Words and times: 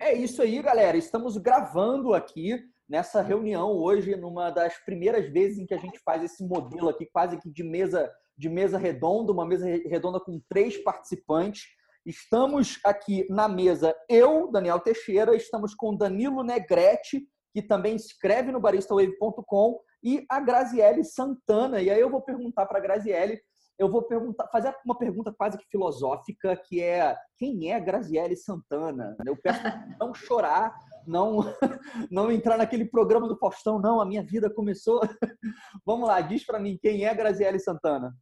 É 0.00 0.12
isso 0.12 0.40
aí, 0.42 0.62
galera. 0.62 0.96
Estamos 0.96 1.36
gravando 1.36 2.14
aqui 2.14 2.56
nessa 2.88 3.20
reunião 3.20 3.72
hoje, 3.72 4.14
numa 4.14 4.48
das 4.48 4.78
primeiras 4.84 5.28
vezes 5.28 5.58
em 5.58 5.66
que 5.66 5.74
a 5.74 5.78
gente 5.78 5.98
faz 6.04 6.22
esse 6.22 6.44
modelo 6.44 6.88
aqui, 6.88 7.04
quase 7.06 7.36
que 7.38 7.50
de 7.50 7.64
mesa 7.64 8.10
de 8.36 8.48
mesa 8.48 8.78
redonda, 8.78 9.32
uma 9.32 9.44
mesa 9.44 9.66
redonda 9.66 10.20
com 10.20 10.40
três 10.48 10.76
participantes. 10.76 11.64
Estamos 12.06 12.78
aqui 12.84 13.26
na 13.28 13.48
mesa, 13.48 13.92
eu, 14.08 14.48
Daniel 14.52 14.78
Teixeira, 14.78 15.34
estamos 15.34 15.74
com 15.74 15.96
Danilo 15.96 16.44
Negrete, 16.44 17.26
que 17.52 17.60
também 17.60 17.96
escreve 17.96 18.52
no 18.52 18.60
baristawave.com, 18.60 19.80
e 20.04 20.24
a 20.30 20.38
Graziele 20.38 21.02
Santana. 21.02 21.82
E 21.82 21.90
aí 21.90 22.00
eu 22.00 22.08
vou 22.08 22.22
perguntar 22.22 22.66
para 22.66 22.78
a 22.78 22.80
Graziele 22.80 23.40
eu 23.78 23.88
vou 23.88 24.06
fazer 24.50 24.74
uma 24.84 24.98
pergunta 24.98 25.32
quase 25.32 25.56
que 25.56 25.66
filosófica, 25.70 26.56
que 26.56 26.82
é 26.82 27.16
quem 27.36 27.72
é 27.72 27.78
Graziele 27.78 28.36
Santana? 28.36 29.16
Eu 29.24 29.36
peço 29.36 29.60
não 30.00 30.12
chorar, 30.12 30.74
não 31.06 31.38
não 32.10 32.30
entrar 32.32 32.58
naquele 32.58 32.84
programa 32.84 33.28
do 33.28 33.38
Faustão, 33.38 33.78
não, 33.78 34.00
a 34.00 34.06
minha 34.06 34.22
vida 34.22 34.50
começou. 34.50 35.00
Vamos 35.86 36.08
lá, 36.08 36.20
diz 36.20 36.44
para 36.44 36.58
mim 36.58 36.78
quem 36.80 37.06
é 37.06 37.14
Graziele 37.14 37.60
Santana? 37.60 38.12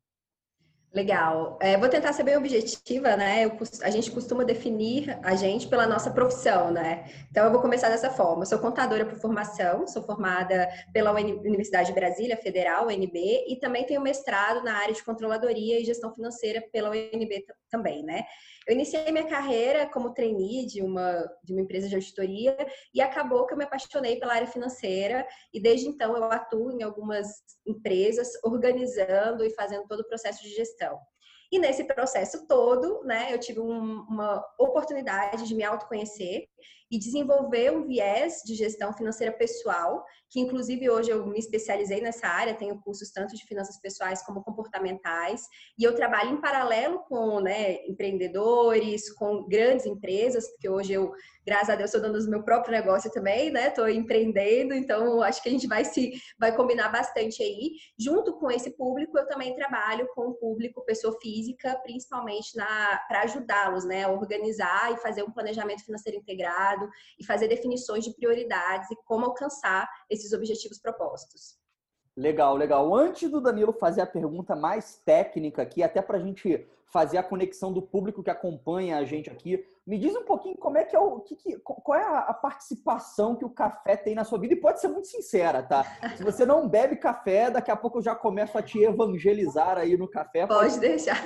Legal. 0.97 1.59
É, 1.61 1.77
vou 1.77 1.91
tentar 1.91 2.15
ser 2.15 2.23
bem 2.23 2.39
objetiva, 2.39 3.19
né? 3.19 3.45
Eu, 3.45 3.59
a 3.83 3.91
gente 3.91 4.11
costuma 4.11 4.45
definir 4.45 5.19
a 5.23 5.37
gente 5.37 5.69
pela 5.69 5.87
nossa 5.87 6.11
profissão, 6.11 6.71
né? 6.71 7.05
Então, 7.31 7.45
eu 7.45 7.53
vou 7.53 7.61
começar 7.61 7.91
dessa 7.91 8.09
forma. 8.09 8.45
Eu 8.45 8.47
sou 8.47 8.59
contadora 8.59 9.05
por 9.05 9.19
formação, 9.19 9.87
sou 9.87 10.03
formada 10.03 10.67
pela 10.95 11.13
Universidade 11.13 11.89
de 11.89 11.95
Brasília 11.95 12.35
Federal, 12.39 12.87
UNB, 12.87 13.45
e 13.47 13.59
também 13.61 13.85
tenho 13.85 14.01
mestrado 14.01 14.65
na 14.65 14.75
área 14.75 14.95
de 14.95 15.05
controladoria 15.05 15.79
e 15.79 15.85
gestão 15.85 16.15
financeira 16.15 16.65
pela 16.73 16.89
UNB 16.89 17.45
também, 17.71 18.03
né? 18.03 18.25
Eu 18.67 18.75
iniciei 18.75 19.11
minha 19.13 19.27
carreira 19.27 19.89
como 19.89 20.13
trainee 20.13 20.67
de 20.67 20.83
uma, 20.83 21.25
de 21.45 21.53
uma 21.53 21.63
empresa 21.63 21.89
de 21.89 21.95
auditoria 21.95 22.57
e 22.93 23.01
acabou 23.01 23.47
que 23.47 23.55
eu 23.55 23.59
me 23.59 23.65
apaixonei 23.65 24.19
pela 24.19 24.35
área 24.35 24.47
financeira 24.47 25.27
e 25.53 25.61
desde 25.61 25.89
então 25.89 26.17
eu 26.17 26.25
atuo 26.25 26.73
em 26.73 26.83
algumas 26.83 27.29
empresas 27.67 28.29
organizando 28.43 29.45
e 29.45 29.55
fazendo 29.55 29.87
todo 29.87 30.01
o 30.01 30.09
processo 30.09 30.43
de 30.43 30.51
gestão. 30.51 30.99
E 31.51 31.59
nesse 31.59 31.85
processo 31.85 32.47
todo, 32.49 33.05
né, 33.05 33.33
eu 33.33 33.39
tive 33.39 33.61
um, 33.61 34.05
uma 34.09 34.45
oportunidade 34.59 35.47
de 35.47 35.55
me 35.55 35.63
autoconhecer 35.63 36.49
e 36.91 36.99
desenvolver 36.99 37.73
um 37.73 37.85
viés 37.85 38.43
de 38.45 38.55
gestão 38.55 38.93
financeira 38.93 39.33
pessoal, 39.33 40.05
que 40.31 40.41
inclusive 40.41 40.89
hoje 40.89 41.11
eu 41.11 41.27
me 41.27 41.39
especializei 41.39 42.01
nessa 42.01 42.29
área, 42.29 42.55
tenho 42.55 42.81
cursos 42.81 43.11
tanto 43.11 43.35
de 43.35 43.45
finanças 43.45 43.81
pessoais 43.81 44.23
como 44.23 44.43
comportamentais, 44.43 45.43
e 45.79 45.85
eu 45.85 45.95
trabalho 45.95 46.31
em 46.31 46.41
paralelo 46.41 47.01
com 47.09 47.41
né, 47.41 47.85
empreendedores, 47.87 49.13
com 49.15 49.47
grandes 49.49 49.87
empresas, 49.87 50.49
porque 50.51 50.69
hoje 50.69 50.93
eu, 50.93 51.13
graças 51.45 51.71
a 51.71 51.77
Deus, 51.77 51.93
estou 51.93 52.01
dando 52.01 52.23
o 52.25 52.31
meu 52.31 52.43
próprio 52.43 52.73
negócio 52.73 53.11
também, 53.11 53.51
né? 53.51 53.69
Estou 53.69 53.89
empreendendo, 53.89 54.75
então 54.75 55.23
acho 55.23 55.43
que 55.43 55.49
a 55.49 55.53
gente 55.53 55.67
vai 55.67 55.85
se 55.85 56.13
vai 56.39 56.55
combinar 56.55 56.89
bastante 56.91 57.43
aí. 57.43 57.73
Junto 57.99 58.39
com 58.39 58.51
esse 58.51 58.71
público, 58.77 59.19
eu 59.19 59.27
também 59.27 59.55
trabalho 59.55 60.09
com 60.15 60.29
o 60.29 60.35
público 60.35 60.85
pessoa 60.85 61.17
física, 61.21 61.79
principalmente 61.83 62.53
para 63.09 63.23
ajudá-los, 63.23 63.85
né, 63.85 64.05
a 64.05 64.11
organizar 64.11 64.93
e 64.93 64.97
fazer 64.99 65.23
um 65.23 65.31
planejamento 65.31 65.85
financeiro 65.85 66.19
integrado 66.19 66.76
e 67.19 67.25
fazer 67.25 67.49
definições 67.49 68.05
de 68.05 68.15
prioridades 68.15 68.91
e 68.91 68.97
como 69.05 69.27
alcançar 69.27 69.89
esses 70.11 70.33
objetivos 70.33 70.79
propostos. 70.79 71.59
Legal, 72.17 72.57
legal. 72.57 72.95
Antes 72.95 73.31
do 73.31 73.41
Danilo 73.41 73.75
fazer 73.75 74.01
a 74.01 74.07
pergunta 74.07 74.57
mais 74.57 74.97
técnica 75.05 75.63
aqui, 75.63 75.83
até 75.83 76.01
para 76.01 76.17
a 76.17 76.21
gente 76.21 76.67
fazer 76.87 77.19
a 77.19 77.23
conexão 77.23 77.73
do 77.73 77.83
público 77.83 78.23
que 78.23 78.31
acompanha 78.31 78.97
a 78.97 79.05
gente 79.05 79.29
aqui, 79.29 79.63
me 79.87 79.99
diz 79.99 80.17
um 80.17 80.25
pouquinho 80.25 80.57
como 80.57 80.79
é 80.79 80.85
que 80.85 80.97
é 80.97 80.99
o 80.99 81.21
que, 81.21 81.37
que, 81.37 81.59
qual 81.59 81.99
é 81.99 82.03
a 82.03 82.33
participação 82.33 83.37
que 83.37 83.45
o 83.45 83.51
café 83.51 83.97
tem 83.97 84.15
na 84.15 84.25
sua 84.25 84.39
vida 84.39 84.55
e 84.55 84.61
pode 84.61 84.81
ser 84.81 84.89
muito 84.89 85.07
sincera, 85.07 85.63
tá? 85.63 85.85
Se 86.17 86.25
você 86.25 86.47
não 86.47 86.69
bebe 86.69 86.97
café, 86.97 87.51
daqui 87.51 87.71
a 87.71 87.77
pouco 87.77 87.99
eu 87.99 88.03
já 88.03 88.15
começo 88.15 88.57
a 88.57 88.63
te 88.63 88.83
evangelizar 88.83 89.77
aí 89.77 89.97
no 89.97 90.09
café. 90.09 90.47
Pode, 90.47 90.71
pode 90.71 90.81
deixar. 90.81 91.23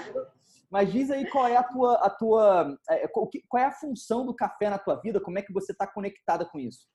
Mas 0.70 0.92
diz 0.92 1.10
aí 1.10 1.28
qual 1.28 1.48
é 1.48 1.56
a 1.56 1.64
tua, 1.64 1.94
a 1.94 2.10
tua 2.10 2.78
é, 2.88 3.08
qual 3.08 3.62
é 3.62 3.64
a 3.64 3.72
função 3.72 4.25
do 4.25 4.34
café 4.34 4.70
na 4.70 4.78
tua 4.78 5.00
vida, 5.00 5.20
como 5.20 5.38
é 5.38 5.42
que 5.42 5.53
você 5.53 5.72
está 5.72 5.86
conectada 5.86 6.44
com 6.44 6.58
isso? 6.58 6.86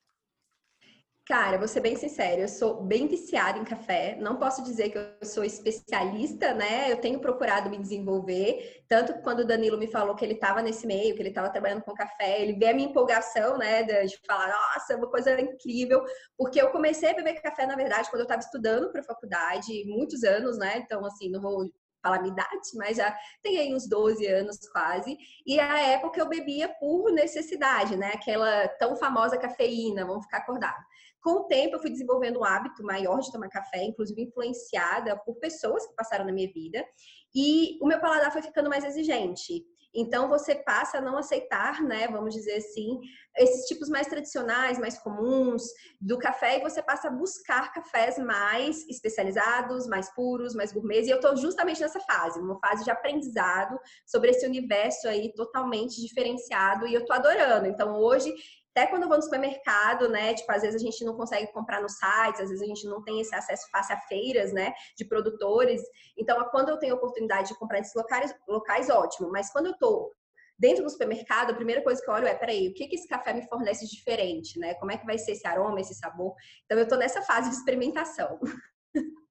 Cara, 1.27 1.57
vou 1.57 1.67
ser 1.67 1.79
bem 1.79 1.95
sincera, 1.95 2.39
eu 2.39 2.47
sou 2.47 2.83
bem 2.83 3.07
viciada 3.07 3.57
em 3.57 3.63
café. 3.63 4.15
Não 4.21 4.37
posso 4.37 4.63
dizer 4.63 4.91
que 4.91 4.97
eu 4.99 5.07
sou 5.23 5.43
especialista, 5.43 6.53
né? 6.53 6.91
Eu 6.91 7.01
tenho 7.01 7.19
procurado 7.19 7.67
me 7.67 7.79
desenvolver. 7.79 8.83
Tanto 8.87 9.11
quando 9.23 9.39
o 9.39 9.45
Danilo 9.45 9.75
me 9.75 9.87
falou 9.87 10.15
que 10.15 10.23
ele 10.23 10.35
estava 10.35 10.61
nesse 10.61 10.85
meio, 10.85 11.15
que 11.15 11.21
ele 11.23 11.29
estava 11.29 11.49
trabalhando 11.49 11.81
com 11.81 11.95
café, 11.95 12.43
ele 12.43 12.53
vê 12.53 12.67
a 12.67 12.75
minha 12.75 12.89
empolgação, 12.89 13.57
né? 13.57 13.81
De 13.81 14.19
falar, 14.27 14.49
nossa, 14.49 14.93
é 14.93 14.95
uma 14.95 15.09
coisa 15.09 15.41
incrível. 15.41 16.05
Porque 16.37 16.61
eu 16.61 16.69
comecei 16.69 17.09
a 17.09 17.15
beber 17.15 17.41
café, 17.41 17.65
na 17.65 17.75
verdade, 17.75 18.07
quando 18.11 18.19
eu 18.19 18.25
estava 18.25 18.41
estudando 18.41 18.91
para 18.91 19.01
faculdade, 19.01 19.83
muitos 19.87 20.23
anos, 20.23 20.59
né? 20.59 20.77
Então, 20.77 21.03
assim, 21.03 21.31
não 21.31 21.41
vou 21.41 21.71
falar 22.05 22.21
minha 22.21 22.33
idade, 22.33 22.69
mas 22.75 22.97
já 22.97 23.15
tem 23.41 23.57
aí 23.57 23.73
uns 23.73 23.89
12 23.89 24.25
anos 24.27 24.59
quase. 24.71 25.17
E 25.45 25.59
a 25.59 25.79
época 25.79 26.19
eu 26.19 26.29
bebia 26.29 26.69
por 26.79 27.11
necessidade, 27.11 27.97
né? 27.97 28.11
Aquela 28.13 28.67
tão 28.77 28.95
famosa 28.95 29.37
cafeína, 29.37 30.05
vamos 30.05 30.25
ficar 30.25 30.37
acordados. 30.37 30.85
Com 31.23 31.39
o 31.39 31.43
tempo, 31.45 31.75
eu 31.75 31.79
fui 31.79 31.89
desenvolvendo 31.89 32.39
um 32.39 32.43
hábito 32.43 32.83
maior 32.83 33.19
de 33.19 33.31
tomar 33.31 33.49
café, 33.49 33.83
inclusive 33.83 34.21
influenciada 34.21 35.17
por 35.17 35.39
pessoas 35.39 35.87
que 35.87 35.95
passaram 35.95 36.23
na 36.23 36.31
minha 36.31 36.51
vida. 36.53 36.85
E 37.33 37.79
o 37.81 37.87
meu 37.87 37.99
paladar 37.99 38.31
foi 38.31 38.43
ficando 38.43 38.69
mais 38.69 38.85
exigente. 38.85 39.65
Então 39.95 40.27
você 40.29 40.55
passa 40.55 40.97
a 40.97 41.01
não 41.01 41.17
aceitar, 41.17 41.81
né, 41.81 42.07
vamos 42.07 42.33
dizer 42.33 42.57
assim, 42.57 42.99
esses 43.37 43.65
tipos 43.67 43.89
mais 43.89 44.07
tradicionais, 44.07 44.77
mais 44.77 44.97
comuns 44.99 45.63
do 45.99 46.17
café 46.17 46.57
e 46.57 46.61
você 46.61 46.81
passa 46.81 47.07
a 47.07 47.11
buscar 47.11 47.73
cafés 47.73 48.17
mais 48.17 48.87
especializados, 48.87 49.87
mais 49.87 50.13
puros, 50.13 50.53
mais 50.53 50.71
gourmets. 50.71 51.07
E 51.07 51.11
eu 51.11 51.17
estou 51.17 51.35
justamente 51.35 51.81
nessa 51.81 51.99
fase, 52.01 52.39
uma 52.39 52.59
fase 52.59 52.83
de 52.83 52.91
aprendizado 52.91 53.79
sobre 54.05 54.31
esse 54.31 54.45
universo 54.45 55.07
aí 55.07 55.33
totalmente 55.33 56.01
diferenciado 56.01 56.87
e 56.87 56.93
eu 56.93 57.01
estou 57.01 57.15
adorando. 57.15 57.67
Então 57.67 57.95
hoje 57.95 58.33
até 58.75 58.87
quando 58.87 59.03
eu 59.03 59.07
vou 59.07 59.15
no 59.15 59.23
supermercado, 59.23 60.09
né? 60.09 60.33
Tipo, 60.33 60.51
às 60.51 60.61
vezes 60.61 60.81
a 60.81 60.83
gente 60.83 61.05
não 61.05 61.15
consegue 61.15 61.49
comprar 61.53 61.81
nos 61.81 61.93
sites, 61.93 62.41
às 62.41 62.49
vezes 62.49 62.61
a 62.61 62.65
gente 62.65 62.85
não 62.85 63.01
tem 63.01 63.21
esse 63.21 63.33
acesso 63.33 63.69
fácil 63.71 63.95
a 63.95 63.99
feiras, 63.99 64.51
né? 64.51 64.73
De 64.97 65.05
produtores. 65.05 65.81
Então, 66.17 66.37
quando 66.51 66.69
eu 66.69 66.77
tenho 66.77 66.95
oportunidade 66.95 67.47
de 67.47 67.57
comprar 67.57 67.79
nesses 67.79 67.95
locais, 67.95 68.35
locais 68.45 68.89
ótimo. 68.89 69.31
Mas 69.31 69.49
quando 69.49 69.67
eu 69.67 69.77
tô 69.77 70.11
dentro 70.59 70.83
do 70.83 70.89
supermercado, 70.89 71.51
a 71.51 71.55
primeira 71.55 71.81
coisa 71.81 72.01
que 72.03 72.09
eu 72.09 72.13
olho 72.13 72.27
é, 72.27 72.35
peraí, 72.35 72.67
o 72.67 72.73
que, 72.73 72.85
que 72.87 72.95
esse 72.95 73.07
café 73.07 73.33
me 73.33 73.47
fornece 73.47 73.87
diferente, 73.87 74.59
né? 74.59 74.73
Como 74.73 74.91
é 74.91 74.97
que 74.97 75.05
vai 75.05 75.17
ser 75.17 75.31
esse 75.31 75.47
aroma, 75.47 75.79
esse 75.79 75.95
sabor? 75.95 76.33
Então, 76.65 76.77
eu 76.77 76.85
tô 76.85 76.97
nessa 76.97 77.21
fase 77.21 77.49
de 77.49 77.55
experimentação. 77.55 78.37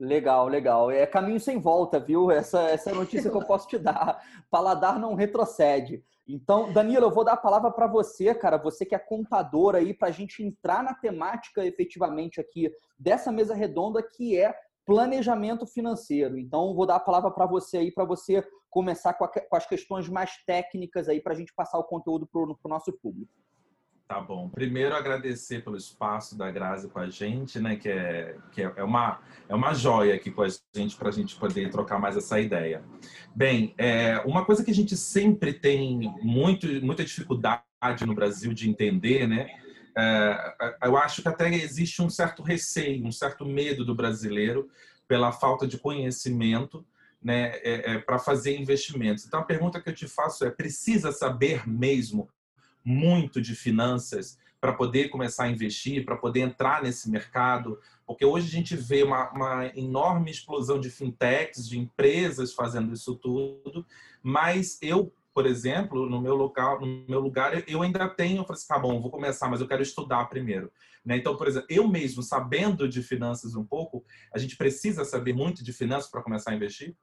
Legal, 0.00 0.49
legal. 0.49 0.91
É 0.91 1.06
caminho 1.06 1.41
sem 1.41 1.59
volta, 1.59 2.00
viu? 2.00 2.31
Essa, 2.31 2.62
essa 2.62 2.91
é 2.91 2.93
a 2.93 2.97
notícia 2.97 3.31
que 3.31 3.37
eu 3.37 3.44
posso 3.44 3.69
te 3.69 3.78
dar. 3.78 4.22
Paladar 4.50 4.99
não 4.99 5.15
retrocede. 5.15 6.03
Então, 6.27 6.73
Danilo, 6.73 7.07
eu 7.07 7.11
vou 7.11 7.25
dar 7.25 7.35
a 7.35 7.37
palavra 7.37 7.71
para 7.71 7.87
você, 7.87 8.35
cara, 8.35 8.57
você 8.57 8.87
que 8.87 8.95
é 8.95 8.99
contador 8.99 9.75
aí, 9.75 9.93
para 9.93 10.09
a 10.09 10.12
gente 10.12 10.43
entrar 10.43 10.83
na 10.83 10.95
temática 10.95 11.65
efetivamente 11.65 12.41
aqui 12.41 12.71
dessa 12.99 13.31
mesa 13.31 13.55
redonda, 13.55 14.03
que 14.03 14.39
é 14.39 14.55
planejamento 14.87 15.67
financeiro. 15.67 16.39
Então, 16.39 16.75
vou 16.75 16.87
dar 16.87 16.97
a 16.97 17.01
palavra 17.01 17.31
para 17.31 17.47
você 17.47 17.79
aí, 17.79 17.93
para 17.93 18.05
você 18.05 18.47
começar 18.71 19.15
com, 19.15 19.27
as 19.53 19.67
questões 19.67 20.09
mais 20.09 20.33
técnicas 20.47 21.09
aí, 21.09 21.21
para 21.21 21.33
a 21.33 21.37
gente 21.37 21.53
passar 21.55 21.79
o 21.79 21.85
conteúdo 21.85 22.27
para 22.27 22.41
o 22.41 22.59
nosso 22.69 22.93
público. 22.93 23.33
Tá 24.14 24.20
bom. 24.20 24.48
Primeiro, 24.48 24.94
agradecer 24.94 25.64
pelo 25.64 25.76
espaço 25.76 26.38
da 26.38 26.48
Grazi 26.48 26.86
com 26.86 27.00
a 27.00 27.10
gente, 27.10 27.58
né? 27.58 27.75
Que 27.75 27.88
é, 27.88 28.36
que 28.52 28.62
é, 28.62 28.72
é 28.76 28.84
uma, 28.84 29.20
é 29.48 29.54
uma 29.56 29.75
joia 29.75 30.14
aqui 30.14 30.30
com 30.30 30.42
a 30.42 30.48
gente 30.72 30.94
para 30.94 31.08
a 31.08 31.12
gente 31.12 31.34
poder 31.34 31.69
trocar 31.69 31.98
mais 31.98 32.16
essa 32.16 32.38
ideia. 32.38 32.84
Bem, 33.34 33.75
é, 33.76 34.20
uma 34.25 34.44
coisa 34.44 34.62
que 34.62 34.70
a 34.70 34.75
gente 34.75 34.97
sempre 34.97 35.52
tem 35.52 36.14
muito, 36.22 36.69
muita 36.80 37.02
dificuldade 37.02 37.64
no 38.06 38.14
Brasil 38.14 38.54
de 38.54 38.70
entender, 38.70 39.26
né? 39.26 39.49
É, 39.99 40.76
eu 40.84 40.96
acho 40.96 41.20
que 41.20 41.28
até 41.28 41.52
existe 41.52 42.00
um 42.00 42.08
certo 42.08 42.40
receio, 42.40 43.05
um 43.05 43.10
certo 43.10 43.44
medo 43.44 43.84
do 43.84 43.96
brasileiro 43.96 44.70
pela 45.08 45.32
falta 45.32 45.67
de 45.67 45.76
conhecimento 45.76 46.87
né, 47.20 47.56
é, 47.64 47.94
é, 47.94 47.99
para 47.99 48.20
fazer 48.20 48.56
investimentos. 48.56 49.26
Então, 49.26 49.40
a 49.40 49.44
pergunta 49.44 49.81
que 49.81 49.88
eu 49.88 49.94
te 49.94 50.06
faço 50.06 50.44
é: 50.44 50.52
precisa 50.52 51.10
saber 51.10 51.69
mesmo 51.69 52.28
muito 52.84 53.40
de 53.40 53.54
finanças 53.54 54.38
para 54.60 54.72
poder 54.72 55.08
começar 55.08 55.44
a 55.44 55.50
investir, 55.50 56.04
para 56.04 56.16
poder 56.16 56.40
entrar 56.40 56.82
nesse 56.82 57.10
mercado, 57.10 57.78
porque 58.06 58.25
hoje 58.25 58.46
a 58.46 58.50
gente 58.50 58.75
vê 58.75 59.02
uma, 59.02 59.31
uma, 59.31 59.66
enorme 59.76 60.31
explosão 60.31 60.81
de 60.81 60.88
fintechs, 60.88 61.69
de 61.69 61.78
empresas 61.78 62.54
fazendo 62.54 62.92
isso 62.92 63.14
tudo, 63.16 63.84
mas 64.22 64.78
eu, 64.81 65.12
por 65.34 65.44
exemplo, 65.44 66.08
no 66.08 66.19
meu 66.19 66.34
local, 66.34 66.81
no 66.81 67.04
meu 67.06 67.20
lugar, 67.20 67.69
eu 67.69 67.82
ainda 67.82 68.08
tenho, 68.08 68.38
eu 68.38 68.44
falei 68.44 68.58
assim, 68.58 68.69
tá 68.69 68.78
bom, 68.78 69.00
vou 69.02 69.10
começar, 69.10 69.48
mas 69.48 69.60
eu 69.60 69.69
quero 69.69 69.82
estudar 69.82 70.25
primeiro. 70.31 70.72
Né? 71.04 71.19
Então, 71.19 71.36
por 71.36 71.46
exemplo, 71.46 71.66
eu 71.70 71.86
mesmo 71.86 72.22
sabendo 72.22 72.88
de 72.88 73.02
finanças 73.02 73.54
um 73.54 73.64
pouco, 73.64 74.02
a 74.32 74.38
gente 74.38 74.56
precisa 74.56 75.04
saber 75.04 75.34
muito 75.34 75.62
de 75.62 75.72
finanças 75.75 76.10
para 76.10 76.22
começar 76.22 76.52
a 76.52 76.54
investir? 76.54 76.96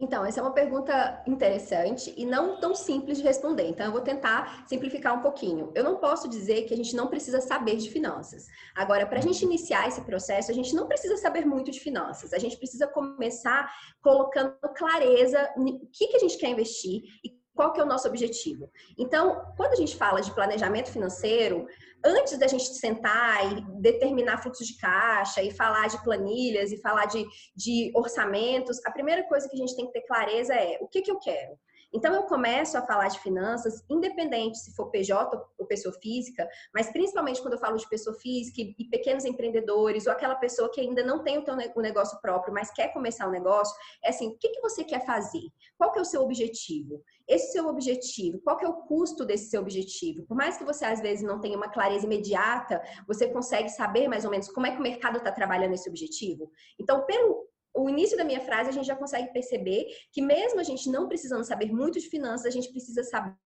Então, 0.00 0.24
essa 0.24 0.40
é 0.40 0.42
uma 0.42 0.54
pergunta 0.54 1.22
interessante 1.26 2.14
e 2.16 2.24
não 2.24 2.58
tão 2.58 2.74
simples 2.74 3.18
de 3.18 3.24
responder. 3.24 3.68
Então, 3.68 3.84
eu 3.84 3.92
vou 3.92 4.00
tentar 4.00 4.64
simplificar 4.66 5.14
um 5.14 5.20
pouquinho. 5.20 5.70
Eu 5.74 5.84
não 5.84 5.96
posso 5.96 6.26
dizer 6.26 6.62
que 6.62 6.72
a 6.72 6.76
gente 6.76 6.96
não 6.96 7.08
precisa 7.08 7.40
saber 7.40 7.76
de 7.76 7.90
finanças. 7.90 8.46
Agora, 8.74 9.06
para 9.06 9.18
a 9.18 9.22
gente 9.22 9.44
iniciar 9.44 9.86
esse 9.88 10.00
processo, 10.00 10.50
a 10.50 10.54
gente 10.54 10.74
não 10.74 10.86
precisa 10.86 11.18
saber 11.18 11.44
muito 11.44 11.70
de 11.70 11.80
finanças. 11.80 12.32
A 12.32 12.38
gente 12.38 12.56
precisa 12.56 12.86
começar 12.86 13.70
colocando 14.00 14.56
clareza 14.74 15.50
no 15.54 15.80
que, 15.92 16.08
que 16.08 16.16
a 16.16 16.20
gente 16.20 16.38
quer 16.38 16.48
investir 16.48 17.02
e 17.22 17.39
qual 17.54 17.72
que 17.72 17.80
é 17.80 17.84
o 17.84 17.86
nosso 17.86 18.08
objetivo. 18.08 18.70
Então, 18.98 19.52
quando 19.56 19.72
a 19.72 19.76
gente 19.76 19.96
fala 19.96 20.20
de 20.20 20.32
planejamento 20.32 20.90
financeiro, 20.90 21.66
antes 22.04 22.38
da 22.38 22.46
gente 22.46 22.64
sentar 22.64 23.52
e 23.52 23.80
determinar 23.80 24.38
fluxo 24.38 24.64
de 24.64 24.76
caixa 24.78 25.42
e 25.42 25.50
falar 25.50 25.88
de 25.88 26.02
planilhas 26.02 26.72
e 26.72 26.80
falar 26.80 27.06
de, 27.06 27.26
de 27.54 27.92
orçamentos, 27.94 28.78
a 28.86 28.90
primeira 28.90 29.22
coisa 29.24 29.48
que 29.48 29.54
a 29.54 29.58
gente 29.58 29.76
tem 29.76 29.86
que 29.86 29.92
ter 29.92 30.06
clareza 30.06 30.54
é 30.54 30.78
o 30.80 30.88
que, 30.88 31.02
que 31.02 31.10
eu 31.10 31.18
quero. 31.18 31.58
Então, 31.92 32.14
eu 32.14 32.22
começo 32.22 32.78
a 32.78 32.82
falar 32.82 33.08
de 33.08 33.18
finanças, 33.20 33.84
independente 33.90 34.58
se 34.58 34.74
for 34.74 34.90
PJ 34.90 35.36
ou 35.58 35.66
pessoa 35.66 35.92
física, 36.00 36.48
mas 36.72 36.90
principalmente 36.90 37.42
quando 37.42 37.54
eu 37.54 37.58
falo 37.58 37.76
de 37.76 37.88
pessoa 37.88 38.14
física 38.16 38.60
e 38.60 38.84
pequenos 38.84 39.24
empreendedores, 39.24 40.06
ou 40.06 40.12
aquela 40.12 40.36
pessoa 40.36 40.70
que 40.70 40.80
ainda 40.80 41.02
não 41.02 41.24
tem 41.24 41.38
o 41.74 41.80
negócio 41.80 42.20
próprio, 42.20 42.54
mas 42.54 42.70
quer 42.70 42.92
começar 42.92 43.26
um 43.26 43.32
negócio, 43.32 43.76
é 44.04 44.10
assim, 44.10 44.28
o 44.28 44.38
que, 44.38 44.50
que 44.50 44.60
você 44.60 44.84
quer 44.84 45.04
fazer? 45.04 45.42
Qual 45.76 45.90
que 45.92 45.98
é 45.98 46.02
o 46.02 46.04
seu 46.04 46.22
objetivo? 46.22 47.02
Esse 47.26 47.52
seu 47.52 47.66
objetivo, 47.66 48.40
qual 48.40 48.56
que 48.56 48.64
é 48.64 48.68
o 48.68 48.82
custo 48.82 49.24
desse 49.24 49.50
seu 49.50 49.60
objetivo? 49.60 50.24
Por 50.26 50.36
mais 50.36 50.56
que 50.56 50.64
você 50.64 50.84
às 50.84 51.00
vezes 51.00 51.24
não 51.24 51.40
tenha 51.40 51.56
uma 51.56 51.68
clareza 51.68 52.06
imediata, 52.06 52.82
você 53.06 53.28
consegue 53.28 53.68
saber 53.68 54.08
mais 54.08 54.24
ou 54.24 54.30
menos 54.30 54.48
como 54.48 54.66
é 54.66 54.72
que 54.72 54.78
o 54.78 54.82
mercado 54.82 55.18
está 55.18 55.32
trabalhando 55.32 55.74
esse 55.74 55.88
objetivo? 55.88 56.50
Então, 56.78 57.04
pelo 57.04 57.49
o 57.74 57.88
início 57.88 58.16
da 58.16 58.24
minha 58.24 58.40
frase, 58.40 58.70
a 58.70 58.72
gente 58.72 58.86
já 58.86 58.96
consegue 58.96 59.32
perceber 59.32 59.86
que 60.12 60.20
mesmo 60.20 60.60
a 60.60 60.64
gente 60.64 60.90
não 60.90 61.08
precisando 61.08 61.44
saber 61.44 61.72
muito 61.72 62.00
de 62.00 62.08
finanças, 62.08 62.46
a 62.46 62.50
gente 62.50 62.70
precisa 62.70 63.02
saber 63.04 63.36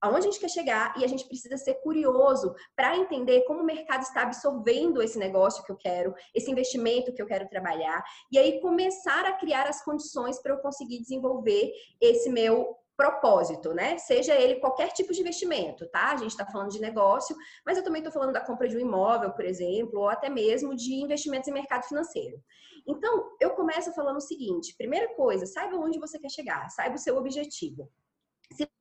aonde 0.00 0.28
a 0.28 0.30
gente 0.30 0.40
quer 0.40 0.50
chegar 0.50 0.94
e 0.98 1.04
a 1.04 1.08
gente 1.08 1.26
precisa 1.26 1.56
ser 1.56 1.74
curioso 1.74 2.54
para 2.76 2.96
entender 2.96 3.42
como 3.44 3.60
o 3.60 3.64
mercado 3.64 4.02
está 4.02 4.22
absorvendo 4.22 5.00
esse 5.02 5.18
negócio 5.18 5.64
que 5.64 5.72
eu 5.72 5.76
quero, 5.76 6.14
esse 6.34 6.50
investimento 6.50 7.12
que 7.12 7.22
eu 7.22 7.26
quero 7.26 7.48
trabalhar, 7.48 8.04
e 8.30 8.38
aí 8.38 8.60
começar 8.60 9.24
a 9.24 9.32
criar 9.32 9.66
as 9.66 9.82
condições 9.82 10.40
para 10.42 10.52
eu 10.52 10.58
conseguir 10.58 11.00
desenvolver 11.00 11.72
esse 12.00 12.28
meu 12.28 12.76
propósito, 12.96 13.72
né? 13.74 13.98
Seja 13.98 14.34
ele 14.34 14.60
qualquer 14.60 14.92
tipo 14.92 15.12
de 15.12 15.20
investimento, 15.20 15.86
tá? 15.88 16.12
A 16.12 16.16
gente 16.16 16.30
está 16.30 16.46
falando 16.46 16.70
de 16.70 16.80
negócio, 16.80 17.36
mas 17.64 17.76
eu 17.76 17.84
também 17.84 18.00
estou 18.00 18.12
falando 18.12 18.32
da 18.32 18.40
compra 18.40 18.68
de 18.68 18.76
um 18.76 18.80
imóvel, 18.80 19.32
por 19.32 19.44
exemplo, 19.44 20.00
ou 20.00 20.08
até 20.08 20.28
mesmo 20.28 20.74
de 20.74 20.94
investimentos 20.94 21.48
em 21.48 21.52
mercado 21.52 21.84
financeiro. 21.84 22.40
Então, 22.86 23.30
eu 23.40 23.50
começo 23.50 23.92
falando 23.92 24.16
o 24.16 24.20
seguinte: 24.20 24.74
primeira 24.76 25.14
coisa, 25.14 25.46
saiba 25.46 25.76
onde 25.76 25.98
você 25.98 26.18
quer 26.18 26.30
chegar, 26.30 26.68
saiba 26.70 26.94
o 26.96 26.98
seu 26.98 27.16
objetivo. 27.16 27.90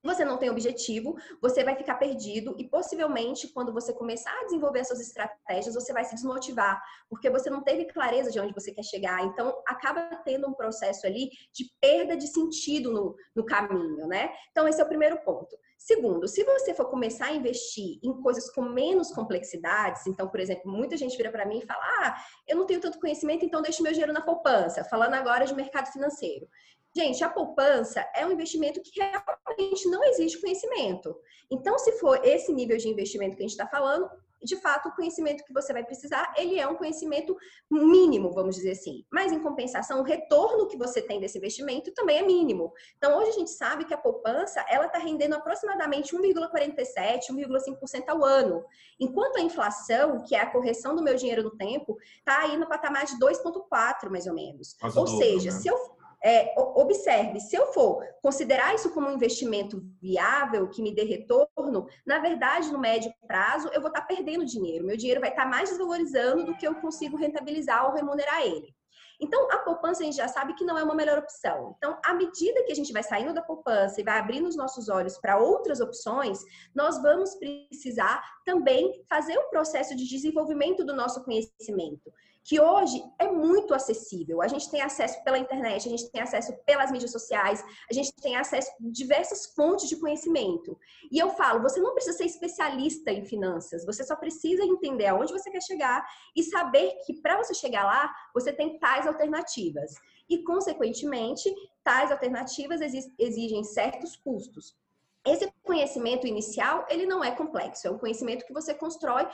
Você 0.04 0.26
não 0.26 0.38
tem 0.38 0.50
objetivo, 0.50 1.16
você 1.42 1.64
vai 1.64 1.78
ficar 1.78 1.96
perdido 1.96 2.54
e 2.58 2.68
possivelmente 2.68 3.48
quando 3.48 3.72
você 3.72 3.94
começar 3.94 4.38
a 4.42 4.44
desenvolver 4.44 4.84
suas 4.84 5.00
estratégias, 5.00 5.74
você 5.74 5.94
vai 5.94 6.04
se 6.04 6.14
desmotivar, 6.14 6.82
porque 7.10 7.30
você 7.30 7.50
não 7.50 7.64
teve 7.64 7.86
clareza 7.86 8.30
de 8.30 8.38
onde 8.38 8.54
você 8.54 8.74
quer 8.74 8.84
chegar. 8.84 9.24
Então, 9.24 9.64
acaba 9.66 10.02
tendo 10.26 10.46
um 10.48 10.54
processo 10.54 11.08
ali 11.08 11.30
de 11.54 11.72
perda 11.80 12.18
de 12.18 12.28
sentido 12.28 12.92
no, 12.92 13.16
no 13.34 13.46
caminho, 13.46 14.06
né? 14.08 14.30
Então, 14.52 14.68
esse 14.68 14.82
é 14.82 14.84
o 14.84 14.88
primeiro 14.88 15.18
ponto. 15.24 15.58
Segundo, 15.78 16.28
se 16.28 16.44
você 16.44 16.74
for 16.74 16.86
começar 16.86 17.28
a 17.28 17.34
investir 17.34 18.00
em 18.04 18.14
coisas 18.22 18.50
com 18.50 18.62
menos 18.62 19.12
complexidades, 19.12 20.08
então, 20.08 20.30
por 20.30 20.40
exemplo, 20.40 20.72
muita 20.72 20.96
gente 20.96 21.16
vira 21.16 21.30
para 21.32 21.46
mim 21.46 21.60
e 21.60 21.66
fala: 21.66 21.84
Ah, 22.00 22.24
eu 22.48 22.56
não 22.56 22.66
tenho 22.66 22.80
tanto 22.80 23.00
conhecimento, 23.00 23.46
então 23.46 23.62
deixo 23.62 23.84
meu 23.84 23.92
dinheiro 23.92 24.14
na 24.14 24.22
poupança. 24.22 24.84
Falando 24.86 25.14
agora 25.14 25.46
de 25.46 25.54
mercado 25.54 25.92
financeiro. 25.92 26.48
Gente, 26.96 27.24
a 27.24 27.30
poupança 27.30 28.06
é 28.16 28.26
um 28.26 28.32
investimento 28.32 28.82
que 28.82 29.00
realmente 29.00 29.88
não 29.90 30.04
existe 30.04 30.40
conhecimento. 30.40 31.16
Então, 31.50 31.78
se 31.80 31.94
for 31.94 32.24
esse 32.24 32.54
nível 32.54 32.78
de 32.78 32.88
investimento 32.88 33.36
que 33.36 33.42
a 33.42 33.48
gente 33.48 33.52
está 33.52 33.68
falando, 33.68 34.10
de 34.44 34.58
fato, 34.58 34.90
o 34.90 34.96
conhecimento 34.96 35.44
que 35.44 35.54
você 35.54 35.72
vai 35.72 35.84
precisar, 35.84 36.34
ele 36.38 36.60
é 36.60 36.68
um 36.68 36.76
conhecimento 36.76 37.36
mínimo, 37.72 38.32
vamos 38.32 38.56
dizer 38.56 38.72
assim. 38.72 39.06
Mas, 39.12 39.32
em 39.32 39.40
compensação, 39.40 40.02
o 40.02 40.04
retorno 40.04 40.68
que 40.68 40.78
você 40.78 41.02
tem 41.02 41.20
desse 41.20 41.38
investimento 41.38 41.92
também 41.94 42.18
é 42.18 42.22
mínimo. 42.22 42.74
Então, 42.98 43.18
hoje 43.18 43.30
a 43.30 43.34
gente 43.34 43.52
sabe 43.52 43.86
que 43.86 43.94
a 43.94 43.98
poupança, 43.98 44.64
ela 44.70 44.86
está 44.86 45.00
rendendo 45.00 45.34
aproximadamente 45.34 46.16
1,47%, 46.16 47.30
1,5% 47.32 48.10
ao 48.10 48.24
ano. 48.24 48.64
Enquanto 49.00 49.38
a 49.38 49.42
inflação, 49.42 50.22
que 50.24 50.36
é 50.36 50.42
a 50.42 50.52
correção 50.52 50.96
do 50.96 51.02
meu 51.02 51.16
dinheiro 51.16 51.44
no 51.44 51.56
tempo, 51.56 51.98
está 52.18 52.42
aí 52.42 52.58
no 52.58 52.68
patamar 52.68 53.06
de 53.06 53.18
2,4%, 53.18 54.10
mais 54.10 54.28
ou 54.28 54.34
menos. 54.34 54.76
ou 54.96 55.08
seja, 55.08 55.52
né? 55.52 55.58
se 55.58 55.68
eu 55.68 55.93
é, 56.24 56.54
observe, 56.58 57.42
se 57.42 57.54
eu 57.54 57.74
for 57.74 58.02
considerar 58.22 58.74
isso 58.74 58.92
como 58.92 59.10
um 59.10 59.14
investimento 59.14 59.84
viável, 60.02 60.70
que 60.70 60.82
me 60.82 60.96
dê 60.96 61.04
retorno, 61.04 61.86
na 62.06 62.20
verdade, 62.20 62.72
no 62.72 62.80
médio 62.80 63.14
prazo, 63.28 63.70
eu 63.74 63.82
vou 63.82 63.90
estar 63.90 64.04
perdendo 64.04 64.46
dinheiro. 64.46 64.86
Meu 64.86 64.96
dinheiro 64.96 65.20
vai 65.20 65.32
estar 65.32 65.46
mais 65.46 65.70
desvalorizando 65.70 66.46
do 66.46 66.56
que 66.56 66.66
eu 66.66 66.76
consigo 66.76 67.18
rentabilizar 67.18 67.86
ou 67.86 67.94
remunerar 67.94 68.42
ele. 68.42 68.74
Então, 69.20 69.50
a 69.52 69.58
poupança 69.60 70.02
a 70.02 70.06
gente 70.06 70.16
já 70.16 70.28
sabe 70.28 70.54
que 70.54 70.66
não 70.66 70.78
é 70.78 70.84
uma 70.84 70.96
melhor 70.96 71.18
opção. 71.18 71.76
Então, 71.78 71.98
à 72.04 72.14
medida 72.14 72.64
que 72.64 72.72
a 72.72 72.76
gente 72.76 72.92
vai 72.92 73.04
saindo 73.04 73.34
da 73.34 73.42
poupança 73.42 74.00
e 74.00 74.04
vai 74.04 74.18
abrindo 74.18 74.48
os 74.48 74.56
nossos 74.56 74.90
olhos 74.90 75.18
para 75.18 75.38
outras 75.38 75.80
opções, 75.82 76.40
nós 76.74 77.02
vamos 77.02 77.36
precisar 77.36 78.24
também 78.46 79.04
fazer 79.10 79.38
um 79.38 79.50
processo 79.50 79.96
de 79.96 80.08
desenvolvimento 80.08 80.86
do 80.86 80.96
nosso 80.96 81.24
conhecimento 81.24 82.12
que 82.44 82.60
hoje 82.60 83.02
é 83.18 83.32
muito 83.32 83.74
acessível. 83.74 84.42
A 84.42 84.48
gente 84.48 84.70
tem 84.70 84.82
acesso 84.82 85.24
pela 85.24 85.40
internet, 85.40 85.88
a 85.88 85.92
gente 85.92 86.10
tem 86.12 86.22
acesso 86.22 86.54
pelas 86.66 86.92
mídias 86.92 87.12
sociais, 87.12 87.64
a 87.90 87.94
gente 87.94 88.14
tem 88.14 88.36
acesso 88.36 88.70
a 88.72 88.76
diversas 88.80 89.46
fontes 89.48 89.88
de 89.88 89.96
conhecimento. 89.96 90.78
E 91.12 91.18
eu 91.18 91.30
falo, 91.32 91.62
você 91.62 91.80
não 91.80 91.94
precisa 91.94 92.18
ser 92.18 92.26
especialista 92.26 93.12
em 93.12 93.24
finanças, 93.24 93.86
você 93.86 94.04
só 94.04 94.16
precisa 94.16 94.64
entender 94.64 95.08
aonde 95.08 95.32
você 95.32 95.50
quer 95.50 95.62
chegar 95.62 96.06
e 96.36 96.44
saber 96.44 96.98
que 97.06 97.22
para 97.22 97.38
você 97.38 97.54
chegar 97.54 97.86
lá, 97.86 98.14
você 98.34 98.52
tem 98.52 98.78
tais 98.78 99.08
alternativas. 99.08 99.94
E, 100.30 100.44
consequentemente, 100.44 101.54
tais 101.84 102.12
alternativas 102.12 102.82
exigem 103.18 103.64
certos 103.64 104.16
custos. 104.16 104.76
Esse 105.26 105.50
conhecimento 105.64 106.28
inicial, 106.28 106.86
ele 106.90 107.06
não 107.06 107.24
é 107.24 107.32
complexo, 107.32 107.88
é 107.88 107.92
um 107.92 107.98
conhecimento 107.98 108.46
que 108.46 108.54
você 108.54 108.74
constrói 108.74 109.26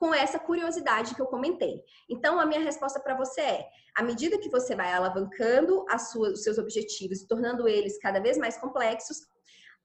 com 0.00 0.14
essa 0.14 0.38
curiosidade 0.38 1.14
que 1.14 1.20
eu 1.20 1.26
comentei. 1.26 1.84
Então, 2.08 2.40
a 2.40 2.46
minha 2.46 2.60
resposta 2.60 2.98
para 2.98 3.14
você 3.14 3.42
é: 3.42 3.68
à 3.94 4.02
medida 4.02 4.38
que 4.38 4.48
você 4.48 4.74
vai 4.74 4.90
alavancando 4.90 5.84
sua, 6.10 6.30
os 6.30 6.42
seus 6.42 6.56
objetivos 6.56 7.20
e 7.20 7.28
tornando 7.28 7.68
eles 7.68 7.98
cada 7.98 8.18
vez 8.18 8.38
mais 8.38 8.56
complexos, 8.56 9.18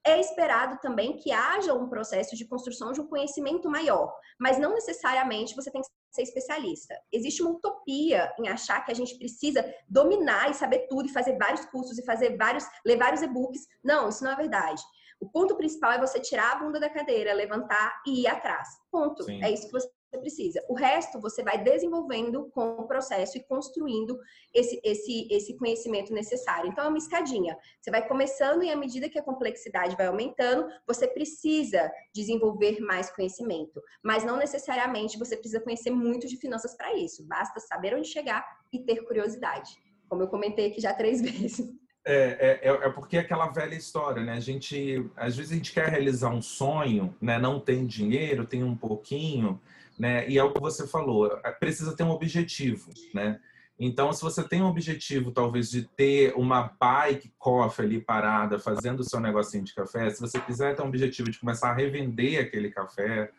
é 0.04 0.18
esperado 0.18 0.78
também 0.80 1.16
que 1.16 1.32
haja 1.32 1.74
um 1.74 1.88
processo 1.88 2.34
de 2.34 2.46
construção 2.46 2.92
de 2.92 3.00
um 3.00 3.06
conhecimento 3.06 3.68
maior, 3.68 4.14
mas 4.38 4.56
não 4.56 4.72
necessariamente 4.72 5.54
você 5.54 5.70
tem 5.70 5.82
que 5.82 5.88
ser 6.12 6.22
especialista. 6.22 6.94
Existe 7.12 7.42
uma 7.42 7.50
utopia 7.50 8.32
em 8.38 8.48
achar 8.48 8.84
que 8.84 8.92
a 8.92 8.94
gente 8.94 9.18
precisa 9.18 9.64
dominar 9.88 10.48
e 10.48 10.54
saber 10.54 10.86
tudo 10.88 11.08
e 11.08 11.12
fazer 11.12 11.36
vários 11.36 11.66
cursos 11.66 11.98
e 11.98 12.04
fazer 12.04 12.36
vários, 12.36 12.64
ler 12.86 12.96
vários 12.96 13.20
e-books. 13.20 13.66
Não, 13.84 14.08
isso 14.08 14.22
não 14.22 14.30
é 14.30 14.36
verdade. 14.36 14.80
O 15.20 15.28
ponto 15.28 15.56
principal 15.56 15.92
é 15.92 15.98
você 15.98 16.20
tirar 16.20 16.52
a 16.52 16.56
bunda 16.56 16.78
da 16.78 16.88
cadeira, 16.88 17.32
levantar 17.32 18.00
e 18.06 18.22
ir 18.22 18.26
atrás. 18.28 18.68
Ponto. 18.90 19.24
Sim. 19.24 19.42
É 19.42 19.50
isso 19.50 19.66
que 19.66 19.72
você 19.72 19.90
você 20.10 20.18
precisa. 20.18 20.64
O 20.68 20.74
resto 20.74 21.20
você 21.20 21.42
vai 21.42 21.62
desenvolvendo 21.62 22.48
com 22.50 22.76
o 22.76 22.86
processo 22.86 23.36
e 23.36 23.42
construindo 23.42 24.18
esse, 24.54 24.80
esse, 24.84 25.28
esse 25.30 25.56
conhecimento 25.56 26.12
necessário. 26.12 26.70
Então, 26.70 26.84
é 26.84 26.88
uma 26.88 26.98
escadinha. 26.98 27.56
Você 27.80 27.90
vai 27.90 28.06
começando 28.06 28.62
e 28.62 28.70
à 28.70 28.76
medida 28.76 29.08
que 29.08 29.18
a 29.18 29.22
complexidade 29.22 29.96
vai 29.96 30.06
aumentando, 30.06 30.68
você 30.86 31.06
precisa 31.06 31.90
desenvolver 32.14 32.80
mais 32.80 33.10
conhecimento. 33.10 33.82
Mas 34.02 34.24
não 34.24 34.36
necessariamente 34.36 35.18
você 35.18 35.36
precisa 35.36 35.60
conhecer 35.60 35.90
muito 35.90 36.26
de 36.26 36.36
finanças 36.36 36.76
para 36.76 36.94
isso. 36.94 37.26
Basta 37.26 37.60
saber 37.60 37.94
onde 37.94 38.08
chegar 38.08 38.44
e 38.72 38.78
ter 38.80 39.04
curiosidade. 39.04 39.76
Como 40.08 40.22
eu 40.22 40.28
comentei 40.28 40.68
aqui 40.68 40.80
já 40.80 40.94
três 40.94 41.20
vezes. 41.22 41.74
É, 42.08 42.60
é, 42.62 42.68
é, 42.68 42.88
porque 42.90 43.16
é 43.16 43.20
aquela 43.20 43.48
velha 43.48 43.74
história, 43.74 44.22
né? 44.22 44.34
A 44.34 44.40
gente, 44.40 45.10
às 45.16 45.36
vezes 45.36 45.50
a 45.50 45.56
gente 45.56 45.72
quer 45.72 45.88
realizar 45.88 46.30
um 46.30 46.40
sonho, 46.40 47.12
né? 47.20 47.36
Não 47.36 47.58
tem 47.58 47.84
dinheiro, 47.84 48.46
tem 48.46 48.62
um 48.62 48.76
pouquinho, 48.76 49.60
né? 49.98 50.28
E 50.28 50.38
é 50.38 50.44
o 50.44 50.52
que 50.52 50.60
você 50.60 50.86
falou, 50.86 51.26
é, 51.44 51.50
precisa 51.52 51.96
ter 51.96 52.02
um 52.02 52.10
objetivo, 52.10 52.90
né? 53.14 53.40
Então, 53.78 54.10
se 54.12 54.22
você 54.22 54.42
tem 54.42 54.62
um 54.62 54.68
objetivo, 54.68 55.30
talvez, 55.30 55.70
de 55.70 55.82
ter 55.82 56.32
uma 56.34 56.74
bike 56.80 57.30
coffee 57.38 57.84
ali 57.84 58.00
parada, 58.00 58.58
fazendo 58.58 59.00
o 59.00 59.04
seu 59.04 59.20
negocinho 59.20 59.64
de 59.64 59.74
café, 59.74 60.08
se 60.08 60.20
você 60.20 60.40
quiser 60.40 60.74
ter 60.74 60.82
um 60.82 60.88
objetivo 60.88 61.30
de 61.30 61.38
começar 61.38 61.70
a 61.70 61.74
revender 61.74 62.40
aquele 62.40 62.70
café, 62.70 63.30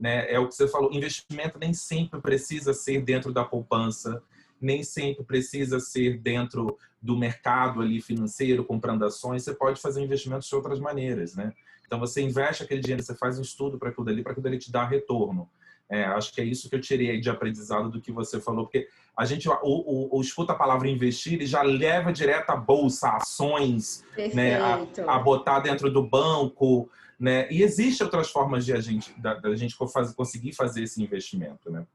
né? 0.00 0.32
É 0.32 0.38
o 0.38 0.48
que 0.48 0.54
você 0.54 0.66
falou, 0.66 0.92
investimento 0.92 1.58
nem 1.58 1.74
sempre 1.74 2.20
precisa 2.20 2.72
ser 2.72 3.02
dentro 3.02 3.32
da 3.32 3.44
poupança, 3.44 4.22
nem 4.60 4.82
sempre 4.82 5.24
precisa 5.24 5.78
ser 5.78 6.18
dentro 6.18 6.78
do 7.00 7.16
mercado 7.18 7.82
ali 7.82 8.00
financeiro, 8.00 8.64
comprando 8.64 9.04
ações, 9.04 9.42
você 9.42 9.52
pode 9.52 9.80
fazer 9.80 10.00
investimentos 10.02 10.48
de 10.48 10.54
outras 10.54 10.80
maneiras, 10.80 11.34
né? 11.34 11.52
Então, 11.86 12.00
você 12.00 12.22
investe 12.22 12.62
aquele 12.62 12.80
dinheiro, 12.80 13.02
você 13.02 13.14
faz 13.14 13.38
um 13.38 13.42
estudo 13.42 13.78
para 13.78 13.90
aquilo 13.90 14.06
dali, 14.06 14.22
para 14.22 14.32
aquilo 14.32 14.44
dali 14.44 14.58
te 14.58 14.72
dar 14.72 14.86
retorno. 14.86 15.50
É, 15.92 16.04
acho 16.04 16.32
que 16.32 16.40
é 16.40 16.44
isso 16.44 16.70
que 16.70 16.74
eu 16.74 16.80
tirei 16.80 17.20
de 17.20 17.28
aprendizado 17.28 17.90
do 17.90 18.00
que 18.00 18.10
você 18.10 18.40
falou, 18.40 18.64
porque 18.64 18.88
a 19.14 19.26
gente 19.26 19.46
o, 19.46 19.54
o, 19.62 20.16
o 20.16 20.20
escuta 20.22 20.54
a 20.54 20.56
palavra 20.56 20.88
investir 20.88 21.42
e 21.42 21.46
já 21.46 21.60
leva 21.60 22.10
direto 22.10 22.48
a 22.48 22.56
bolsa, 22.56 23.10
ações, 23.10 24.02
né, 24.32 24.58
a, 24.58 24.86
a, 25.06 25.18
botar 25.18 25.60
dentro 25.60 25.92
do 25.92 26.02
banco, 26.02 26.88
né? 27.20 27.46
E 27.52 27.62
existe 27.62 28.02
outras 28.02 28.30
formas 28.30 28.64
de 28.64 28.72
a 28.72 28.80
gente 28.80 29.12
da, 29.20 29.34
da 29.34 29.54
gente 29.54 29.76
conseguir 30.16 30.54
fazer 30.54 30.82
esse 30.82 31.02
investimento, 31.02 31.70
né? 31.70 31.86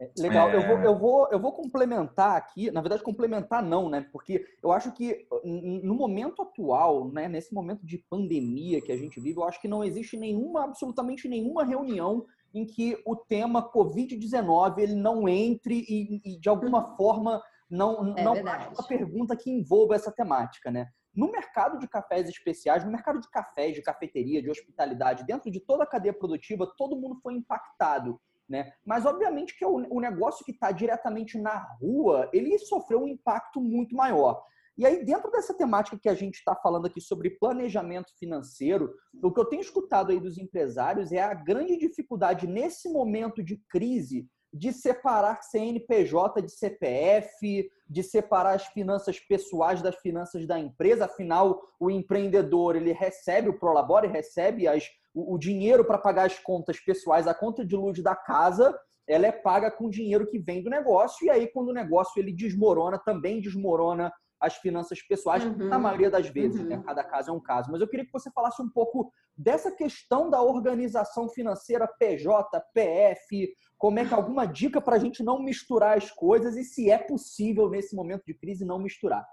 É, 0.00 0.10
legal, 0.18 0.48
é... 0.48 0.56
eu, 0.56 0.66
vou, 0.66 0.78
eu, 0.78 0.98
vou, 0.98 1.28
eu 1.30 1.38
vou 1.38 1.52
complementar 1.52 2.36
aqui, 2.36 2.70
na 2.70 2.80
verdade, 2.80 3.02
complementar 3.02 3.62
não, 3.62 3.90
né? 3.90 4.06
Porque 4.10 4.42
eu 4.62 4.72
acho 4.72 4.90
que 4.92 5.26
no 5.44 5.94
momento 5.94 6.40
atual, 6.40 7.08
né, 7.08 7.28
nesse 7.28 7.52
momento 7.52 7.84
de 7.84 7.98
pandemia 7.98 8.80
que 8.80 8.90
a 8.90 8.96
gente 8.96 9.20
vive, 9.20 9.38
eu 9.38 9.44
acho 9.44 9.60
que 9.60 9.68
não 9.68 9.84
existe 9.84 10.16
nenhuma, 10.16 10.64
absolutamente 10.64 11.28
nenhuma 11.28 11.62
reunião 11.62 12.24
em 12.54 12.64
que 12.64 12.96
o 13.04 13.16
tema 13.16 13.68
Covid-19 13.70 14.78
ele 14.78 14.94
não 14.94 15.28
entre 15.28 15.84
e, 15.88 16.20
e, 16.24 16.38
de 16.38 16.48
alguma 16.48 16.90
uhum. 16.90 16.96
forma 16.96 17.42
não, 17.68 18.16
é 18.16 18.22
não 18.22 18.34
uma 18.34 18.86
pergunta 18.86 19.36
que 19.36 19.50
envolva 19.50 19.96
essa 19.96 20.12
temática, 20.12 20.70
né? 20.70 20.88
No 21.14 21.30
mercado 21.30 21.78
de 21.78 21.88
cafés 21.88 22.28
especiais, 22.28 22.84
no 22.84 22.90
mercado 22.90 23.20
de 23.20 23.28
cafés, 23.30 23.74
de 23.74 23.82
cafeteria, 23.82 24.42
de 24.42 24.50
hospitalidade, 24.50 25.24
dentro 25.24 25.50
de 25.50 25.60
toda 25.60 25.84
a 25.84 25.86
cadeia 25.86 26.12
produtiva, 26.12 26.72
todo 26.76 26.96
mundo 26.96 27.18
foi 27.22 27.34
impactado. 27.34 28.20
Né? 28.48 28.72
Mas 28.84 29.06
obviamente 29.06 29.56
que 29.56 29.64
o, 29.64 30.00
negócio 30.00 30.44
que 30.44 30.50
está 30.50 30.70
diretamente 30.70 31.38
na 31.38 31.56
rua, 31.80 32.28
ele 32.32 32.58
sofreu 32.58 33.02
um 33.02 33.08
impacto 33.08 33.60
muito 33.60 33.96
maior. 33.96 34.42
E 34.76 34.84
aí, 34.84 35.04
dentro 35.04 35.30
dessa 35.30 35.54
temática 35.54 35.98
que 36.00 36.08
a 36.08 36.14
gente 36.14 36.34
está 36.34 36.54
falando 36.56 36.86
aqui 36.86 37.00
sobre 37.00 37.30
planejamento 37.38 38.12
financeiro, 38.18 38.92
o 39.22 39.32
que 39.32 39.38
eu 39.38 39.44
tenho 39.44 39.62
escutado 39.62 40.10
aí 40.10 40.18
dos 40.18 40.36
empresários 40.36 41.12
é 41.12 41.22
a 41.22 41.32
grande 41.32 41.76
dificuldade 41.76 42.46
nesse 42.46 42.88
momento 42.88 43.42
de 43.42 43.56
crise 43.68 44.28
de 44.54 44.72
separar 44.72 45.42
CNPJ 45.42 46.40
de 46.40 46.52
CPF, 46.52 47.68
de 47.88 48.02
separar 48.04 48.54
as 48.54 48.66
finanças 48.68 49.18
pessoais 49.18 49.82
das 49.82 49.96
finanças 49.96 50.46
da 50.46 50.58
empresa. 50.58 51.06
Afinal, 51.06 51.60
o 51.80 51.90
empreendedor 51.90 52.76
ele 52.76 52.92
recebe 52.92 53.48
o 53.48 53.58
Prolabore, 53.58 54.06
recebe 54.06 54.68
as, 54.68 54.84
o, 55.12 55.34
o 55.34 55.38
dinheiro 55.38 55.84
para 55.84 55.98
pagar 55.98 56.26
as 56.26 56.38
contas 56.38 56.78
pessoais, 56.78 57.26
a 57.26 57.34
conta 57.34 57.66
de 57.66 57.74
luz 57.74 58.00
da 58.00 58.14
casa, 58.14 58.72
ela 59.08 59.26
é 59.26 59.32
paga 59.32 59.72
com 59.72 59.90
dinheiro 59.90 60.26
que 60.26 60.38
vem 60.38 60.62
do 60.62 60.70
negócio. 60.70 61.26
E 61.26 61.30
aí, 61.30 61.48
quando 61.48 61.70
o 61.70 61.74
negócio 61.74 62.20
ele 62.20 62.32
desmorona, 62.32 62.96
também 62.98 63.40
desmorona 63.40 64.12
as 64.44 64.56
finanças 64.56 65.02
pessoais, 65.02 65.44
uhum. 65.44 65.68
na 65.68 65.78
maioria 65.78 66.10
das 66.10 66.28
vezes, 66.28 66.60
né? 66.64 66.76
uhum. 66.76 66.80
né? 66.80 66.86
cada 66.86 67.02
caso 67.02 67.30
é 67.30 67.32
um 67.32 67.40
caso. 67.40 67.70
Mas 67.70 67.80
eu 67.80 67.88
queria 67.88 68.04
que 68.04 68.12
você 68.12 68.30
falasse 68.30 68.60
um 68.60 68.68
pouco 68.68 69.10
dessa 69.36 69.70
questão 69.70 70.28
da 70.28 70.42
organização 70.42 71.28
financeira 71.28 71.88
PJ, 71.98 72.60
PF, 72.72 73.54
como 73.78 73.98
é 73.98 74.04
que 74.04 74.14
alguma 74.14 74.46
dica 74.46 74.80
para 74.80 74.96
a 74.96 74.98
gente 74.98 75.22
não 75.22 75.42
misturar 75.42 75.96
as 75.96 76.10
coisas 76.10 76.56
e 76.56 76.64
se 76.64 76.90
é 76.90 76.98
possível 76.98 77.68
nesse 77.68 77.96
momento 77.96 78.24
de 78.26 78.34
crise 78.34 78.64
não 78.64 78.78
misturar. 78.78 79.26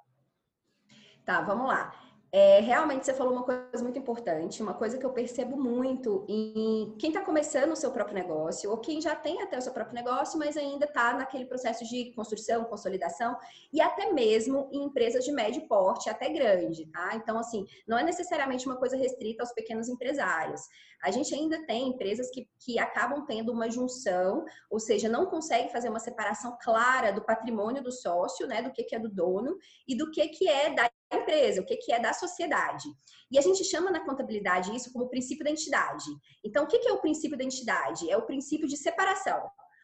Tá, 1.26 1.42
vamos 1.42 1.68
lá. 1.68 1.94
É, 2.34 2.62
realmente 2.62 3.06
você 3.06 3.14
falou 3.14 3.34
uma 3.34 3.44
coisa 3.44 3.84
muito 3.84 4.00
importante, 4.00 4.64
uma 4.64 4.74
coisa 4.74 4.98
que 4.98 5.06
eu 5.06 5.12
percebo 5.12 5.58
muito 5.58 6.26
em 6.30 6.96
quem 6.98 7.10
está 7.10 7.22
começando 7.22 7.74
o 7.74 7.76
seu 7.76 7.92
próprio 7.92 8.16
negócio, 8.16 8.72
ou 8.72 8.78
quem 8.78 9.02
já 9.02 9.14
tem 9.14 9.42
até 9.42 9.58
o 9.58 9.62
seu 9.62 9.74
próprio 9.74 9.96
negócio, 9.96 10.40
mas 10.40 10.56
ainda 10.56 10.86
está 10.86 11.14
naquele 11.14 11.46
processo 11.46 11.84
de 11.84 12.14
construção, 12.14 12.64
consolidação, 12.64 13.38
e 13.74 13.82
até 13.82 14.14
mesmo 14.14 14.70
em 14.72 14.86
empresas 14.86 15.26
de 15.26 15.32
médio 15.34 15.68
porte, 15.68 16.10
até 16.10 16.30
grande, 16.30 16.86
tá? 16.86 17.12
Então, 17.16 17.38
assim, 17.38 17.66
não 17.86 17.98
é 17.98 18.04
necessariamente 18.04 18.66
uma 18.66 18.78
coisa 18.78 18.96
restrita 18.96 19.44
aos 19.44 19.52
pequenos 19.52 19.90
empresários. 19.90 20.62
A 21.04 21.12
gente 21.12 21.36
ainda 21.36 21.66
tem 21.66 21.90
empresas 21.90 22.32
que, 22.32 22.48
que 22.60 22.80
acabam 22.80 23.26
tendo 23.26 23.52
uma 23.52 23.70
junção, 23.70 24.46
ou 24.70 24.80
seja, 24.80 25.10
não 25.10 25.26
consegue 25.26 25.70
fazer 25.70 25.90
uma 25.90 26.00
separação 26.00 26.58
clara 26.62 27.12
do 27.12 27.26
patrimônio 27.26 27.84
do 27.84 27.92
sócio, 27.92 28.48
né, 28.48 28.62
do 28.62 28.72
que, 28.72 28.84
que 28.84 28.96
é 28.96 29.00
do 29.00 29.10
dono, 29.10 29.58
e 29.86 29.98
do 29.98 30.10
que, 30.10 30.26
que 30.30 30.48
é 30.48 30.74
da 30.74 30.90
empresa, 31.18 31.62
o 31.62 31.66
que, 31.66 31.78
que 31.78 31.92
é 31.92 32.00
da 32.00 32.14
sociedade. 32.14 32.88
E 33.32 33.38
a 33.38 33.42
gente 33.42 33.64
chama 33.64 33.92
na 33.92 34.06
contabilidade 34.06 34.76
isso 34.76 34.92
como 34.92 35.10
princípio 35.10 35.44
da 35.44 35.52
entidade. 35.52 36.06
Então, 36.44 36.64
o 36.64 36.68
que, 36.68 36.80
que 36.80 36.88
é 36.88 36.94
o 36.94 37.02
princípio 37.02 37.38
da 37.38 37.44
entidade? 37.44 38.10
É 38.10 38.18
o 38.18 38.26
princípio 38.26 38.68
de 38.68 38.78
separação. 38.78 39.42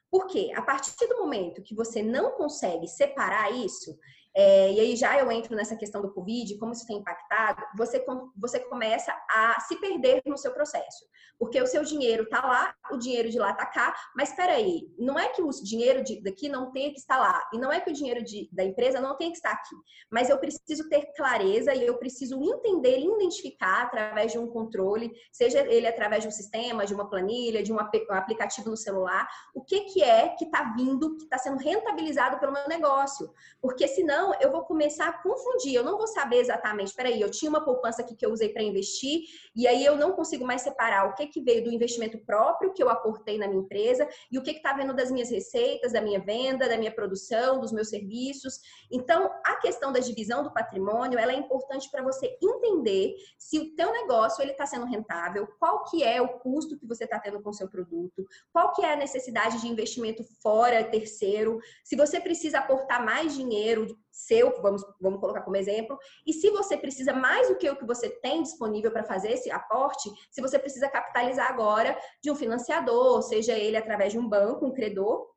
Por 0.09 0.27
quê? 0.27 0.51
A 0.55 0.61
partir 0.61 1.07
do 1.07 1.17
momento 1.17 1.61
que 1.61 1.75
você 1.75 2.01
não 2.01 2.31
consegue 2.31 2.87
separar 2.87 3.51
isso, 3.51 3.97
é, 4.39 4.71
e 4.71 4.79
aí 4.79 4.95
já 4.95 5.17
eu 5.17 5.31
entro 5.31 5.55
nessa 5.55 5.75
questão 5.75 5.99
do 5.99 6.13
Covid, 6.13 6.55
como 6.59 6.71
isso 6.71 6.85
tem 6.85 6.97
impactado, 6.97 7.59
você, 7.75 8.05
você 8.35 8.59
começa 8.59 9.11
a 9.27 9.59
se 9.61 9.75
perder 9.77 10.21
no 10.27 10.37
seu 10.37 10.53
processo. 10.53 11.07
Porque 11.39 11.59
o 11.59 11.65
seu 11.65 11.83
dinheiro 11.83 12.21
está 12.23 12.45
lá, 12.45 12.71
o 12.91 12.97
dinheiro 12.97 13.31
de 13.31 13.39
lá 13.39 13.49
está 13.49 13.65
cá, 13.65 13.95
mas 14.15 14.29
espera 14.29 14.53
aí, 14.53 14.87
não 14.97 15.17
é 15.17 15.29
que 15.29 15.41
o 15.41 15.49
dinheiro 15.49 16.03
de, 16.03 16.21
daqui 16.21 16.49
não 16.49 16.71
tenha 16.71 16.91
que 16.91 16.99
estar 16.99 17.17
lá, 17.17 17.49
e 17.51 17.57
não 17.57 17.73
é 17.73 17.79
que 17.79 17.89
o 17.89 17.93
dinheiro 17.93 18.23
de, 18.23 18.47
da 18.51 18.63
empresa 18.63 19.01
não 19.01 19.17
tenha 19.17 19.31
que 19.31 19.37
estar 19.37 19.51
aqui, 19.51 19.75
mas 20.11 20.29
eu 20.29 20.37
preciso 20.37 20.87
ter 20.87 21.11
clareza 21.15 21.73
e 21.73 21.83
eu 21.83 21.97
preciso 21.97 22.39
entender 22.39 22.99
e 22.99 23.05
identificar 23.05 23.83
através 23.83 24.31
de 24.31 24.37
um 24.37 24.45
controle, 24.45 25.11
seja 25.31 25.61
ele 25.61 25.87
através 25.87 26.21
de 26.21 26.27
um 26.27 26.31
sistema, 26.31 26.85
de 26.85 26.93
uma 26.93 27.09
planilha, 27.09 27.63
de 27.63 27.73
um, 27.73 27.79
aplicativo 27.79 28.69
no 28.69 28.77
celular, 28.77 29.27
o 29.55 29.63
que, 29.63 29.81
que 29.81 30.03
é 30.03 30.29
que 30.29 30.45
está 30.45 30.75
vindo, 30.75 31.17
que 31.17 31.23
está 31.23 31.39
sendo 31.39 31.57
rentabilizado 31.57 32.39
pelo 32.39 32.53
meu 32.53 32.67
negócio. 32.67 33.31
Porque 33.59 33.87
senão 33.87 34.26
então, 34.27 34.33
eu 34.41 34.51
vou 34.51 34.63
começar 34.63 35.07
a 35.07 35.13
confundir. 35.13 35.73
Eu 35.73 35.83
não 35.83 35.97
vou 35.97 36.07
saber 36.07 36.37
exatamente, 36.37 36.93
peraí, 36.93 37.21
eu 37.21 37.31
tinha 37.31 37.49
uma 37.49 37.63
poupança 37.63 38.01
aqui 38.01 38.15
que 38.15 38.25
eu 38.25 38.31
usei 38.31 38.49
para 38.49 38.61
investir, 38.61 39.21
e 39.55 39.65
aí 39.67 39.85
eu 39.85 39.95
não 39.95 40.11
consigo 40.11 40.45
mais 40.45 40.61
separar 40.61 41.07
o 41.07 41.13
que, 41.13 41.27
que 41.27 41.41
veio 41.41 41.63
do 41.63 41.71
investimento 41.71 42.17
próprio 42.19 42.73
que 42.73 42.83
eu 42.83 42.89
aportei 42.89 43.37
na 43.37 43.47
minha 43.47 43.61
empresa 43.61 44.07
e 44.31 44.37
o 44.37 44.43
que 44.43 44.51
está 44.51 44.73
vendo 44.73 44.93
das 44.93 45.11
minhas 45.11 45.29
receitas, 45.29 45.93
da 45.93 46.01
minha 46.01 46.19
venda, 46.19 46.67
da 46.67 46.77
minha 46.77 46.91
produção, 46.91 47.59
dos 47.59 47.71
meus 47.71 47.89
serviços. 47.89 48.59
Então, 48.91 49.31
a 49.45 49.55
questão 49.57 49.91
da 49.91 49.99
divisão 49.99 50.43
do 50.43 50.53
patrimônio, 50.53 51.17
ela 51.17 51.31
é 51.31 51.35
importante 51.35 51.89
para 51.89 52.03
você 52.03 52.37
entender 52.41 53.15
se 53.37 53.59
o 53.59 53.75
teu 53.75 53.91
negócio 53.91 54.41
ele 54.41 54.51
está 54.51 54.65
sendo 54.65 54.85
rentável, 54.85 55.47
qual 55.59 55.83
que 55.85 56.03
é 56.03 56.21
o 56.21 56.39
custo 56.39 56.77
que 56.77 56.85
você 56.85 57.05
está 57.05 57.19
tendo 57.19 57.41
com 57.41 57.49
o 57.49 57.53
seu 57.53 57.69
produto, 57.69 58.25
qual 58.51 58.73
que 58.73 58.83
é 58.83 58.93
a 58.93 58.97
necessidade 58.97 59.61
de 59.61 59.67
investimento 59.67 60.23
fora 60.41 60.83
terceiro, 60.83 61.59
se 61.83 61.95
você 61.95 62.19
precisa 62.19 62.59
aportar 62.59 63.03
mais 63.03 63.33
dinheiro 63.33 63.97
seu, 64.17 64.59
vamos, 64.61 64.83
vamos 64.99 65.19
colocar 65.19 65.41
como 65.41 65.55
exemplo, 65.55 65.97
e 66.25 66.33
se 66.33 66.49
você 66.49 66.75
precisa 66.75 67.13
mais 67.13 67.47
do 67.47 67.55
que 67.55 67.69
o 67.69 67.75
que 67.75 67.85
você 67.85 68.09
tem 68.09 68.41
disponível 68.41 68.91
para 68.91 69.03
fazer 69.03 69.31
esse 69.31 69.51
aporte, 69.51 70.09
se 70.31 70.41
você 70.41 70.57
precisa 70.57 70.89
capitalizar 70.89 71.47
agora 71.47 71.95
de 72.21 72.31
um 72.31 72.35
financiador, 72.35 73.21
seja 73.21 73.53
ele 73.53 73.77
através 73.77 74.11
de 74.11 74.17
um 74.17 74.27
banco, 74.27 74.65
um 74.65 74.73
credor, 74.73 75.27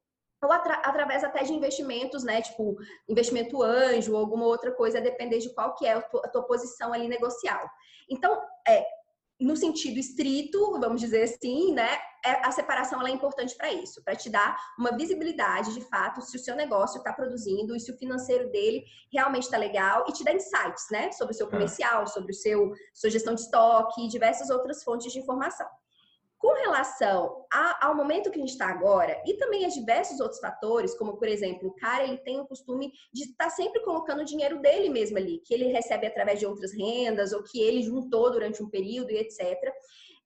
ou 0.42 0.50
atra 0.50 0.76
através 0.76 1.22
até 1.22 1.42
de 1.42 1.52
investimentos, 1.52 2.24
né, 2.24 2.40
tipo 2.40 2.74
investimento 3.06 3.62
anjo 3.62 4.14
ou 4.14 4.18
alguma 4.18 4.46
outra 4.46 4.72
coisa, 4.72 4.98
a 4.98 5.02
depender 5.02 5.38
de 5.38 5.52
qual 5.52 5.74
que 5.74 5.84
é 5.84 5.92
a 5.92 6.00
tua, 6.00 6.22
a 6.24 6.28
tua 6.28 6.42
posição 6.44 6.94
ali 6.94 7.06
negocial. 7.06 7.68
Então, 8.08 8.42
é, 8.66 8.82
no 9.40 9.56
sentido 9.56 9.98
estrito, 9.98 10.78
vamos 10.78 11.00
dizer 11.00 11.22
assim, 11.22 11.72
né, 11.72 11.98
é, 12.24 12.46
a 12.46 12.52
separação 12.52 13.04
é 13.06 13.10
importante 13.10 13.56
para 13.56 13.72
isso, 13.72 14.02
para 14.04 14.14
te 14.14 14.28
dar 14.28 14.56
uma 14.78 14.94
visibilidade 14.96 15.72
de 15.72 15.80
fato 15.80 16.20
se 16.20 16.36
o 16.36 16.40
seu 16.40 16.54
negócio 16.54 16.98
está 16.98 17.12
produzindo 17.12 17.74
e 17.74 17.80
se 17.80 17.90
o 17.90 17.96
financeiro 17.96 18.50
dele 18.50 18.84
realmente 19.12 19.44
está 19.44 19.56
legal 19.56 20.04
e 20.08 20.12
te 20.12 20.22
dá 20.22 20.32
insights, 20.32 20.86
né, 20.90 21.10
sobre 21.12 21.32
o 21.32 21.36
seu 21.36 21.46
é. 21.46 21.50
comercial, 21.50 22.06
sobre 22.06 22.32
o 22.32 22.34
seu 22.34 22.72
sua 22.94 23.10
gestão 23.10 23.34
de 23.34 23.40
estoque 23.40 24.04
e 24.04 24.08
diversas 24.08 24.50
outras 24.50 24.82
fontes 24.84 25.12
de 25.12 25.18
informação. 25.18 25.66
Com 26.40 26.54
relação 26.54 27.44
a, 27.52 27.86
ao 27.86 27.94
momento 27.94 28.30
que 28.30 28.38
a 28.38 28.40
gente 28.40 28.52
está 28.52 28.70
agora, 28.70 29.22
e 29.26 29.34
também 29.34 29.66
a 29.66 29.68
diversos 29.68 30.20
outros 30.20 30.40
fatores, 30.40 30.94
como 30.94 31.18
por 31.18 31.28
exemplo, 31.28 31.68
o 31.68 31.74
cara 31.74 32.02
ele 32.02 32.16
tem 32.16 32.40
o 32.40 32.46
costume 32.46 32.90
de 33.12 33.24
estar 33.24 33.44
tá 33.44 33.50
sempre 33.50 33.82
colocando 33.82 34.22
o 34.22 34.24
dinheiro 34.24 34.58
dele 34.58 34.88
mesmo 34.88 35.18
ali, 35.18 35.42
que 35.44 35.52
ele 35.52 35.66
recebe 35.66 36.06
através 36.06 36.38
de 36.38 36.46
outras 36.46 36.72
rendas, 36.72 37.34
ou 37.34 37.42
que 37.42 37.60
ele 37.60 37.82
juntou 37.82 38.30
durante 38.32 38.62
um 38.62 38.70
período 38.70 39.10
e 39.10 39.18
etc 39.18 39.70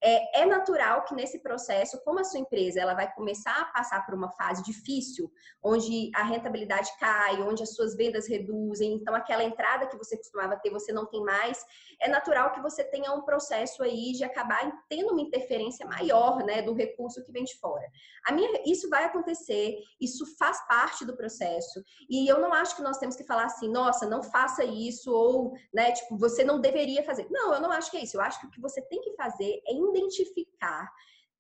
é, 0.05 0.43
é, 0.43 0.45
natural 0.45 1.03
que 1.05 1.15
nesse 1.15 1.39
processo, 1.39 1.99
como 2.05 2.21
a 2.21 2.25
sua 2.25 2.39
empresa 2.39 2.79
ela 2.79 2.93
vai 2.93 3.11
começar 3.15 3.59
a 3.59 3.65
passar 3.65 4.05
por 4.05 4.15
uma 4.15 4.31
fase 4.33 4.63
difícil, 4.63 5.33
onde 5.63 6.11
a 6.15 6.23
rentabilidade 6.23 6.91
cai, 7.01 7.41
onde 7.41 7.63
as 7.63 7.75
suas 7.75 7.97
vendas 7.97 8.29
reduzem, 8.29 8.93
então 8.93 9.15
aquela 9.15 9.43
entrada 9.43 9.87
que 9.87 9.97
você 9.97 10.19
costumava 10.19 10.57
ter, 10.57 10.69
você 10.69 10.93
não 10.93 11.07
tem 11.07 11.25
mais, 11.25 11.65
é 12.01 12.09
natural 12.09 12.53
que 12.53 12.61
você 12.61 12.85
tenha 12.85 13.13
um 13.13 13.23
processo 13.23 13.83
aí 13.83 14.13
de 14.13 14.23
acabar 14.25 14.71
tendo 14.91 15.13
uma 15.13 15.23
interferência 15.23 15.87
maior, 15.87 16.45
né, 16.45 16.61
do 16.61 16.75
recurso 16.75 17.25
que 17.25 17.33
vem 17.33 17.45
de 17.45 17.57
fora. 17.59 17.87
A 18.27 18.33
minha, 18.33 18.63
isso 18.67 18.91
vai 18.91 19.05
acontecer, 19.05 19.79
isso 19.99 20.27
faz 20.37 20.67
parte 20.69 21.07
do 21.07 21.17
processo, 21.17 21.83
e 22.11 22.29
eu 22.29 22.39
não 22.41 22.53
acho 22.53 22.77
que 22.77 22.83
nós 22.83 22.99
temos 22.99 23.17
que 23.17 23.25
falar 23.25 23.47
assim, 23.47 23.71
nossa, 23.71 24.07
não 24.07 24.23
faça 24.23 24.65
isso, 24.65 25.11
ou, 25.11 25.55
né, 25.73 25.93
tipo, 25.93 26.19
você 26.19 26.45
não 26.45 26.61
deveria 26.61 27.03
fazer. 27.03 27.27
Não, 27.31 27.55
eu 27.55 27.61
não 27.61 27.73
acho 27.73 27.91
que 27.91 27.97
é 27.97 28.03
isso. 28.03 28.17
Eu 28.17 28.21
acho 28.21 28.39
que 28.41 28.47
o 28.47 28.51
que 28.51 28.61
você 28.61 28.83
tem 28.83 29.01
que 29.01 29.15
fazer 29.15 29.63
é 29.67 29.73
identificar 29.97 30.91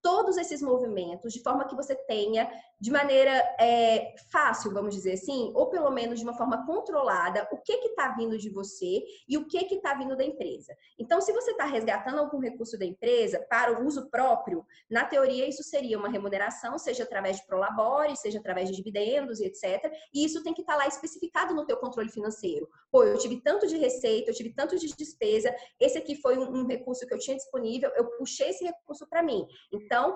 todos 0.01 0.37
esses 0.37 0.61
movimentos 0.61 1.33
de 1.33 1.43
forma 1.43 1.67
que 1.67 1.75
você 1.75 1.95
tenha 1.95 2.51
de 2.85 2.91
maneira 2.91 3.31
é, 3.59 4.15
fácil, 4.31 4.71
vamos 4.71 4.95
dizer 4.95 5.15
assim, 5.15 5.51
ou 5.55 5.71
pelo 5.71 5.91
menos 5.91 6.19
de 6.19 6.25
uma 6.25 6.37
forma 6.37 6.67
controlada, 6.67 7.49
o 7.51 7.57
que 7.57 7.73
está 7.73 8.15
vindo 8.15 8.37
de 8.37 8.51
você 8.51 9.03
e 9.27 9.39
o 9.39 9.47
que 9.47 9.57
está 9.57 9.95
vindo 9.95 10.15
da 10.15 10.23
empresa. 10.23 10.77
Então, 10.99 11.19
se 11.19 11.33
você 11.33 11.53
está 11.53 11.65
resgatando 11.65 12.19
algum 12.19 12.39
recurso 12.39 12.79
da 12.79 12.85
empresa 12.85 13.43
para 13.49 13.73
o 13.81 13.87
uso 13.87 14.11
próprio, 14.11 14.67
na 14.91 15.07
teoria 15.07 15.49
isso 15.49 15.63
seria 15.63 15.99
uma 15.99 16.11
remuneração, 16.11 16.77
seja 16.77 17.05
através 17.05 17.39
de 17.39 17.47
prolabore, 17.47 18.19
seja 18.19 18.39
através 18.39 18.69
de 18.69 18.77
dividendos 18.77 19.41
e 19.41 19.47
etc. 19.47 19.91
E 20.13 20.23
isso 20.23 20.43
tem 20.43 20.53
que 20.53 20.61
estar 20.61 20.75
tá 20.75 20.81
lá 20.81 20.87
especificado 20.87 21.55
no 21.55 21.65
teu 21.65 21.79
controle 21.79 22.11
financeiro. 22.11 22.69
Pô, 22.93 23.03
eu 23.03 23.17
tive 23.17 23.41
tanto 23.41 23.67
de 23.67 23.79
receita, 23.79 24.31
eu 24.31 24.35
tive 24.35 24.53
tanto 24.53 24.79
de 24.79 24.95
despesa, 24.95 25.55
esse 25.81 25.97
aqui 25.97 26.17
foi 26.17 26.37
um, 26.37 26.51
um 26.55 26.67
recurso 26.67 27.07
que 27.07 27.15
eu 27.15 27.19
tinha 27.19 27.35
disponível, 27.35 27.91
eu 27.97 28.11
puxei 28.19 28.51
esse 28.51 28.63
recurso 28.63 29.07
para 29.09 29.23
mim. 29.23 29.47
Então, 29.73 30.15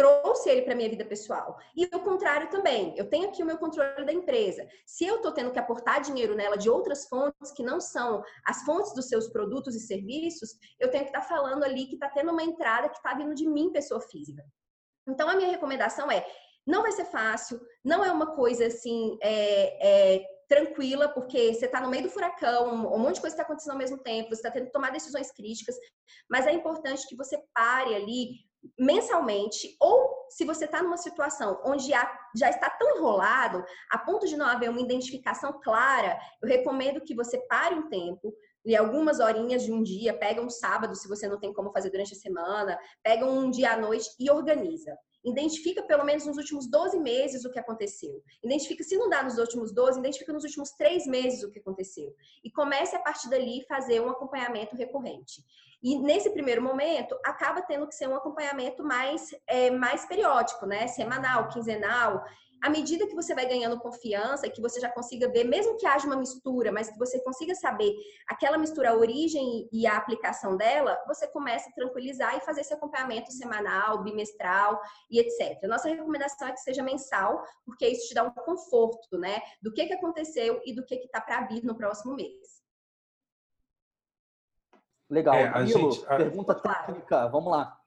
trouxe 0.00 0.48
ele 0.48 0.62
para 0.62 0.74
minha 0.74 0.88
vida 0.88 1.04
pessoal. 1.04 1.58
E 1.76 1.84
o 1.84 2.00
contrário 2.00 2.48
também. 2.48 2.94
Eu 2.96 3.10
tenho 3.10 3.28
aqui 3.28 3.42
o 3.42 3.46
meu 3.46 3.58
controle 3.58 4.06
da 4.06 4.12
empresa. 4.12 4.66
Se 4.86 5.04
eu 5.04 5.16
estou 5.16 5.30
tendo 5.30 5.50
que 5.50 5.58
aportar 5.58 6.00
dinheiro 6.00 6.34
nela 6.34 6.56
de 6.56 6.70
outras 6.70 7.06
fontes 7.06 7.52
que 7.54 7.62
não 7.62 7.80
são 7.80 8.22
as 8.46 8.62
fontes 8.62 8.94
dos 8.94 9.08
seus 9.08 9.28
produtos 9.28 9.74
e 9.74 9.80
serviços, 9.80 10.54
eu 10.78 10.90
tenho 10.90 11.04
que 11.04 11.10
estar 11.10 11.20
tá 11.20 11.28
falando 11.28 11.64
ali 11.64 11.86
que 11.86 11.94
está 11.94 12.08
tendo 12.08 12.32
uma 12.32 12.42
entrada 12.42 12.88
que 12.88 12.96
está 12.96 13.12
vindo 13.12 13.34
de 13.34 13.46
mim, 13.46 13.70
pessoa 13.70 14.00
física. 14.00 14.42
Então, 15.06 15.28
a 15.28 15.36
minha 15.36 15.50
recomendação 15.50 16.10
é: 16.10 16.26
não 16.66 16.80
vai 16.80 16.92
ser 16.92 17.04
fácil, 17.04 17.60
não 17.84 18.02
é 18.02 18.10
uma 18.10 18.34
coisa 18.34 18.66
assim. 18.66 19.18
É, 19.22 20.16
é, 20.16 20.40
tranquila, 20.48 21.08
porque 21.08 21.54
você 21.54 21.66
está 21.66 21.80
no 21.80 21.88
meio 21.88 22.02
do 22.02 22.10
furacão, 22.10 22.74
um 22.92 22.98
monte 22.98 23.14
de 23.14 23.20
coisa 23.20 23.34
está 23.34 23.44
acontecendo 23.44 23.70
ao 23.70 23.78
mesmo 23.78 23.98
tempo, 23.98 24.30
você 24.30 24.40
está 24.40 24.50
tendo 24.50 24.66
que 24.66 24.72
tomar 24.72 24.90
decisões 24.90 25.30
críticas, 25.30 25.76
mas 26.28 26.44
é 26.44 26.52
importante 26.52 27.06
que 27.06 27.14
você 27.14 27.40
pare 27.54 27.94
ali 27.94 28.49
mensalmente, 28.78 29.76
ou 29.80 30.26
se 30.28 30.44
você 30.44 30.64
está 30.64 30.82
numa 30.82 30.96
situação 30.96 31.60
onde 31.64 31.88
já 31.88 32.50
está 32.50 32.70
tão 32.70 32.96
enrolado, 32.96 33.64
a 33.90 33.98
ponto 33.98 34.26
de 34.26 34.36
não 34.36 34.46
haver 34.46 34.70
uma 34.70 34.80
identificação 34.80 35.60
clara, 35.60 36.18
eu 36.42 36.48
recomendo 36.48 37.00
que 37.00 37.14
você 37.14 37.38
pare 37.46 37.74
um 37.74 37.88
tempo, 37.88 38.32
e 38.64 38.76
algumas 38.76 39.20
horinhas 39.20 39.62
de 39.62 39.72
um 39.72 39.82
dia, 39.82 40.12
pega 40.12 40.42
um 40.42 40.50
sábado, 40.50 40.94
se 40.94 41.08
você 41.08 41.26
não 41.26 41.40
tem 41.40 41.52
como 41.52 41.72
fazer 41.72 41.90
durante 41.90 42.12
a 42.12 42.18
semana, 42.18 42.78
pega 43.02 43.24
um 43.24 43.50
dia 43.50 43.72
à 43.72 43.76
noite 43.76 44.10
e 44.18 44.30
organiza. 44.30 44.96
Identifica 45.24 45.82
pelo 45.82 46.04
menos 46.04 46.24
nos 46.24 46.36
últimos 46.36 46.66
12 46.68 46.98
meses 46.98 47.44
o 47.44 47.50
que 47.50 47.58
aconteceu. 47.58 48.22
Identifica, 48.42 48.82
se 48.82 48.96
não 48.96 49.08
dá 49.08 49.22
nos 49.22 49.38
últimos 49.38 49.72
12, 49.72 49.98
identifica 49.98 50.32
nos 50.32 50.44
últimos 50.44 50.70
3 50.72 51.06
meses 51.06 51.42
o 51.42 51.50
que 51.50 51.58
aconteceu. 51.58 52.14
E 52.42 52.50
comece 52.50 52.96
a 52.96 53.00
partir 53.00 53.28
dali 53.28 53.64
fazer 53.68 54.00
um 54.00 54.08
acompanhamento 54.08 54.76
recorrente. 54.76 55.42
E 55.82 55.98
nesse 55.98 56.30
primeiro 56.30 56.62
momento, 56.62 57.18
acaba 57.24 57.62
tendo 57.62 57.86
que 57.86 57.94
ser 57.94 58.08
um 58.08 58.14
acompanhamento 58.14 58.84
mais, 58.84 59.30
é, 59.46 59.70
mais 59.70 60.04
periódico, 60.06 60.66
né? 60.66 60.86
Semanal, 60.86 61.48
quinzenal. 61.48 62.22
À 62.62 62.68
medida 62.68 63.06
que 63.06 63.14
você 63.14 63.34
vai 63.34 63.46
ganhando 63.46 63.80
confiança 63.80 64.46
e 64.46 64.50
que 64.50 64.60
você 64.60 64.78
já 64.78 64.90
consiga 64.90 65.30
ver, 65.30 65.44
mesmo 65.44 65.76
que 65.78 65.86
haja 65.86 66.06
uma 66.06 66.16
mistura, 66.16 66.70
mas 66.70 66.90
que 66.90 66.98
você 66.98 67.18
consiga 67.20 67.54
saber 67.54 67.94
aquela 68.28 68.58
mistura, 68.58 68.90
a 68.90 68.96
origem 68.96 69.66
e 69.72 69.86
a 69.86 69.96
aplicação 69.96 70.56
dela, 70.56 70.98
você 71.06 71.26
começa 71.26 71.70
a 71.70 71.72
tranquilizar 71.72 72.36
e 72.36 72.40
fazer 72.40 72.60
esse 72.60 72.74
acompanhamento 72.74 73.32
semanal, 73.32 74.02
bimestral 74.02 74.78
e 75.10 75.18
etc. 75.18 75.62
Nossa 75.64 75.88
recomendação 75.88 76.48
é 76.48 76.52
que 76.52 76.60
seja 76.60 76.82
mensal, 76.82 77.42
porque 77.64 77.88
isso 77.88 78.08
te 78.08 78.14
dá 78.14 78.24
um 78.24 78.30
conforto, 78.30 79.16
né? 79.16 79.40
Do 79.62 79.72
que, 79.72 79.86
que 79.86 79.94
aconteceu 79.94 80.60
e 80.66 80.74
do 80.74 80.84
que 80.84 80.96
está 80.96 81.20
para 81.20 81.46
vir 81.46 81.64
no 81.64 81.74
próximo 81.74 82.14
mês. 82.14 82.60
Legal. 85.08 85.34
É, 85.34 85.48
a 85.48 85.64
gente, 85.64 86.04
a... 86.06 86.16
pergunta 86.16 86.54
técnica, 86.54 87.26
vamos 87.28 87.50
lá. 87.50 87.79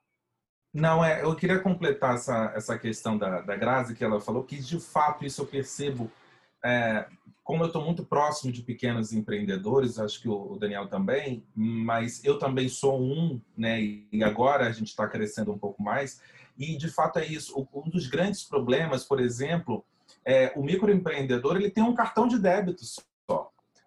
Não, 0.74 1.06
é, 1.06 1.24
eu 1.24 1.36
queria 1.36 1.60
completar 1.60 2.15
essa, 2.15 2.51
essa 2.56 2.77
questão 2.80 3.15
da, 3.15 3.42
da 3.42 3.56
Grazi, 3.56 3.94
que 3.94 4.03
ela 4.03 4.20
falou, 4.20 4.44
que 4.44 4.58
de 4.58 4.80
fato 4.80 5.24
isso 5.24 5.42
eu 5.44 5.46
percebo, 5.46 6.12
é, 6.63 7.06
como 7.44 7.62
eu 7.63 7.68
estou 7.68 7.86
muito 7.86 8.03
próximo 8.03 8.51
de 8.51 8.63
pequenos 8.63 9.13
empreendedores, 9.13 10.00
acho 10.00 10.20
que 10.20 10.27
o, 10.27 10.58
Daniel 10.58 10.88
também, 10.88 11.44
mas 11.56 12.24
eu 12.24 12.39
também 12.39 12.68
sou 12.68 13.00
um, 13.00 13.39
né, 13.56 13.80
e 13.82 14.24
agora 14.24 14.65
a 14.65 14.72
gente 14.72 14.88
está 14.88 15.08
crescendo 15.08 15.51
um 15.51 15.60
pouco 15.60 15.84
mais, 15.84 16.20
e 16.58 16.75
de 16.75 16.89
fato 16.89 17.20
é 17.20 17.25
isso. 17.25 17.68
Um 17.72 17.89
dos 17.89 18.08
grandes 18.08 18.44
problemas, 18.44 19.03
por 19.03 19.20
exemplo, 19.20 19.86
é 20.25 20.53
o 20.56 20.63
microempreendedor 20.63 21.56
ele 21.56 21.70
tem 21.70 21.84
um 21.84 21.94
cartão 21.94 22.27
de 22.27 22.39
débito 22.39 22.84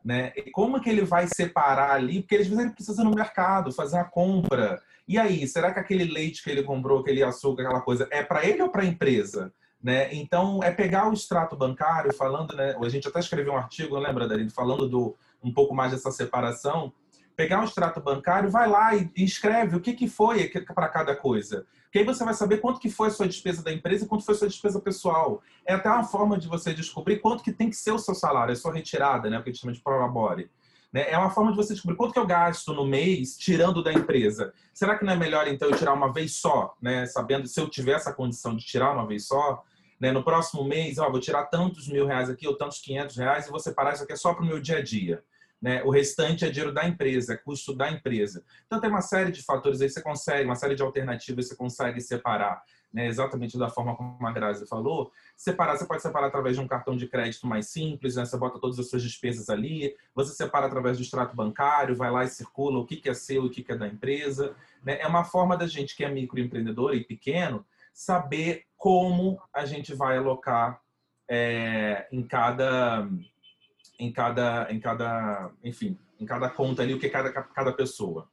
né? 0.06 0.32
E 0.36 0.52
como 0.52 0.80
que 0.80 0.88
ele 0.88 1.02
vai 1.02 1.26
separar 1.26 1.90
ali? 1.90 2.20
Porque 2.20 2.36
às 2.36 2.46
vezes 2.46 2.62
ele 2.62 2.72
precisa 2.72 3.02
ir 3.02 3.04
no 3.04 3.10
mercado, 3.10 3.72
fazer 3.72 3.98
a 3.98 4.04
compra. 4.04 4.80
E 5.08 5.18
aí, 5.18 5.44
será 5.48 5.75
que 5.75 5.80
aquele 5.80 6.04
leite 6.04 6.44
que 6.44 6.48
ele 6.48 6.62
comprou, 6.62 7.00
aquele 7.00 7.25
açúcar, 7.25 7.64
aquela 7.64 7.80
coisa, 7.80 8.06
é 8.12 8.22
para 8.22 8.46
ele 8.46 8.62
ou 8.62 8.68
para 8.68 8.82
a 8.82 8.86
empresa? 8.86 9.52
Né? 9.82 10.14
Então, 10.14 10.62
é 10.62 10.70
pegar 10.70 11.10
o 11.10 11.12
extrato 11.12 11.57
bancário, 11.57 12.14
falando, 12.14 12.54
né? 12.54 12.76
A 12.81 12.88
gente 12.88 13.09
até 13.09 13.18
escreveu 13.18 13.54
um 13.54 13.57
artigo, 13.57 13.98
lembra, 13.98 14.28
Daline, 14.28 14.48
falando 14.48 14.88
do 14.88 15.16
um 15.42 15.52
pouco 15.52 15.74
mais 15.74 15.90
dessa 15.90 16.12
separação. 16.12 16.92
Pegar 17.37 17.61
um 17.61 17.64
extrato 17.64 18.01
bancário, 18.01 18.51
vai 18.51 18.66
lá 18.66 18.94
e, 18.94 19.11
escreve 19.16 19.77
o 19.77 19.81
que, 19.81 19.92
que 19.92 20.09
foi 20.09 20.51
para 20.75 20.88
cada 20.88 21.14
coisa. 21.14 21.66
Porque 21.85 21.99
aí 21.99 22.05
você 22.05 22.25
vai 22.25 22.35
saber 22.35 22.59
quanto 22.59 22.81
que 22.81 22.90
foi 22.90 23.09
a 23.09 23.11
sua 23.11 23.27
despesa 23.27 23.62
da 23.62 23.72
empresa 23.72 24.05
e 24.05 24.09
quanto 24.09 24.25
foi 24.25 24.35
a 24.35 24.38
sua 24.38 24.49
despesa 24.49 24.81
pessoal. 24.81 25.42
É 25.66 25.75
até 25.75 25.90
uma 25.90 26.05
forma 26.05 26.38
de 26.38 26.49
você 26.49 26.72
descobrir 26.72 27.18
quanto 27.18 27.44
que 27.44 27.53
tem 27.53 27.68
que 27.68 27.77
ser 27.77 27.92
o 27.92 27.99
seu 27.99 28.14
salário, 28.14 28.53
a 28.53 28.57
sua 28.57 28.72
retirada, 28.72 29.29
né? 29.29 29.38
O 29.38 29.42
que 29.42 29.51
a 29.51 29.53
gente 29.53 29.61
chama 29.61 29.72
de 29.72 29.81
prolabore. 29.81 30.51
Né? 30.92 31.11
É 31.11 31.18
uma 31.18 31.31
forma 31.31 31.51
de 31.51 31.57
você 31.57 31.75
descobrir 31.75 31.96
quanto 31.96 32.12
que 32.12 32.18
eu 32.18 32.27
gasto 32.27 32.72
no 32.72 32.87
mês 32.87 33.37
tirando 33.37 33.83
da 33.83 33.92
empresa. 33.92 34.53
Será 34.72 34.99
que 34.99 35.05
não 35.05 35.12
é 35.12 35.16
melhor, 35.16 35.46
então, 35.46 35.68
eu 35.68 35.77
tirar 35.77 35.92
uma 35.92 36.12
vez 36.12 36.37
só, 36.37 36.75
né? 36.81 37.07
Sabendo 37.07 37.46
se 37.46 37.61
eu 37.61 37.68
tiver 37.68 37.92
essa 37.92 38.12
condição 38.12 38.57
de 38.57 38.64
tirar 38.64 38.92
uma 38.92 39.07
vez 39.07 39.27
só, 39.27 39.62
né? 40.01 40.11
No 40.11 40.25
próximo 40.25 40.64
mês, 40.64 40.99
ó, 40.99 41.11
vou 41.11 41.20
tirar 41.20 41.44
tantos 41.46 41.87
mil 41.88 42.07
reais 42.07 42.31
aqui 42.31 42.49
ou 42.49 42.57
tantos 42.57 42.79
quinhentos 42.79 43.16
reais 43.16 43.46
e 43.46 43.51
vou 43.51 43.61
separar 43.61 43.92
isso 43.92 44.05
aqui 44.05 44.16
só 44.16 44.33
para 44.33 44.42
o 44.42 44.46
meu 44.46 44.61
dia 44.61 44.79
a 44.79 44.83
dia. 44.83 45.22
Né? 45.61 45.83
O 45.85 45.90
restante 45.90 46.45
é 46.45 46.51
dinheiro 46.51 46.73
da 46.73 46.87
empresa, 46.87 47.33
é 47.33 47.37
custo 47.37 47.75
da 47.75 47.90
empresa. 47.90 48.45
Então 48.66 48.81
tem 48.81 48.90
uma 48.90 49.01
série 49.01 49.33
de 49.33 49.42
fatores 49.42 49.81
aí 49.81 49.88
você 49.88 50.03
consegue, 50.03 50.45
uma 50.45 50.55
série 50.55 50.75
de 50.75 50.83
alternativas 50.83 51.49
você 51.49 51.57
consegue 51.57 52.01
separar, 52.01 52.62
né? 52.92 53.07
exatamente 53.07 53.59
da 53.59 53.71
forma 53.71 53.97
como 53.97 54.27
a 54.27 54.33
Grazi 54.33 54.66
falou. 54.66 55.11
Separar, 55.35 55.77
você 55.77 55.87
pode 55.87 56.03
separar 56.03 56.27
através 56.27 56.57
de 56.57 56.62
um 56.62 56.69
cartão 56.69 56.97
de 56.97 57.09
crédito 57.09 57.47
mais 57.47 57.71
simples, 57.71 58.16
né? 58.16 58.25
você 58.25 58.37
bota 58.37 58.59
todas 58.59 58.79
as 58.79 58.90
suas 58.90 59.03
despesas 59.03 59.49
ali, 59.49 59.95
você 60.14 60.33
separa 60.35 60.66
através 60.66 60.99
do 60.99 61.03
extrato 61.03 61.35
bancário, 61.35 61.97
vai 61.97 62.11
lá 62.11 62.25
e 62.25 62.29
circula 62.29 62.79
o 62.79 62.87
que 62.87 63.09
é 63.09 63.14
seu 63.14 63.45
e 63.45 63.47
o 63.47 63.51
que 63.51 63.64
é 63.73 63.77
da 63.77 63.88
empresa. 63.88 64.55
Né? 64.85 64.99
É 65.01 65.07
uma 65.07 65.25
forma 65.25 65.57
da 65.57 65.66
gente 65.66 65.97
que 65.97 66.05
é 66.05 66.11
microempreendedor 66.11 66.95
e 66.95 67.03
pequeno 67.03 67.64
saber 67.95 68.64
como 68.77 69.40
a 69.55 69.64
gente 69.64 69.95
vai 69.95 70.19
alocar 70.19 70.83
é, 71.29 72.07
em 72.12 72.23
cada 72.23 73.09
em 73.98 74.12
cada, 74.12 74.66
em 74.70 74.80
cada, 74.80 75.50
enfim, 75.62 75.98
em 76.18 76.26
cada 76.26 76.48
conta 76.50 76.82
ali 76.82 76.94
o 76.94 76.98
que 76.98 77.06
é 77.06 77.11
cada, 77.11 77.32
cada 77.32 77.72
pessoa. 77.72 78.28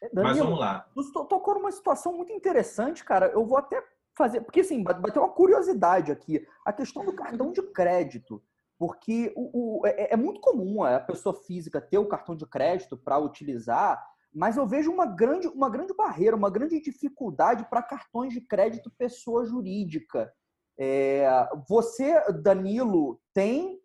Danilo, 0.00 0.22
Mas 0.22 0.38
vamos 0.38 0.58
lá. 0.58 0.88
Tocou 1.12 1.54
numa 1.54 1.72
situação 1.72 2.12
muito 2.12 2.32
interessante, 2.32 3.04
cara. 3.04 3.26
Eu 3.26 3.44
vou 3.44 3.58
até 3.58 3.82
fazer, 4.16 4.40
porque 4.40 4.60
assim, 4.60 4.82
bateu 4.82 5.22
uma 5.22 5.32
curiosidade 5.32 6.10
aqui, 6.10 6.46
a 6.64 6.72
questão 6.72 7.04
do 7.04 7.12
cartão 7.12 7.52
de 7.52 7.62
crédito. 7.62 8.42
Porque 8.78 9.32
o, 9.36 9.80
o 9.80 9.86
é, 9.86 10.12
é, 10.12 10.16
muito 10.16 10.40
comum 10.40 10.84
a 10.84 11.00
pessoa 11.00 11.34
física 11.34 11.80
ter 11.80 11.98
o 11.98 12.06
cartão 12.06 12.36
de 12.36 12.46
crédito 12.46 12.96
para 12.96 13.18
utilizar, 13.18 14.00
mas 14.32 14.56
eu 14.56 14.66
vejo 14.66 14.92
uma 14.92 15.04
grande, 15.04 15.48
uma 15.48 15.68
grande 15.68 15.92
barreira, 15.94 16.36
uma 16.36 16.50
grande 16.50 16.80
dificuldade 16.80 17.66
para 17.68 17.82
cartões 17.82 18.32
de 18.32 18.40
crédito 18.40 18.90
pessoa 18.96 19.44
jurídica. 19.44 20.32
É, 20.78 21.28
você, 21.68 22.22
Danilo, 22.40 23.20
tem 23.34 23.80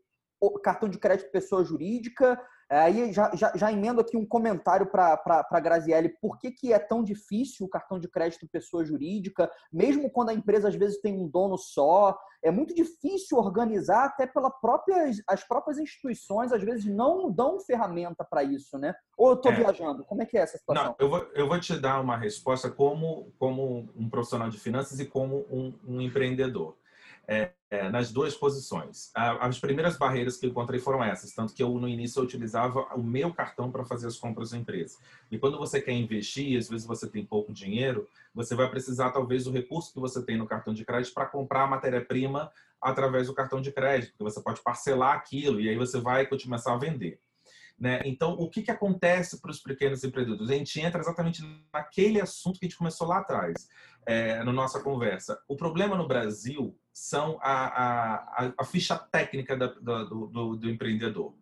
cartão 0.52 0.90
de 0.90 0.98
crédito 0.98 1.32
pessoa 1.32 1.64
jurídica. 1.64 2.40
É, 2.70 2.80
aí 2.80 3.14
já, 3.14 3.30
já, 3.36 3.52
já 3.56 3.72
emendo 3.72 4.02
aqui 4.02 4.18
um 4.18 4.26
comentário 4.26 4.88
para 4.88 5.22
a 5.28 5.60
Graziele, 5.60 6.10
por 6.22 6.40
que, 6.40 6.50
que 6.50 6.74
é 6.74 6.80
tão 6.80 7.04
difícil 7.04 7.66
o 7.66 7.70
cartão 7.70 8.00
de 8.00 8.08
crédito 8.08 8.48
pessoa 8.48 8.84
jurídica, 8.84 9.52
mesmo 9.72 10.10
quando 10.10 10.30
a 10.30 10.34
empresa 10.34 10.70
às 10.70 10.76
vezes 10.76 11.00
tem 11.00 11.14
um 11.14 11.28
dono 11.28 11.58
só, 11.58 12.18
é 12.42 12.50
muito 12.50 12.74
difícil 12.74 13.38
organizar, 13.38 14.06
até 14.06 14.26
pela 14.26 14.50
própria, 14.50 15.10
as 15.28 15.44
próprias 15.48 15.78
instituições 15.78 16.52
às 16.52 16.64
vezes 16.64 16.86
não 16.86 17.32
dão 17.32 17.60
ferramenta 17.60 18.24
para 18.24 18.44
isso, 18.44 18.78
né? 18.78 18.94
Ou 19.18 19.30
eu 19.30 19.36
estou 19.36 19.52
é. 19.52 19.56
viajando? 19.56 20.04
Como 20.04 20.22
é 20.24 20.26
que 20.26 20.38
é 20.38 20.42
essa 20.42 20.58
situação? 20.58 20.86
Não, 20.86 20.96
eu 20.98 21.10
vou, 21.10 21.20
eu 21.36 21.48
vou 21.48 21.60
te 21.60 21.80
dar 21.80 22.02
uma 22.02 22.18
resposta 22.18 22.72
como, 22.72 23.32
como 23.38 23.90
um 23.96 24.10
profissional 24.10 24.50
de 24.50 24.60
finanças 24.60 25.00
e 25.00 25.06
como 25.06 25.46
um, 25.50 25.74
um 25.88 26.02
empreendedor 26.02 26.76
é, 27.28 27.52
é, 27.70 27.90
nas 27.90 28.12
duas 28.12 28.36
posições. 28.36 29.12
As 29.16 29.60
primeiras 29.60 29.98
barreiras 29.98 30.38
que 30.38 30.46
eu 30.46 30.50
encontrei 30.50 30.80
foram 30.80 31.04
essas, 31.04 31.34
tanto 31.34 31.54
que 31.54 31.64
eu 31.64 31.74
no 31.80 31.88
início 31.88 32.20
eu 32.20 32.24
utilizava 32.24 32.82
o 32.96 33.04
meu 33.04 33.34
cartão 33.34 33.72
para 33.72 33.86
fazer 33.86 34.08
as 34.08 34.18
compras 34.18 34.52
da 34.52 34.58
empresa. 34.58 34.98
E 35.32 35.38
quando 35.38 35.58
você 35.58 35.82
quer 35.82 35.94
investir, 35.94 36.58
às 36.58 36.70
vezes 36.70 36.86
você 36.86 37.08
tem 37.08 37.26
pouco 37.26 37.54
dinheiro, 37.54 38.08
você 38.34 38.56
vai 38.56 38.70
precisar 38.70 39.12
talvez 39.12 39.46
do 39.46 39.52
recurso 39.52 39.94
que 39.94 40.00
você 40.00 40.22
tem 40.24 40.38
no 40.38 40.48
cartão 40.48 40.74
de 40.74 40.86
crédito 40.86 41.14
para 41.14 41.26
comprar 41.26 41.64
a 41.64 41.68
matéria-prima 41.68 42.52
através 42.82 43.28
do 43.28 43.34
cartão 43.34 43.62
de 43.62 43.72
crédito, 43.72 44.12
porque 44.12 44.24
você 44.24 44.42
pode 44.42 44.62
parcelar 44.62 45.16
aquilo 45.16 45.62
e 45.62 45.70
aí 45.70 45.76
você 45.78 46.00
vai 46.00 46.26
começar 46.26 46.74
a 46.74 46.78
vender. 46.78 47.20
Né? 47.80 48.02
Então, 48.06 48.34
o 48.34 48.50
que, 48.50 48.62
que 48.62 48.72
acontece 48.72 49.42
para 49.42 49.50
os 49.50 49.60
pequenos 49.60 50.04
empreendedores? 50.04 50.50
A 50.50 50.56
gente 50.56 50.80
entra 50.80 51.02
exatamente 51.02 51.42
naquele 51.74 52.22
assunto 52.22 52.60
que 52.60 52.66
a 52.66 52.70
gente 52.70 52.78
começou 52.78 53.08
lá 53.08 53.20
atrás, 53.20 53.68
é, 54.06 54.44
na 54.44 54.54
nossa 54.54 54.80
conversa. 54.82 55.42
O 55.48 55.56
problema 55.56 55.96
no 55.96 56.08
Brasil 56.08 56.78
são 56.94 57.40
a, 57.42 58.46
a, 58.46 58.54
a 58.60 58.64
ficha 58.64 58.96
técnica 58.96 59.58
da, 59.58 59.68
do, 59.68 60.28
do, 60.28 60.56
do, 60.56 60.70
empreendedor. 60.70 61.34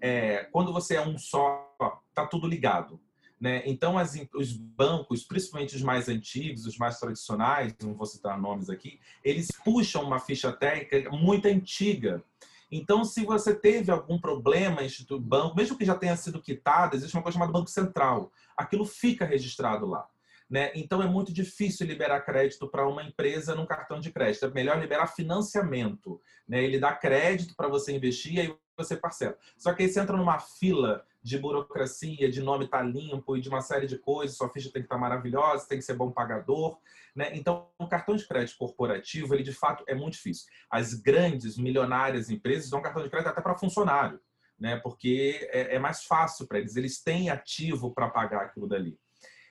É, 0.00 0.44
quando 0.50 0.72
você 0.72 0.96
é 0.96 1.06
um 1.06 1.16
só, 1.16 1.72
tá 2.12 2.26
tudo 2.26 2.48
ligado. 2.48 3.00
Né? 3.40 3.62
Então, 3.64 3.96
as, 3.96 4.18
os 4.34 4.52
bancos, 4.52 5.22
principalmente 5.22 5.76
os 5.76 5.82
mais 5.82 6.08
antigos, 6.08 6.66
os 6.66 6.76
mais 6.76 6.98
tradicionais, 6.98 7.72
não 7.80 7.94
vou 7.94 8.06
citar 8.06 8.40
nomes 8.40 8.68
aqui, 8.68 8.98
eles 9.22 9.46
puxam 9.64 10.02
uma 10.02 10.18
ficha 10.18 10.52
técnica 10.52 11.08
muito 11.10 11.46
antiga. 11.46 12.24
Então, 12.70 13.04
se 13.04 13.24
você 13.24 13.54
teve 13.54 13.92
algum 13.92 14.20
problema 14.20 14.82
em 14.82 14.86
Instituto 14.86 15.22
Banco, 15.22 15.56
mesmo 15.56 15.78
que 15.78 15.84
já 15.84 15.94
tenha 15.94 16.16
sido 16.16 16.42
quitado, 16.42 16.96
existe 16.96 17.16
uma 17.16 17.22
coisa 17.22 17.34
chamada 17.34 17.52
Banco 17.52 17.70
Central. 17.70 18.32
Aquilo 18.56 18.84
fica 18.84 19.24
registrado 19.24 19.86
lá. 19.86 20.06
Né? 20.48 20.72
Então, 20.74 21.02
é 21.02 21.06
muito 21.06 21.32
difícil 21.32 21.86
liberar 21.86 22.20
crédito 22.22 22.68
para 22.68 22.88
uma 22.88 23.02
empresa 23.02 23.54
num 23.54 23.66
cartão 23.66 24.00
de 24.00 24.10
crédito. 24.10 24.46
É 24.46 24.50
melhor 24.50 24.80
liberar 24.80 25.06
financiamento. 25.06 26.20
Né? 26.48 26.64
Ele 26.64 26.78
dá 26.78 26.92
crédito 26.92 27.54
para 27.54 27.68
você 27.68 27.94
investir 27.94 28.34
e 28.34 28.40
aí 28.40 28.56
você 28.76 28.96
parcela. 28.96 29.36
Só 29.56 29.74
que 29.74 29.82
aí 29.82 29.88
você 29.88 30.00
entra 30.00 30.16
numa 30.16 30.38
fila 30.38 31.04
de 31.22 31.36
burocracia, 31.36 32.30
de 32.30 32.40
nome 32.40 32.68
tá 32.68 32.80
limpo 32.80 33.36
e 33.36 33.40
de 33.40 33.48
uma 33.48 33.60
série 33.60 33.86
de 33.86 33.98
coisas, 33.98 34.36
sua 34.36 34.48
ficha 34.48 34.70
tem 34.72 34.82
que 34.82 34.86
estar 34.86 34.94
tá 34.94 35.00
maravilhosa, 35.00 35.66
tem 35.68 35.78
que 35.78 35.84
ser 35.84 35.94
bom 35.94 36.10
pagador. 36.10 36.78
Né? 37.14 37.30
Então, 37.34 37.68
o 37.78 37.88
cartão 37.88 38.16
de 38.16 38.26
crédito 38.26 38.56
corporativo, 38.56 39.34
ele 39.34 39.42
de 39.42 39.52
fato 39.52 39.84
é 39.86 39.94
muito 39.94 40.14
difícil. 40.14 40.46
As 40.70 40.94
grandes, 40.94 41.58
milionárias 41.58 42.30
empresas 42.30 42.70
dão 42.70 42.80
cartão 42.80 43.02
de 43.02 43.10
crédito 43.10 43.28
até 43.28 43.40
para 43.42 43.58
funcionário, 43.58 44.20
né? 44.58 44.76
porque 44.76 45.48
é, 45.52 45.74
é 45.74 45.78
mais 45.78 46.04
fácil 46.04 46.46
para 46.46 46.60
eles, 46.60 46.76
eles 46.76 47.02
têm 47.02 47.28
ativo 47.28 47.92
para 47.92 48.08
pagar 48.08 48.42
aquilo 48.42 48.68
dali. 48.68 48.98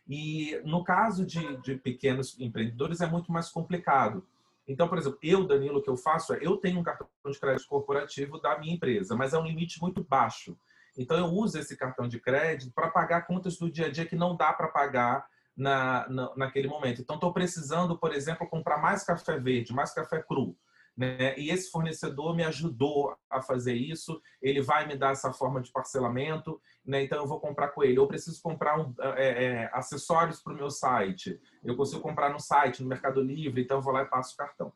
E 0.07 0.61
no 0.63 0.83
caso 0.83 1.25
de, 1.25 1.57
de 1.57 1.75
pequenos 1.75 2.39
empreendedores 2.39 3.01
é 3.01 3.07
muito 3.07 3.31
mais 3.31 3.49
complicado. 3.49 4.25
Então, 4.67 4.87
por 4.87 4.97
exemplo, 4.97 5.19
eu, 5.21 5.45
Danilo, 5.45 5.79
o 5.79 5.81
que 5.81 5.89
eu 5.89 5.97
faço 5.97 6.33
é, 6.33 6.39
eu 6.41 6.57
tenho 6.57 6.79
um 6.79 6.83
cartão 6.83 7.07
de 7.25 7.39
crédito 7.39 7.67
corporativo 7.67 8.39
da 8.39 8.57
minha 8.59 8.73
empresa, 8.73 9.15
mas 9.15 9.33
é 9.33 9.39
um 9.39 9.45
limite 9.45 9.81
muito 9.81 10.03
baixo. 10.03 10.57
Então, 10.97 11.17
eu 11.17 11.25
uso 11.25 11.59
esse 11.59 11.77
cartão 11.77 12.07
de 12.07 12.19
crédito 12.19 12.73
para 12.73 12.89
pagar 12.89 13.27
contas 13.27 13.57
do 13.57 13.69
dia 13.69 13.85
a 13.85 13.91
dia 13.91 14.05
que 14.05 14.15
não 14.15 14.35
dá 14.35 14.51
para 14.51 14.67
pagar 14.67 15.27
na, 15.55 16.07
na, 16.09 16.35
naquele 16.35 16.67
momento. 16.67 17.01
Então, 17.01 17.15
estou 17.15 17.31
precisando, 17.31 17.97
por 17.97 18.13
exemplo, 18.13 18.47
comprar 18.47 18.77
mais 18.81 19.03
café 19.03 19.39
verde, 19.39 19.73
mais 19.73 19.93
café 19.93 20.21
cru. 20.21 20.55
Né? 20.97 21.37
E 21.37 21.51
esse 21.51 21.69
fornecedor 21.69 22.35
me 22.35 22.43
ajudou 22.43 23.15
a 23.29 23.39
fazer 23.39 23.75
isso, 23.75 24.19
ele 24.41 24.61
vai 24.61 24.87
me 24.87 24.97
dar 24.97 25.11
essa 25.11 25.31
forma 25.31 25.61
de 25.61 25.71
parcelamento, 25.71 26.59
né? 26.83 27.03
então 27.03 27.19
eu 27.19 27.27
vou 27.27 27.39
comprar 27.39 27.67
com 27.67 27.83
ele. 27.83 27.99
Eu 27.99 28.07
preciso 28.07 28.41
comprar 28.41 28.79
um, 28.79 28.95
é, 29.15 29.45
é, 29.45 29.69
acessórios 29.73 30.41
para 30.41 30.53
o 30.53 30.55
meu 30.55 30.71
site, 30.71 31.39
eu 31.63 31.75
consigo 31.75 32.01
comprar 32.01 32.31
no 32.31 32.39
site, 32.39 32.81
no 32.81 32.89
Mercado 32.89 33.21
Livre, 33.21 33.61
então 33.61 33.77
eu 33.77 33.81
vou 33.81 33.93
lá 33.93 34.01
e 34.01 34.09
passo 34.09 34.33
o 34.33 34.37
cartão. 34.37 34.73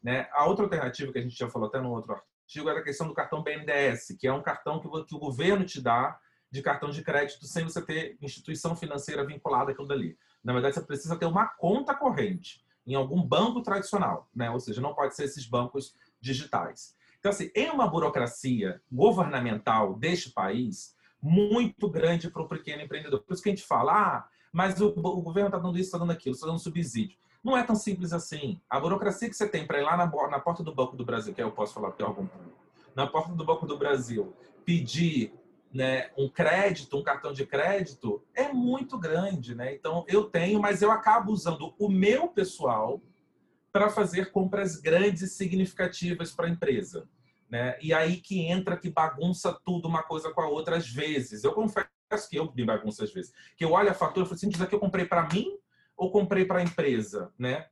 Né? 0.00 0.28
A 0.32 0.46
outra 0.46 0.64
alternativa 0.64 1.10
que 1.10 1.18
a 1.18 1.22
gente 1.22 1.36
já 1.36 1.50
falou 1.50 1.66
até 1.66 1.80
no 1.80 1.90
outro 1.90 2.12
artigo 2.12 2.68
era 2.68 2.78
a 2.78 2.84
questão 2.84 3.08
do 3.08 3.14
cartão 3.14 3.42
BNDES, 3.42 4.16
que 4.16 4.28
é 4.28 4.32
um 4.32 4.42
cartão 4.42 4.78
que, 4.78 4.86
o 4.86 5.18
governo 5.18 5.64
te 5.64 5.82
dá 5.82 6.20
de 6.52 6.62
cartão 6.62 6.90
de 6.90 7.02
crédito 7.02 7.46
sem 7.46 7.64
você 7.64 7.84
ter 7.84 8.16
instituição 8.22 8.76
financeira 8.76 9.26
vinculada 9.26 9.72
àquilo 9.72 9.88
dali. 9.88 10.16
Na 10.44 10.52
verdade, 10.52 10.76
você 10.76 10.82
precisa 10.82 11.16
ter 11.16 11.26
uma 11.26 11.48
conta 11.48 11.92
corrente 11.94 12.63
em 12.86 12.94
algum 12.94 13.22
banco 13.22 13.62
tradicional, 13.62 14.28
né? 14.34 14.50
ou 14.50 14.60
seja, 14.60 14.80
não 14.80 14.94
pode 14.94 15.14
ser 15.14 15.24
esses 15.24 15.46
bancos 15.46 15.94
digitais. 16.20 16.96
Então, 17.18 17.30
assim, 17.30 17.50
é 17.54 17.70
uma 17.72 17.86
burocracia 17.86 18.82
governamental 18.92 19.94
deste 19.94 20.30
país 20.30 20.94
muito 21.20 21.88
grande 21.88 22.30
para 22.30 22.42
o 22.42 22.48
pequeno 22.48 22.82
empreendedor. 22.82 23.22
Por 23.22 23.32
isso 23.32 23.42
que 23.42 23.48
a 23.48 23.52
gente 23.52 23.64
fala, 23.64 23.92
ah, 23.92 24.28
mas 24.52 24.80
o, 24.80 24.88
o 24.88 25.22
governo 25.22 25.48
está 25.48 25.58
dando 25.58 25.78
isso, 25.78 25.88
está 25.88 25.98
dando 25.98 26.12
aquilo, 26.12 26.34
está 26.34 26.46
dando 26.46 26.58
subsídio. 26.58 27.16
Não 27.42 27.56
é 27.56 27.62
tão 27.62 27.74
simples 27.74 28.12
assim. 28.12 28.60
A 28.68 28.78
burocracia 28.78 29.28
que 29.28 29.34
você 29.34 29.48
tem 29.48 29.66
para 29.66 29.78
ir 29.78 29.82
lá 29.82 29.96
na, 29.96 30.06
na, 30.06 30.38
porta 30.38 30.62
do 30.62 30.74
Banco 30.74 30.96
do 30.96 31.04
Brasil, 31.04 31.34
que 31.34 31.42
eu 31.42 31.50
posso 31.50 31.74
falar 31.74 31.88
porque 31.88 32.02
é 32.02 32.06
algum 32.06 32.28
na 32.94 33.06
porta 33.06 33.32
do 33.32 33.44
Banco 33.44 33.66
do 33.66 33.76
Brasil, 33.76 34.34
pedir 34.64 35.32
né, 35.74 36.10
um 36.16 36.28
crédito, 36.28 36.96
um 36.96 37.02
cartão 37.02 37.32
de 37.32 37.44
crédito, 37.44 38.24
é 38.32 38.52
muito 38.52 38.96
grande. 38.96 39.56
Né? 39.56 39.74
Então, 39.74 40.04
eu 40.06 40.24
tenho, 40.24 40.60
mas 40.60 40.80
eu 40.80 40.90
acabo 40.92 41.32
usando 41.32 41.74
o 41.76 41.88
meu 41.88 42.28
pessoal 42.28 43.02
para 43.72 43.90
fazer 43.90 44.30
compras 44.30 44.76
grandes 44.76 45.22
e 45.22 45.28
significativas 45.28 46.30
para 46.30 46.46
a 46.46 46.50
empresa. 46.50 47.08
Né? 47.50 47.76
E 47.82 47.92
aí 47.92 48.18
que 48.18 48.40
entra 48.46 48.76
que 48.76 48.88
bagunça 48.88 49.58
tudo 49.64 49.88
uma 49.88 50.04
coisa 50.04 50.32
com 50.32 50.40
a 50.40 50.48
outra 50.48 50.76
às 50.76 50.88
vezes. 50.88 51.42
Eu 51.42 51.52
confesso 51.52 51.88
que 52.30 52.36
eu 52.36 52.52
me 52.54 52.64
bagunço 52.64 53.02
às 53.02 53.12
vezes. 53.12 53.32
Que 53.56 53.64
eu 53.64 53.72
olho 53.72 53.90
a 53.90 53.94
fatura 53.94 54.24
e 54.24 54.28
falo 54.28 54.36
assim, 54.36 54.48
isso 54.48 54.62
aqui 54.62 54.76
eu 54.76 54.80
comprei 54.80 55.04
para 55.04 55.28
mim 55.28 55.58
ou 55.96 56.12
comprei 56.12 56.44
para 56.44 56.60
a 56.60 56.62
empresa? 56.62 57.32
Né? 57.36 57.66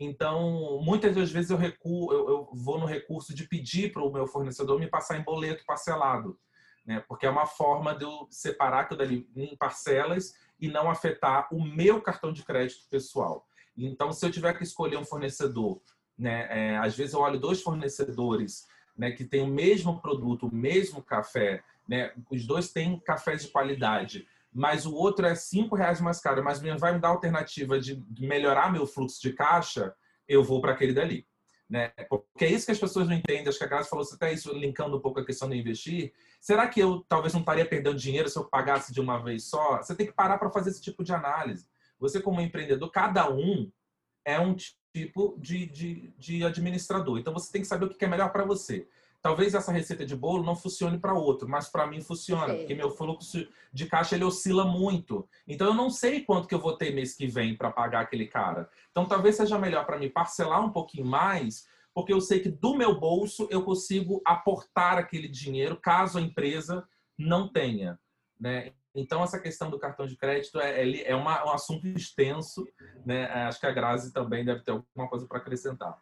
Então, 0.00 0.80
muitas 0.82 1.14
das 1.14 1.30
vezes 1.30 1.52
eu, 1.52 1.56
recuo, 1.56 2.12
eu, 2.12 2.28
eu 2.28 2.48
vou 2.52 2.80
no 2.80 2.86
recurso 2.86 3.32
de 3.32 3.46
pedir 3.46 3.92
para 3.92 4.02
o 4.02 4.12
meu 4.12 4.26
fornecedor 4.26 4.80
me 4.80 4.88
passar 4.88 5.20
em 5.20 5.22
boleto 5.22 5.64
parcelado 5.64 6.36
né? 6.84 7.02
Porque 7.08 7.26
é 7.26 7.30
uma 7.30 7.46
forma 7.46 7.94
de 7.94 8.04
eu 8.04 8.26
separar 8.30 8.80
aquilo 8.80 8.98
dali 8.98 9.28
em 9.34 9.56
parcelas 9.56 10.34
e 10.60 10.68
não 10.68 10.90
afetar 10.90 11.48
o 11.52 11.62
meu 11.62 12.00
cartão 12.00 12.32
de 12.32 12.42
crédito 12.42 12.88
pessoal. 12.88 13.46
Então, 13.76 14.12
se 14.12 14.24
eu 14.24 14.30
tiver 14.30 14.56
que 14.56 14.62
escolher 14.62 14.96
um 14.96 15.04
fornecedor, 15.04 15.80
né? 16.18 16.46
É, 16.50 16.76
às 16.78 16.96
vezes 16.96 17.14
eu 17.14 17.20
olho 17.20 17.38
dois 17.38 17.60
fornecedores, 17.60 18.66
né? 18.96 19.10
Que 19.10 19.24
têm 19.24 19.42
o 19.42 19.46
mesmo 19.46 20.00
produto, 20.00 20.46
o 20.46 20.54
mesmo 20.54 21.02
café, 21.02 21.62
né? 21.88 22.12
Os 22.30 22.46
dois 22.46 22.72
têm 22.72 22.98
cafés 23.00 23.42
de 23.42 23.48
qualidade, 23.48 24.26
mas 24.52 24.86
o 24.86 24.94
outro 24.94 25.26
é 25.26 25.34
cinco 25.34 25.74
reais 25.74 26.00
mais 26.00 26.20
caro, 26.20 26.42
mas 26.44 26.60
vai 26.78 26.92
me 26.92 27.00
dar 27.00 27.08
a 27.08 27.12
alternativa 27.12 27.80
de 27.80 28.02
melhorar 28.18 28.72
meu 28.72 28.86
fluxo 28.86 29.20
de 29.20 29.32
caixa, 29.32 29.94
eu 30.28 30.44
vou 30.44 30.60
para 30.60 30.72
aquele 30.72 30.92
dali. 30.92 31.26
Né? 31.68 31.88
Porque 32.08 32.44
é 32.44 32.50
isso 32.50 32.66
que 32.66 32.72
as 32.72 32.78
pessoas 32.78 33.08
não 33.08 33.14
entendem. 33.14 33.48
Acho 33.48 33.58
que 33.58 33.64
a 33.64 33.68
Graça 33.68 33.88
falou 33.88 34.06
até 34.12 34.32
isso, 34.32 34.52
linkando 34.52 34.96
um 34.96 35.00
pouco 35.00 35.20
a 35.20 35.24
questão 35.24 35.48
do 35.48 35.54
investir. 35.54 36.12
Será 36.40 36.68
que 36.68 36.80
eu 36.80 37.04
talvez 37.08 37.32
não 37.32 37.40
estaria 37.40 37.66
perdendo 37.66 37.96
dinheiro 37.96 38.28
se 38.28 38.38
eu 38.38 38.44
pagasse 38.44 38.92
de 38.92 39.00
uma 39.00 39.18
vez 39.18 39.44
só? 39.44 39.78
Você 39.78 39.94
tem 39.94 40.06
que 40.06 40.12
parar 40.12 40.38
para 40.38 40.50
fazer 40.50 40.70
esse 40.70 40.82
tipo 40.82 41.02
de 41.02 41.12
análise. 41.12 41.66
Você, 41.98 42.20
como 42.20 42.40
empreendedor, 42.40 42.90
cada 42.90 43.30
um 43.30 43.70
é 44.24 44.38
um 44.38 44.54
tipo 44.94 45.36
de, 45.38 45.66
de, 45.66 46.14
de 46.18 46.44
administrador. 46.44 47.18
Então, 47.18 47.32
você 47.32 47.50
tem 47.50 47.62
que 47.62 47.68
saber 47.68 47.86
o 47.86 47.88
que 47.88 48.04
é 48.04 48.08
melhor 48.08 48.30
para 48.30 48.44
você. 48.44 48.86
Talvez 49.24 49.54
essa 49.54 49.72
receita 49.72 50.04
de 50.04 50.14
bolo 50.14 50.44
não 50.44 50.54
funcione 50.54 50.98
para 50.98 51.14
outro, 51.14 51.48
mas 51.48 51.70
para 51.70 51.86
mim 51.86 52.02
funciona, 52.02 52.52
Sim. 52.52 52.58
porque 52.58 52.74
meu 52.74 52.90
fluxo 52.90 53.48
de 53.72 53.86
caixa 53.86 54.14
ele 54.14 54.24
oscila 54.24 54.66
muito. 54.66 55.26
Então 55.48 55.68
eu 55.68 55.72
não 55.72 55.88
sei 55.88 56.20
quanto 56.20 56.46
que 56.46 56.54
eu 56.54 56.58
vou 56.58 56.76
ter 56.76 56.94
mês 56.94 57.16
que 57.16 57.26
vem 57.26 57.56
para 57.56 57.72
pagar 57.72 58.00
aquele 58.00 58.26
cara. 58.26 58.68
Então 58.90 59.06
talvez 59.06 59.36
seja 59.36 59.58
melhor 59.58 59.86
para 59.86 59.98
mim 59.98 60.10
parcelar 60.10 60.62
um 60.62 60.68
pouquinho 60.68 61.06
mais, 61.06 61.66
porque 61.94 62.12
eu 62.12 62.20
sei 62.20 62.40
que 62.40 62.50
do 62.50 62.74
meu 62.74 63.00
bolso 63.00 63.48
eu 63.50 63.62
consigo 63.62 64.20
aportar 64.26 64.98
aquele 64.98 65.26
dinheiro 65.26 65.74
caso 65.80 66.18
a 66.18 66.20
empresa 66.20 66.86
não 67.16 67.48
tenha, 67.48 67.98
né? 68.38 68.74
Então 68.94 69.24
essa 69.24 69.40
questão 69.40 69.70
do 69.70 69.78
cartão 69.78 70.06
de 70.06 70.18
crédito 70.18 70.60
é, 70.60 71.00
é 71.00 71.16
uma, 71.16 71.46
um 71.46 71.50
assunto 71.50 71.86
extenso, 71.88 72.68
né? 73.06 73.24
Acho 73.24 73.58
que 73.58 73.66
a 73.66 73.72
Grazi 73.72 74.12
também 74.12 74.44
deve 74.44 74.60
ter 74.60 74.72
alguma 74.72 75.08
coisa 75.08 75.26
para 75.26 75.38
acrescentar. 75.38 75.98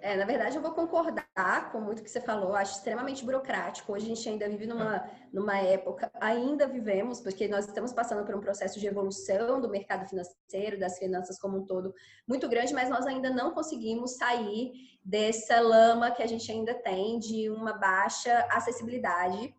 É, 0.00 0.16
na 0.16 0.24
verdade, 0.24 0.56
eu 0.56 0.62
vou 0.62 0.72
concordar 0.72 1.70
com 1.72 1.80
muito 1.80 2.02
que 2.02 2.10
você 2.10 2.20
falou. 2.20 2.54
Acho 2.54 2.76
extremamente 2.76 3.24
burocrático. 3.24 3.92
Hoje 3.92 4.04
a 4.04 4.14
gente 4.14 4.28
ainda 4.28 4.48
vive 4.48 4.66
numa, 4.66 5.08
numa 5.32 5.58
época, 5.58 6.10
ainda 6.14 6.66
vivemos, 6.66 7.20
porque 7.20 7.48
nós 7.48 7.66
estamos 7.66 7.92
passando 7.92 8.24
por 8.24 8.34
um 8.34 8.40
processo 8.40 8.78
de 8.78 8.86
evolução 8.86 9.60
do 9.60 9.68
mercado 9.68 10.08
financeiro, 10.08 10.78
das 10.78 10.98
finanças 10.98 11.38
como 11.38 11.58
um 11.58 11.64
todo, 11.64 11.94
muito 12.26 12.48
grande, 12.48 12.74
mas 12.74 12.88
nós 12.88 13.06
ainda 13.06 13.30
não 13.30 13.52
conseguimos 13.52 14.16
sair 14.16 14.72
dessa 15.04 15.60
lama 15.60 16.10
que 16.10 16.22
a 16.22 16.26
gente 16.26 16.50
ainda 16.50 16.74
tem 16.74 17.18
de 17.18 17.48
uma 17.50 17.72
baixa 17.72 18.46
acessibilidade 18.50 19.54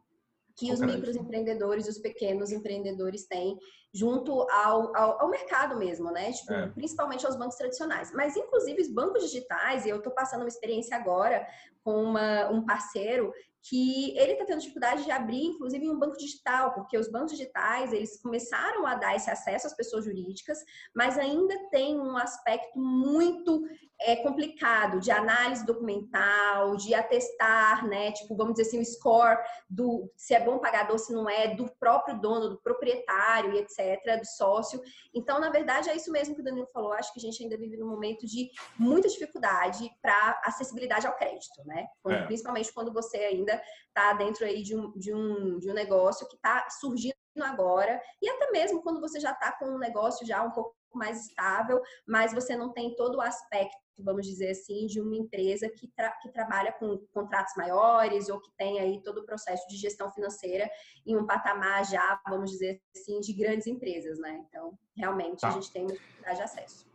que 0.57 0.73
os 0.73 0.79
microempreendedores, 0.79 1.87
os 1.87 1.99
pequenos 1.99 2.51
empreendedores 2.51 3.27
têm 3.27 3.59
junto 3.97 4.41
ao, 4.51 4.95
ao, 4.95 5.21
ao 5.23 5.29
mercado 5.29 5.75
mesmo, 5.75 6.11
né? 6.11 6.31
Tipo, 6.31 6.53
é. 6.53 6.67
Principalmente 6.67 7.25
aos 7.25 7.35
bancos 7.35 7.57
tradicionais. 7.57 8.11
Mas, 8.13 8.37
inclusive, 8.37 8.81
os 8.81 8.89
bancos 8.89 9.23
digitais, 9.23 9.85
e 9.85 9.89
eu 9.89 9.97
estou 9.97 10.13
passando 10.13 10.41
uma 10.41 10.47
experiência 10.47 10.95
agora 10.95 11.47
com 11.83 12.03
uma, 12.03 12.47
um 12.49 12.63
parceiro 12.63 13.33
que 13.67 14.17
ele 14.17 14.33
está 14.33 14.45
tendo 14.45 14.59
dificuldade 14.59 15.03
de 15.03 15.11
abrir, 15.11 15.45
inclusive, 15.45 15.89
um 15.89 15.97
banco 15.97 16.15
digital, 16.15 16.73
porque 16.73 16.97
os 16.97 17.09
bancos 17.09 17.31
digitais, 17.31 17.91
eles 17.91 18.21
começaram 18.21 18.85
a 18.85 18.95
dar 18.95 19.15
esse 19.15 19.29
acesso 19.29 19.67
às 19.67 19.75
pessoas 19.75 20.05
jurídicas, 20.05 20.59
mas 20.95 21.17
ainda 21.17 21.57
tem 21.69 21.99
um 21.99 22.15
aspecto 22.17 22.79
muito 22.79 23.67
é 23.99 24.15
complicado 24.17 24.99
de 24.99 25.09
análise 25.09 25.65
documental, 25.65 26.75
de 26.75 26.93
atestar, 26.93 27.87
né? 27.87 28.11
Tipo, 28.11 28.35
vamos 28.35 28.53
dizer 28.53 28.67
assim, 28.67 28.79
o 28.79 28.85
score 28.85 29.37
do 29.69 30.11
se 30.15 30.33
é 30.33 30.39
bom 30.39 30.59
pagador, 30.59 30.99
se 30.99 31.11
não 31.11 31.29
é, 31.29 31.55
do 31.55 31.69
próprio 31.79 32.19
dono, 32.19 32.49
do 32.49 32.61
proprietário 32.61 33.53
e 33.53 33.59
etc., 33.59 34.19
do 34.19 34.25
sócio. 34.25 34.81
Então, 35.13 35.39
na 35.39 35.49
verdade, 35.49 35.89
é 35.89 35.95
isso 35.95 36.11
mesmo 36.11 36.35
que 36.35 36.41
o 36.41 36.43
Danilo 36.43 36.67
falou. 36.67 36.93
Acho 36.93 37.11
que 37.11 37.19
a 37.19 37.21
gente 37.21 37.41
ainda 37.41 37.57
vive 37.57 37.77
num 37.77 37.87
momento 37.87 38.25
de 38.27 38.51
muita 38.77 39.09
dificuldade 39.09 39.89
para 40.01 40.41
acessibilidade 40.43 41.07
ao 41.07 41.15
crédito, 41.15 41.65
né? 41.65 41.87
Quando, 42.03 42.15
é. 42.15 42.25
Principalmente 42.25 42.71
quando 42.71 42.93
você 42.93 43.17
ainda 43.17 43.61
está 43.87 44.13
dentro 44.13 44.45
aí 44.45 44.61
de 44.61 44.75
um, 44.75 44.91
de 44.95 45.13
um, 45.13 45.57
de 45.57 45.71
um 45.71 45.73
negócio 45.73 46.27
que 46.27 46.35
está 46.35 46.69
surgindo 46.69 47.16
agora, 47.43 48.01
e 48.21 48.29
até 48.29 48.51
mesmo 48.51 48.81
quando 48.81 49.01
você 49.01 49.19
já 49.19 49.31
está 49.31 49.51
com 49.51 49.65
um 49.65 49.77
negócio 49.77 50.25
já 50.25 50.43
um 50.43 50.51
pouco 50.51 50.75
mais 50.93 51.27
estável, 51.27 51.81
mas 52.07 52.33
você 52.33 52.55
não 52.55 52.73
tem 52.73 52.95
todo 52.95 53.15
o 53.15 53.21
aspecto 53.21 53.77
vamos 53.99 54.25
dizer 54.25 54.51
assim, 54.51 54.85
de 54.85 55.01
uma 55.01 55.15
empresa 55.15 55.69
que, 55.69 55.87
tra 55.87 56.11
que 56.21 56.29
trabalha 56.29 56.71
com 56.71 56.97
contratos 57.13 57.53
maiores 57.55 58.29
ou 58.29 58.39
que 58.39 58.51
tem 58.57 58.79
aí 58.79 59.01
todo 59.01 59.19
o 59.19 59.25
processo 59.25 59.67
de 59.67 59.77
gestão 59.77 60.11
financeira 60.11 60.69
em 61.05 61.17
um 61.17 61.25
patamar 61.25 61.85
já, 61.85 62.19
vamos 62.27 62.51
dizer 62.51 62.81
assim, 62.95 63.19
de 63.19 63.33
grandes 63.33 63.67
empresas, 63.67 64.19
né? 64.19 64.43
Então, 64.47 64.77
realmente, 64.95 65.41
tá. 65.41 65.49
a 65.49 65.51
gente 65.51 65.71
tem 65.71 65.85
uma 65.85 66.33
de 66.33 66.41
acesso. 66.41 66.86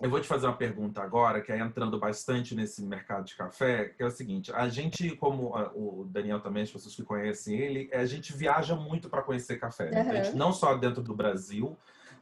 Eu 0.00 0.10
vou 0.10 0.20
te 0.20 0.26
fazer 0.26 0.46
uma 0.46 0.56
pergunta 0.56 1.00
agora, 1.02 1.40
que 1.40 1.52
é 1.52 1.58
entrando 1.58 1.98
bastante 1.98 2.54
nesse 2.54 2.82
mercado 2.82 3.24
de 3.24 3.36
café, 3.36 3.86
que 3.86 4.02
é 4.02 4.06
o 4.06 4.10
seguinte: 4.10 4.52
a 4.52 4.68
gente, 4.68 5.14
como 5.16 5.54
o 5.74 6.04
Daniel 6.10 6.40
também, 6.40 6.64
as 6.64 6.70
pessoas 6.70 6.94
que 6.94 7.02
conhecem 7.02 7.58
ele, 7.58 7.90
a 7.92 8.04
gente 8.04 8.36
viaja 8.36 8.74
muito 8.74 9.08
para 9.08 9.22
conhecer 9.22 9.58
café. 9.58 9.90
Né? 9.90 10.02
Uhum. 10.02 10.24
Gente, 10.24 10.36
não 10.36 10.52
só 10.52 10.74
dentro 10.74 11.02
do 11.02 11.14
Brasil, 11.14 11.76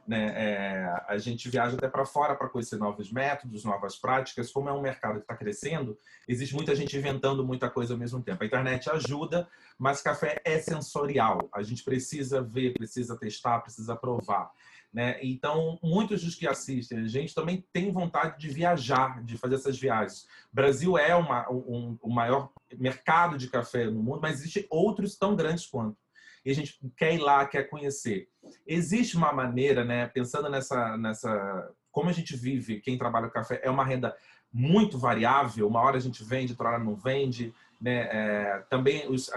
né? 0.05 0.33
É, 0.35 1.03
a 1.07 1.17
gente 1.17 1.49
viaja 1.49 1.75
até 1.75 1.87
para 1.87 2.05
fora 2.05 2.35
para 2.35 2.49
conhecer 2.49 2.77
novos 2.77 3.11
métodos, 3.11 3.63
novas 3.63 3.95
práticas. 3.95 4.51
Como 4.51 4.69
é 4.69 4.73
um 4.73 4.81
mercado 4.81 5.15
que 5.15 5.21
está 5.21 5.35
crescendo, 5.35 5.97
existe 6.27 6.53
muita 6.53 6.75
gente 6.75 6.95
inventando 6.95 7.45
muita 7.45 7.69
coisa 7.69 7.93
ao 7.93 7.99
mesmo 7.99 8.21
tempo. 8.21 8.43
A 8.43 8.45
internet 8.45 8.89
ajuda, 8.89 9.47
mas 9.77 10.01
café 10.01 10.41
é 10.43 10.59
sensorial. 10.59 11.49
A 11.53 11.63
gente 11.63 11.83
precisa 11.83 12.41
ver, 12.41 12.73
precisa 12.73 13.17
testar, 13.17 13.61
precisa 13.61 13.95
provar. 13.95 14.51
Né? 14.93 15.17
Então, 15.23 15.79
muitos 15.81 16.23
dos 16.23 16.35
que 16.35 16.47
assistem 16.47 16.99
a 16.99 17.07
gente 17.07 17.33
também 17.33 17.65
têm 17.73 17.91
vontade 17.91 18.39
de 18.39 18.47
viajar, 18.49 19.23
de 19.23 19.37
fazer 19.37 19.55
essas 19.55 19.79
viagens. 19.79 20.27
O 20.51 20.55
Brasil 20.55 20.97
é 20.97 21.15
uma, 21.15 21.49
um, 21.49 21.97
o 21.99 22.13
maior 22.13 22.51
mercado 22.77 23.35
de 23.35 23.49
café 23.49 23.85
no 23.85 24.03
mundo, 24.03 24.21
mas 24.21 24.39
existem 24.39 24.67
outros 24.69 25.17
tão 25.17 25.35
grandes 25.35 25.65
quanto. 25.65 25.97
E 26.45 26.51
a 26.51 26.53
gente 26.53 26.77
quer 26.95 27.15
ir 27.15 27.19
lá, 27.19 27.45
quer 27.47 27.63
conhecer. 27.63 28.27
Existe 28.67 29.17
uma 29.17 29.31
maneira, 29.33 29.83
né, 29.83 30.07
pensando 30.07 30.49
nessa, 30.49 30.95
nessa. 30.97 31.71
Como 31.91 32.09
a 32.09 32.13
gente 32.13 32.35
vive, 32.35 32.81
quem 32.81 32.97
trabalha 32.97 33.27
com 33.27 33.33
café, 33.33 33.61
é 33.63 33.69
uma 33.69 33.85
renda 33.85 34.15
muito 34.51 34.97
variável. 34.99 35.67
Uma 35.67 35.81
hora 35.81 35.97
a 35.97 36.01
gente 36.01 36.23
vende, 36.23 36.51
outra 36.51 36.69
hora 36.69 36.79
não 36.79 36.95
vende. 36.95 37.53
Né? 37.81 38.09
É, 38.11 38.63
também 38.69 39.09
os, 39.09 39.31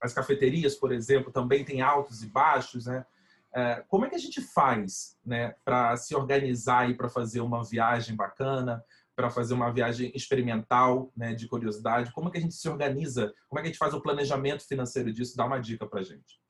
as 0.00 0.12
cafeterias, 0.12 0.76
por 0.76 0.92
exemplo, 0.92 1.32
também 1.32 1.64
têm 1.64 1.80
altos 1.80 2.22
e 2.22 2.26
baixos. 2.26 2.86
Né? 2.86 3.04
É, 3.54 3.84
como 3.86 4.04
é 4.04 4.10
que 4.10 4.16
a 4.16 4.20
gente 4.20 4.40
faz 4.40 5.16
né, 5.24 5.54
para 5.64 5.96
se 5.96 6.14
organizar 6.14 6.90
e 6.90 6.94
para 6.94 7.08
fazer 7.08 7.40
uma 7.40 7.62
viagem 7.62 8.16
bacana, 8.16 8.84
para 9.14 9.30
fazer 9.30 9.54
uma 9.54 9.72
viagem 9.72 10.10
experimental, 10.14 11.12
né, 11.16 11.34
de 11.34 11.46
curiosidade? 11.46 12.12
Como 12.12 12.28
é 12.28 12.32
que 12.32 12.38
a 12.38 12.40
gente 12.40 12.54
se 12.54 12.68
organiza? 12.68 13.32
Como 13.48 13.58
é 13.58 13.62
que 13.62 13.68
a 13.68 13.70
gente 13.70 13.78
faz 13.78 13.94
o 13.94 14.00
planejamento 14.00 14.66
financeiro 14.66 15.12
disso? 15.12 15.36
Dá 15.36 15.46
uma 15.46 15.60
dica 15.60 15.86
para 15.86 16.02
gente. 16.02 16.42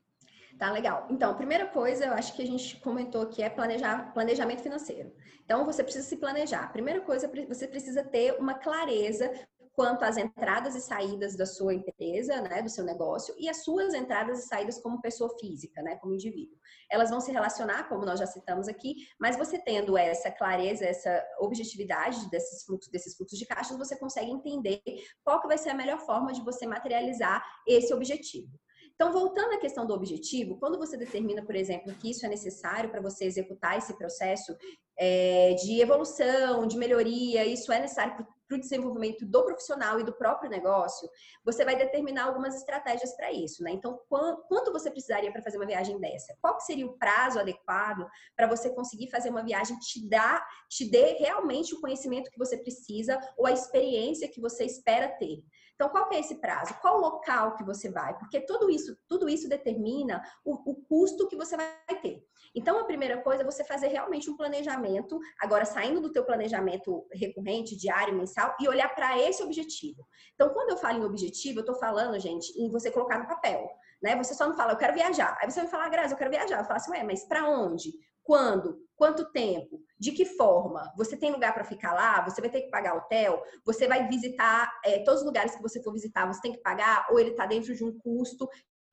Tá 0.58 0.70
legal. 0.70 1.08
Então, 1.10 1.32
a 1.32 1.34
primeira 1.34 1.66
coisa, 1.66 2.06
eu 2.06 2.12
acho 2.14 2.32
que 2.34 2.42
a 2.42 2.46
gente 2.46 2.78
comentou 2.78 3.26
que 3.26 3.42
é 3.42 3.50
planejar 3.50 4.12
planejamento 4.12 4.62
financeiro. 4.62 5.12
Então, 5.44 5.64
você 5.64 5.82
precisa 5.82 6.06
se 6.06 6.16
planejar. 6.16 6.62
A 6.62 6.68
primeira 6.68 7.00
coisa, 7.00 7.30
você 7.48 7.66
precisa 7.66 8.04
ter 8.04 8.34
uma 8.38 8.54
clareza 8.54 9.30
quanto 9.74 10.04
às 10.04 10.16
entradas 10.16 10.74
e 10.74 10.80
saídas 10.80 11.36
da 11.36 11.44
sua 11.44 11.74
empresa, 11.74 12.40
né, 12.40 12.62
do 12.62 12.70
seu 12.70 12.84
negócio, 12.84 13.34
e 13.38 13.48
as 13.48 13.64
suas 13.64 13.92
entradas 13.92 14.44
e 14.44 14.46
saídas 14.46 14.80
como 14.80 15.00
pessoa 15.00 15.36
física, 15.38 15.82
né, 15.82 15.96
como 15.96 16.14
indivíduo. 16.14 16.56
Elas 16.90 17.10
vão 17.10 17.20
se 17.20 17.32
relacionar, 17.32 17.88
como 17.88 18.04
nós 18.04 18.20
já 18.20 18.26
citamos 18.26 18.68
aqui, 18.68 18.94
mas 19.18 19.36
você 19.36 19.58
tendo 19.58 19.98
essa 19.98 20.30
clareza, 20.30 20.84
essa 20.84 21.24
objetividade 21.40 22.30
desses 22.30 22.64
fluxos, 22.64 22.90
desses 22.90 23.16
fluxos 23.16 23.38
de 23.38 23.46
caixas, 23.46 23.76
você 23.76 23.96
consegue 23.96 24.30
entender 24.30 24.80
qual 25.24 25.40
que 25.40 25.48
vai 25.48 25.58
ser 25.58 25.70
a 25.70 25.74
melhor 25.74 25.98
forma 26.00 26.32
de 26.32 26.42
você 26.42 26.66
materializar 26.66 27.44
esse 27.66 27.92
objetivo. 27.92 28.48
Então, 28.94 29.12
voltando 29.12 29.54
à 29.54 29.58
questão 29.58 29.84
do 29.84 29.92
objetivo, 29.92 30.56
quando 30.58 30.78
você 30.78 30.96
determina, 30.96 31.44
por 31.44 31.56
exemplo, 31.56 31.92
que 31.94 32.10
isso 32.10 32.24
é 32.24 32.28
necessário 32.28 32.90
para 32.90 33.00
você 33.00 33.24
executar 33.24 33.76
esse 33.76 33.92
processo 33.98 34.56
é, 34.96 35.54
de 35.54 35.80
evolução, 35.80 36.64
de 36.64 36.76
melhoria, 36.76 37.44
isso 37.44 37.72
é 37.72 37.80
necessário 37.80 38.24
para 38.46 38.56
o 38.56 38.60
desenvolvimento 38.60 39.24
do 39.24 39.44
profissional 39.44 39.98
e 39.98 40.04
do 40.04 40.12
próprio 40.12 40.50
negócio, 40.50 41.08
você 41.44 41.64
vai 41.64 41.76
determinar 41.76 42.24
algumas 42.24 42.54
estratégias 42.54 43.14
para 43.16 43.32
isso, 43.32 43.62
né? 43.62 43.70
Então, 43.72 43.98
quanto 44.08 44.72
você 44.72 44.90
precisaria 44.90 45.32
para 45.32 45.42
fazer 45.42 45.56
uma 45.56 45.66
viagem 45.66 45.98
dessa? 45.98 46.36
Qual 46.40 46.60
seria 46.60 46.86
o 46.86 46.98
prazo 46.98 47.38
adequado 47.38 48.06
para 48.36 48.46
você 48.46 48.70
conseguir 48.70 49.10
fazer 49.10 49.30
uma 49.30 49.42
viagem 49.44 49.78
que 49.78 49.86
te 49.86 50.08
dá, 50.08 50.44
te 50.68 50.88
dê 50.90 51.14
realmente 51.14 51.74
o 51.74 51.80
conhecimento 51.80 52.30
que 52.30 52.38
você 52.38 52.56
precisa 52.56 53.18
ou 53.36 53.46
a 53.46 53.52
experiência 53.52 54.28
que 54.28 54.40
você 54.40 54.64
espera 54.64 55.08
ter? 55.08 55.42
Então, 55.74 55.88
qual 55.88 56.10
é 56.12 56.20
esse 56.20 56.36
prazo? 56.36 56.74
Qual 56.80 56.98
local 56.98 57.56
que 57.56 57.64
você 57.64 57.90
vai? 57.90 58.16
Porque 58.18 58.40
tudo 58.40 58.70
isso, 58.70 58.96
tudo 59.08 59.28
isso 59.28 59.48
determina 59.48 60.22
o, 60.44 60.70
o 60.70 60.74
custo 60.86 61.26
que 61.28 61.36
você 61.36 61.56
vai 61.56 61.68
ter. 62.00 62.24
Então, 62.54 62.78
a 62.78 62.84
primeira 62.84 63.20
coisa 63.20 63.42
é 63.42 63.44
você 63.44 63.64
fazer 63.64 63.88
realmente 63.88 64.30
um 64.30 64.36
planejamento, 64.36 65.18
agora 65.40 65.64
saindo 65.64 66.00
do 66.00 66.12
teu 66.12 66.24
planejamento 66.24 67.04
recorrente, 67.12 67.76
diário, 67.76 68.14
mensal, 68.14 68.54
e 68.60 68.68
olhar 68.68 68.94
para 68.94 69.18
esse 69.18 69.42
objetivo. 69.42 70.06
Então, 70.34 70.50
quando 70.50 70.70
eu 70.70 70.76
falo 70.76 70.98
em 70.98 71.04
objetivo, 71.04 71.58
eu 71.58 71.62
estou 71.62 71.74
falando, 71.74 72.18
gente, 72.20 72.52
em 72.56 72.70
você 72.70 72.90
colocar 72.90 73.18
no 73.18 73.26
papel. 73.26 73.68
Né? 74.00 74.14
Você 74.16 74.34
só 74.34 74.46
não 74.46 74.54
fala, 74.54 74.72
eu 74.72 74.76
quero 74.76 74.94
viajar. 74.94 75.36
Aí 75.40 75.50
você 75.50 75.60
vai 75.60 75.68
falar, 75.68 75.88
Grazi, 75.88 76.14
eu 76.14 76.18
quero 76.18 76.30
viajar. 76.30 76.60
Eu 76.60 76.64
falo 76.64 76.76
assim, 76.76 76.92
ué, 76.92 77.02
mas 77.02 77.24
para 77.26 77.48
onde? 77.48 77.92
Quando? 78.24 78.82
Quanto 78.96 79.30
tempo? 79.32 79.80
De 79.98 80.12
que 80.12 80.24
forma? 80.24 80.92
Você 80.96 81.16
tem 81.16 81.30
lugar 81.30 81.52
para 81.52 81.64
ficar 81.64 81.92
lá? 81.92 82.24
Você 82.24 82.40
vai 82.40 82.50
ter 82.50 82.62
que 82.62 82.70
pagar 82.70 82.96
hotel? 82.96 83.42
Você 83.64 83.86
vai 83.86 84.08
visitar 84.08 84.72
é, 84.84 85.00
todos 85.00 85.20
os 85.20 85.26
lugares 85.26 85.54
que 85.54 85.62
você 85.62 85.82
for 85.82 85.92
visitar? 85.92 86.26
Você 86.26 86.40
tem 86.40 86.52
que 86.52 86.62
pagar? 86.62 87.06
Ou 87.10 87.20
ele 87.20 87.30
está 87.30 87.44
dentro 87.44 87.74
de 87.74 87.84
um 87.84 87.96
custo 87.98 88.48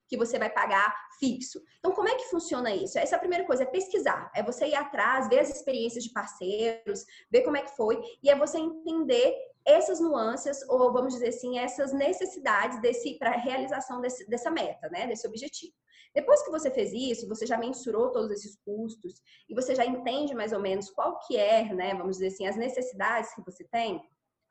que 0.08 0.16
você 0.18 0.38
vai 0.38 0.50
pagar 0.50 0.94
fixo. 1.18 1.58
Então, 1.78 1.92
como 1.92 2.08
é 2.08 2.14
que 2.14 2.28
funciona 2.28 2.74
isso? 2.74 2.98
Essa 2.98 3.14
é 3.14 3.16
a 3.16 3.20
primeira 3.20 3.46
coisa, 3.46 3.62
é 3.62 3.66
pesquisar. 3.66 4.30
É 4.34 4.42
você 4.42 4.66
ir 4.66 4.74
atrás, 4.74 5.26
ver 5.26 5.38
as 5.38 5.48
experiências 5.48 6.04
de 6.04 6.12
parceiros, 6.12 7.06
ver 7.30 7.40
como 7.40 7.56
é 7.56 7.62
que 7.62 7.74
foi, 7.74 7.98
e 8.22 8.28
é 8.28 8.36
você 8.36 8.58
entender 8.58 9.34
essas 9.64 10.00
nuances, 10.00 10.64
ou 10.68 10.92
vamos 10.92 11.14
dizer 11.14 11.28
assim, 11.28 11.58
essas 11.58 11.92
necessidades 11.92 12.80
desse 12.80 13.18
para 13.18 13.30
realização 13.32 14.00
desse, 14.00 14.28
dessa 14.28 14.50
meta, 14.50 14.88
né? 14.90 15.06
Desse 15.06 15.26
objetivo. 15.26 15.74
Depois 16.14 16.42
que 16.42 16.50
você 16.50 16.70
fez 16.70 16.92
isso, 16.92 17.28
você 17.28 17.46
já 17.46 17.56
mensurou 17.56 18.10
todos 18.12 18.30
esses 18.30 18.56
custos 18.64 19.14
e 19.48 19.54
você 19.54 19.74
já 19.74 19.84
entende 19.84 20.34
mais 20.34 20.52
ou 20.52 20.60
menos 20.60 20.90
qual 20.90 21.18
que 21.20 21.36
é, 21.36 21.72
né, 21.72 21.94
vamos 21.94 22.16
dizer 22.16 22.28
assim, 22.28 22.46
as 22.46 22.56
necessidades 22.56 23.34
que 23.34 23.42
você 23.42 23.64
tem, 23.64 24.00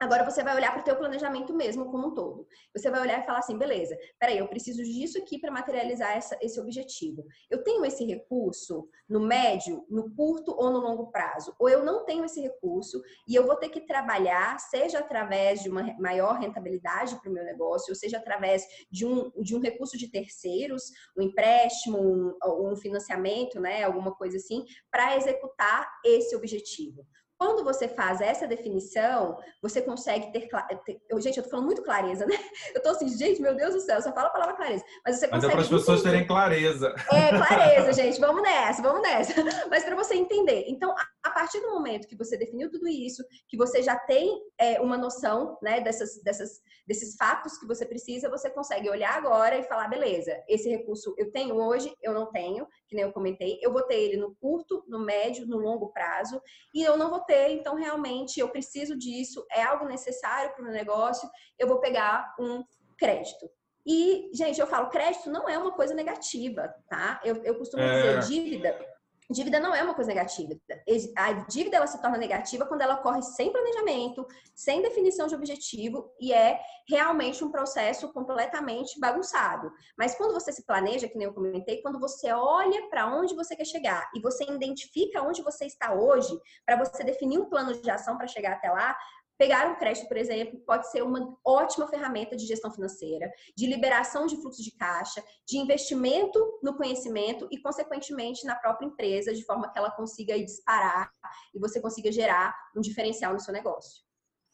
Agora 0.01 0.25
você 0.25 0.41
vai 0.41 0.55
olhar 0.55 0.71
para 0.71 0.81
o 0.81 0.83
teu 0.83 0.95
planejamento 0.95 1.53
mesmo 1.53 1.91
como 1.91 2.07
um 2.07 2.13
todo. 2.15 2.47
Você 2.75 2.89
vai 2.89 3.01
olhar 3.01 3.21
e 3.21 3.23
falar 3.23 3.37
assim, 3.37 3.55
beleza, 3.55 3.95
peraí, 4.19 4.39
eu 4.39 4.47
preciso 4.47 4.81
disso 4.81 5.19
aqui 5.19 5.37
para 5.37 5.51
materializar 5.51 6.17
essa, 6.17 6.35
esse 6.41 6.59
objetivo. 6.59 7.23
Eu 7.51 7.63
tenho 7.63 7.85
esse 7.85 8.03
recurso 8.03 8.89
no 9.07 9.19
médio, 9.19 9.85
no 9.87 10.09
curto 10.15 10.55
ou 10.57 10.71
no 10.71 10.79
longo 10.79 11.11
prazo? 11.11 11.55
Ou 11.59 11.69
eu 11.69 11.85
não 11.85 12.03
tenho 12.03 12.25
esse 12.25 12.41
recurso 12.41 12.99
e 13.27 13.35
eu 13.35 13.45
vou 13.45 13.55
ter 13.55 13.69
que 13.69 13.81
trabalhar, 13.81 14.57
seja 14.59 14.97
através 14.97 15.61
de 15.61 15.69
uma 15.69 15.83
maior 15.99 16.39
rentabilidade 16.39 17.21
para 17.21 17.29
o 17.29 17.33
meu 17.33 17.43
negócio, 17.43 17.91
ou 17.91 17.95
seja 17.95 18.17
através 18.17 18.65
de 18.89 19.05
um, 19.05 19.29
de 19.39 19.55
um 19.55 19.59
recurso 19.59 19.99
de 19.99 20.09
terceiros, 20.09 20.81
um 21.15 21.21
empréstimo, 21.21 21.99
um, 21.99 22.71
um 22.71 22.75
financiamento, 22.75 23.59
né, 23.59 23.83
alguma 23.83 24.15
coisa 24.15 24.37
assim, 24.37 24.65
para 24.89 25.15
executar 25.15 25.87
esse 26.03 26.35
objetivo. 26.35 27.05
Quando 27.41 27.63
você 27.63 27.87
faz 27.87 28.21
essa 28.21 28.45
definição, 28.45 29.35
você 29.63 29.81
consegue 29.81 30.31
ter, 30.31 30.47
ter 30.85 31.01
gente, 31.19 31.37
eu 31.37 31.43
tô 31.43 31.49
falando 31.49 31.65
muito 31.65 31.81
clareza, 31.81 32.23
né? 32.29 32.37
Eu 32.75 32.83
tô 32.83 32.89
assim, 32.89 33.09
gente, 33.17 33.41
meu 33.41 33.55
Deus 33.55 33.73
do 33.73 33.79
céu, 33.79 33.99
só 33.99 34.13
fala 34.13 34.27
a 34.27 34.31
palavra 34.31 34.55
clareza. 34.55 34.85
Mas 35.03 35.15
você 35.15 35.27
consegue. 35.27 35.31
Mas 35.31 35.43
é 35.45 35.49
para 35.49 35.61
as 35.61 35.67
pessoas 35.67 36.03
terem 36.03 36.27
clareza. 36.27 36.93
É, 37.11 37.29
clareza, 37.29 37.93
gente, 37.99 38.19
vamos 38.19 38.43
nessa, 38.43 38.83
vamos 38.83 39.01
nessa. 39.01 39.33
Mas 39.71 39.83
para 39.83 39.95
você 39.95 40.13
entender. 40.13 40.65
Então, 40.67 40.93
a 41.23 41.29
partir 41.31 41.59
do 41.61 41.71
momento 41.71 42.07
que 42.07 42.15
você 42.15 42.37
definiu 42.37 42.69
tudo 42.69 42.87
isso, 42.87 43.23
que 43.49 43.57
você 43.57 43.81
já 43.81 43.97
tem 43.97 44.39
é, 44.59 44.79
uma 44.79 44.95
noção, 44.95 45.57
né, 45.63 45.81
dessas, 45.81 46.21
dessas, 46.21 46.61
desses 46.87 47.15
fatos 47.15 47.57
que 47.57 47.65
você 47.65 47.87
precisa, 47.87 48.29
você 48.29 48.51
consegue 48.51 48.87
olhar 48.87 49.15
agora 49.17 49.57
e 49.57 49.63
falar, 49.63 49.87
beleza, 49.87 50.31
esse 50.47 50.69
recurso 50.69 51.15
eu 51.17 51.31
tenho 51.31 51.55
hoje, 51.55 51.91
eu 52.03 52.13
não 52.13 52.31
tenho, 52.31 52.67
que 52.87 52.95
nem 52.95 53.03
eu 53.03 53.11
comentei, 53.11 53.57
eu 53.63 53.73
vou 53.73 53.81
ter 53.81 53.95
ele 53.95 54.17
no 54.17 54.35
curto, 54.35 54.83
no 54.87 54.99
médio, 54.99 55.47
no 55.47 55.57
longo 55.57 55.91
prazo, 55.91 56.39
e 56.73 56.83
eu 56.83 56.95
não 56.97 57.09
vou 57.09 57.21
ter 57.21 57.30
ter, 57.31 57.51
então 57.51 57.75
realmente 57.75 58.41
eu 58.41 58.49
preciso 58.49 58.97
disso, 58.97 59.45
é 59.49 59.63
algo 59.63 59.85
necessário 59.85 60.51
para 60.51 60.61
o 60.61 60.65
meu 60.65 60.73
negócio, 60.73 61.29
eu 61.57 61.65
vou 61.65 61.79
pegar 61.79 62.35
um 62.37 62.61
crédito. 62.97 63.49
E, 63.87 64.29
gente, 64.33 64.59
eu 64.59 64.67
falo, 64.67 64.89
crédito 64.89 65.31
não 65.31 65.47
é 65.47 65.57
uma 65.57 65.71
coisa 65.71 65.93
negativa, 65.93 66.67
tá? 66.89 67.21
Eu, 67.23 67.41
eu 67.43 67.55
costumo 67.57 67.81
é... 67.81 68.17
dizer, 68.17 68.33
dívida 68.33 68.77
Dívida 69.31 69.59
não 69.59 69.73
é 69.73 69.83
uma 69.83 69.93
coisa 69.93 70.09
negativa. 70.09 70.53
A 71.17 71.33
dívida 71.47 71.77
ela 71.77 71.87
se 71.87 72.01
torna 72.01 72.17
negativa 72.17 72.65
quando 72.65 72.81
ela 72.81 72.95
ocorre 72.95 73.21
sem 73.21 73.51
planejamento, 73.51 74.25
sem 74.53 74.81
definição 74.81 75.27
de 75.27 75.35
objetivo 75.35 76.11
e 76.19 76.33
é 76.33 76.59
realmente 76.87 77.43
um 77.43 77.51
processo 77.51 78.11
completamente 78.11 78.99
bagunçado. 78.99 79.71
Mas 79.97 80.15
quando 80.15 80.33
você 80.33 80.51
se 80.51 80.65
planeja, 80.65 81.07
que 81.07 81.17
nem 81.17 81.27
eu 81.27 81.33
comentei, 81.33 81.81
quando 81.81 81.99
você 81.99 82.31
olha 82.31 82.89
para 82.89 83.07
onde 83.07 83.35
você 83.35 83.55
quer 83.55 83.65
chegar 83.65 84.09
e 84.15 84.21
você 84.21 84.43
identifica 84.43 85.21
onde 85.21 85.41
você 85.41 85.65
está 85.65 85.93
hoje, 85.93 86.37
para 86.65 86.77
você 86.77 87.03
definir 87.03 87.39
um 87.39 87.49
plano 87.49 87.73
de 87.81 87.89
ação 87.89 88.17
para 88.17 88.27
chegar 88.27 88.53
até 88.53 88.69
lá, 88.69 88.97
Pegar 89.41 89.71
um 89.71 89.75
crédito, 89.75 90.07
por 90.07 90.17
exemplo, 90.17 90.59
pode 90.59 90.91
ser 90.91 91.01
uma 91.01 91.35
ótima 91.43 91.87
ferramenta 91.87 92.35
de 92.35 92.45
gestão 92.45 92.69
financeira, 92.69 93.27
de 93.57 93.65
liberação 93.65 94.27
de 94.27 94.39
fluxo 94.39 94.61
de 94.61 94.69
caixa, 94.77 95.23
de 95.47 95.57
investimento 95.57 96.39
no 96.61 96.77
conhecimento 96.77 97.47
e, 97.49 97.59
consequentemente, 97.59 98.45
na 98.45 98.55
própria 98.55 98.85
empresa, 98.85 99.33
de 99.33 99.43
forma 99.43 99.67
que 99.71 99.79
ela 99.79 99.89
consiga 99.89 100.37
disparar 100.37 101.11
e 101.55 101.59
você 101.59 101.81
consiga 101.81 102.11
gerar 102.11 102.55
um 102.77 102.81
diferencial 102.81 103.33
no 103.33 103.39
seu 103.39 103.51
negócio. 103.51 104.03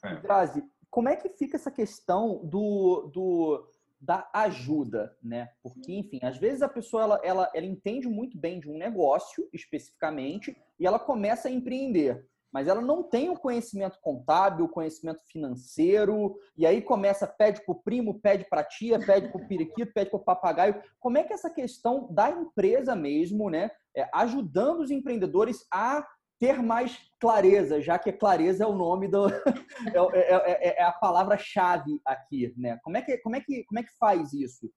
É. 0.06 0.16
Grazi, 0.22 0.64
como 0.90 1.10
é 1.10 1.18
que 1.18 1.28
fica 1.28 1.58
essa 1.58 1.70
questão 1.70 2.46
do, 2.46 3.12
do 3.14 3.68
da 4.00 4.30
ajuda, 4.32 5.18
né? 5.22 5.50
Porque, 5.62 5.92
enfim, 5.92 6.20
às 6.24 6.38
vezes 6.38 6.62
a 6.62 6.70
pessoa 6.70 7.04
ela, 7.04 7.22
ela, 7.26 7.52
ela 7.54 7.66
entende 7.66 8.08
muito 8.08 8.38
bem 8.38 8.58
de 8.58 8.70
um 8.70 8.78
negócio 8.78 9.50
especificamente 9.52 10.56
e 10.80 10.88
ela 10.88 10.98
começa 10.98 11.50
a 11.50 11.52
empreender, 11.52 12.26
mas 12.52 12.68
ela 12.68 12.82
não 12.82 13.04
tem 13.04 13.30
o 13.30 13.38
conhecimento 13.38 14.00
contábil, 14.02 14.66
o 14.66 14.70
conhecimento 14.70 15.22
financeiro, 15.28 16.36
e 16.56 16.66
aí 16.66 16.82
começa, 16.82 17.28
pede 17.28 17.64
para 17.66 17.72
o 17.72 17.82
primo, 17.82 18.20
pede 18.20 18.46
para 18.50 18.62
a 18.62 18.64
tia, 18.64 19.00
pede 19.00 19.30
para 19.30 19.42
o 19.42 19.48
periquito, 19.48 19.94
pede 19.94 20.10
para 20.10 20.20
o 20.20 20.24
papagaio. 20.24 20.82
Como 21.00 21.18
é 21.18 21.24
que 21.24 21.34
essa 21.34 21.50
questão 21.50 22.08
da 22.12 22.30
empresa 22.30 22.96
mesmo, 22.96 23.50
né? 23.50 23.70
É, 23.96 24.08
ajudando 24.14 24.82
os 24.82 24.92
empreendedores 24.92 25.66
a 25.72 26.06
ter 26.40 26.62
mais 26.62 26.98
clareza, 27.20 27.82
já 27.82 27.98
que 27.98 28.12
clareza 28.12 28.64
é 28.64 28.68
o 28.68 28.76
nome 28.76 29.08
do 29.08 29.28
é, 30.14 30.20
é, 30.20 30.70
é, 30.70 30.80
é 30.80 30.84
a 30.84 30.92
palavra-chave 30.92 32.00
aqui, 32.06 32.54
né? 32.58 32.80
Como 32.84 32.96
é 32.96 33.02
que 33.02 33.18
como 33.20 33.36
é 33.36 33.42
que 33.42 33.64
como 33.66 33.80
é 33.80 33.84
que 33.84 33.98
faz 33.98 34.34
isso? 34.34 34.72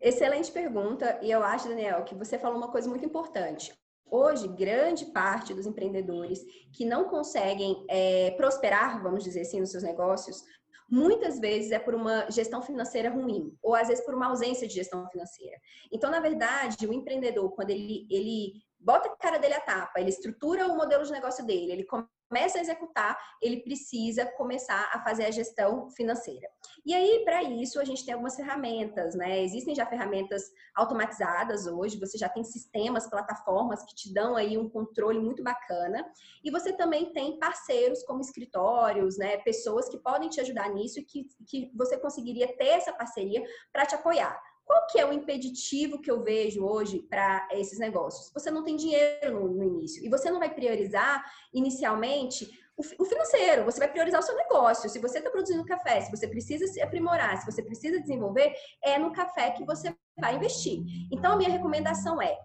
Excelente 0.00 0.52
pergunta 0.52 1.18
e 1.22 1.30
eu 1.30 1.42
acho, 1.42 1.68
Daniel, 1.68 2.04
que 2.04 2.14
você 2.14 2.38
falou 2.38 2.58
uma 2.58 2.70
coisa 2.70 2.88
muito 2.88 3.04
importante. 3.04 3.72
Hoje, 4.10 4.46
grande 4.48 5.06
parte 5.06 5.54
dos 5.54 5.66
empreendedores 5.66 6.44
que 6.72 6.84
não 6.84 7.04
conseguem 7.04 7.84
é, 7.88 8.30
prosperar, 8.32 9.02
vamos 9.02 9.24
dizer 9.24 9.40
assim, 9.40 9.60
nos 9.60 9.70
seus 9.70 9.82
negócios, 9.82 10.44
muitas 10.88 11.40
vezes 11.40 11.72
é 11.72 11.78
por 11.78 11.94
uma 11.94 12.30
gestão 12.30 12.62
financeira 12.62 13.10
ruim, 13.10 13.56
ou 13.62 13.74
às 13.74 13.88
vezes 13.88 14.04
por 14.04 14.14
uma 14.14 14.26
ausência 14.26 14.68
de 14.68 14.74
gestão 14.74 15.08
financeira. 15.08 15.56
Então, 15.90 16.10
na 16.10 16.20
verdade, 16.20 16.86
o 16.86 16.92
empreendedor, 16.92 17.50
quando 17.52 17.70
ele, 17.70 18.06
ele 18.10 18.52
bota 18.78 19.08
a 19.08 19.16
cara 19.16 19.38
dele 19.38 19.54
a 19.54 19.60
tapa, 19.60 20.00
ele 20.00 20.10
estrutura 20.10 20.66
o 20.66 20.76
modelo 20.76 21.04
de 21.04 21.12
negócio 21.12 21.44
dele, 21.44 21.72
ele 21.72 21.86
começa 22.34 22.58
a 22.58 22.60
executar, 22.60 23.16
ele 23.40 23.62
precisa 23.62 24.26
começar 24.26 24.90
a 24.92 25.00
fazer 25.04 25.24
a 25.24 25.30
gestão 25.30 25.88
financeira. 25.90 26.48
E 26.84 26.92
aí, 26.92 27.22
para 27.24 27.44
isso, 27.44 27.80
a 27.80 27.84
gente 27.84 28.04
tem 28.04 28.12
algumas 28.12 28.34
ferramentas, 28.34 29.14
né? 29.14 29.40
Existem 29.40 29.72
já 29.72 29.86
ferramentas 29.86 30.42
automatizadas 30.74 31.68
hoje, 31.68 31.96
você 31.96 32.18
já 32.18 32.28
tem 32.28 32.42
sistemas, 32.42 33.08
plataformas 33.08 33.84
que 33.84 33.94
te 33.94 34.12
dão 34.12 34.34
aí 34.34 34.58
um 34.58 34.68
controle 34.68 35.20
muito 35.20 35.44
bacana. 35.44 36.04
E 36.42 36.50
você 36.50 36.72
também 36.72 37.12
tem 37.12 37.38
parceiros 37.38 38.02
como 38.02 38.20
escritórios, 38.20 39.16
né? 39.16 39.36
Pessoas 39.38 39.88
que 39.88 39.98
podem 39.98 40.28
te 40.28 40.40
ajudar 40.40 40.68
nisso 40.70 40.98
e 40.98 41.04
que, 41.04 41.28
que 41.46 41.70
você 41.72 41.96
conseguiria 41.96 42.48
ter 42.56 42.66
essa 42.66 42.92
parceria 42.92 43.44
para 43.72 43.86
te 43.86 43.94
apoiar. 43.94 44.36
Qual 44.64 44.86
que 44.86 44.98
é 44.98 45.06
o 45.06 45.12
impeditivo 45.12 46.00
que 46.00 46.10
eu 46.10 46.22
vejo 46.22 46.64
hoje 46.64 47.00
para 47.00 47.46
esses 47.52 47.78
negócios? 47.78 48.32
Você 48.32 48.50
não 48.50 48.64
tem 48.64 48.76
dinheiro 48.76 49.32
no, 49.32 49.48
no, 49.48 49.64
início 49.64 50.04
e 50.04 50.08
você 50.08 50.30
não 50.30 50.38
vai 50.38 50.52
priorizar 50.52 51.24
inicialmente 51.52 52.48
o, 52.76 53.04
financeiro, 53.04 53.64
você 53.64 53.78
vai 53.78 53.90
priorizar 53.90 54.20
o 54.20 54.22
seu 54.22 54.34
negócio. 54.34 54.90
Se 54.90 54.98
você 54.98 55.18
está 55.18 55.30
produzindo 55.30 55.64
café, 55.64 56.00
se 56.00 56.10
você 56.10 56.26
precisa 56.26 56.66
se 56.66 56.80
aprimorar, 56.80 57.38
se 57.38 57.46
você 57.50 57.62
precisa 57.62 58.00
desenvolver, 58.00 58.52
é 58.82 58.98
no 58.98 59.12
café 59.12 59.52
que 59.52 59.64
você 59.64 59.94
vai 60.18 60.34
investir. 60.34 60.82
Então, 61.12 61.32
a 61.32 61.36
minha 61.36 61.50
recomendação 61.50 62.20
é 62.20 62.36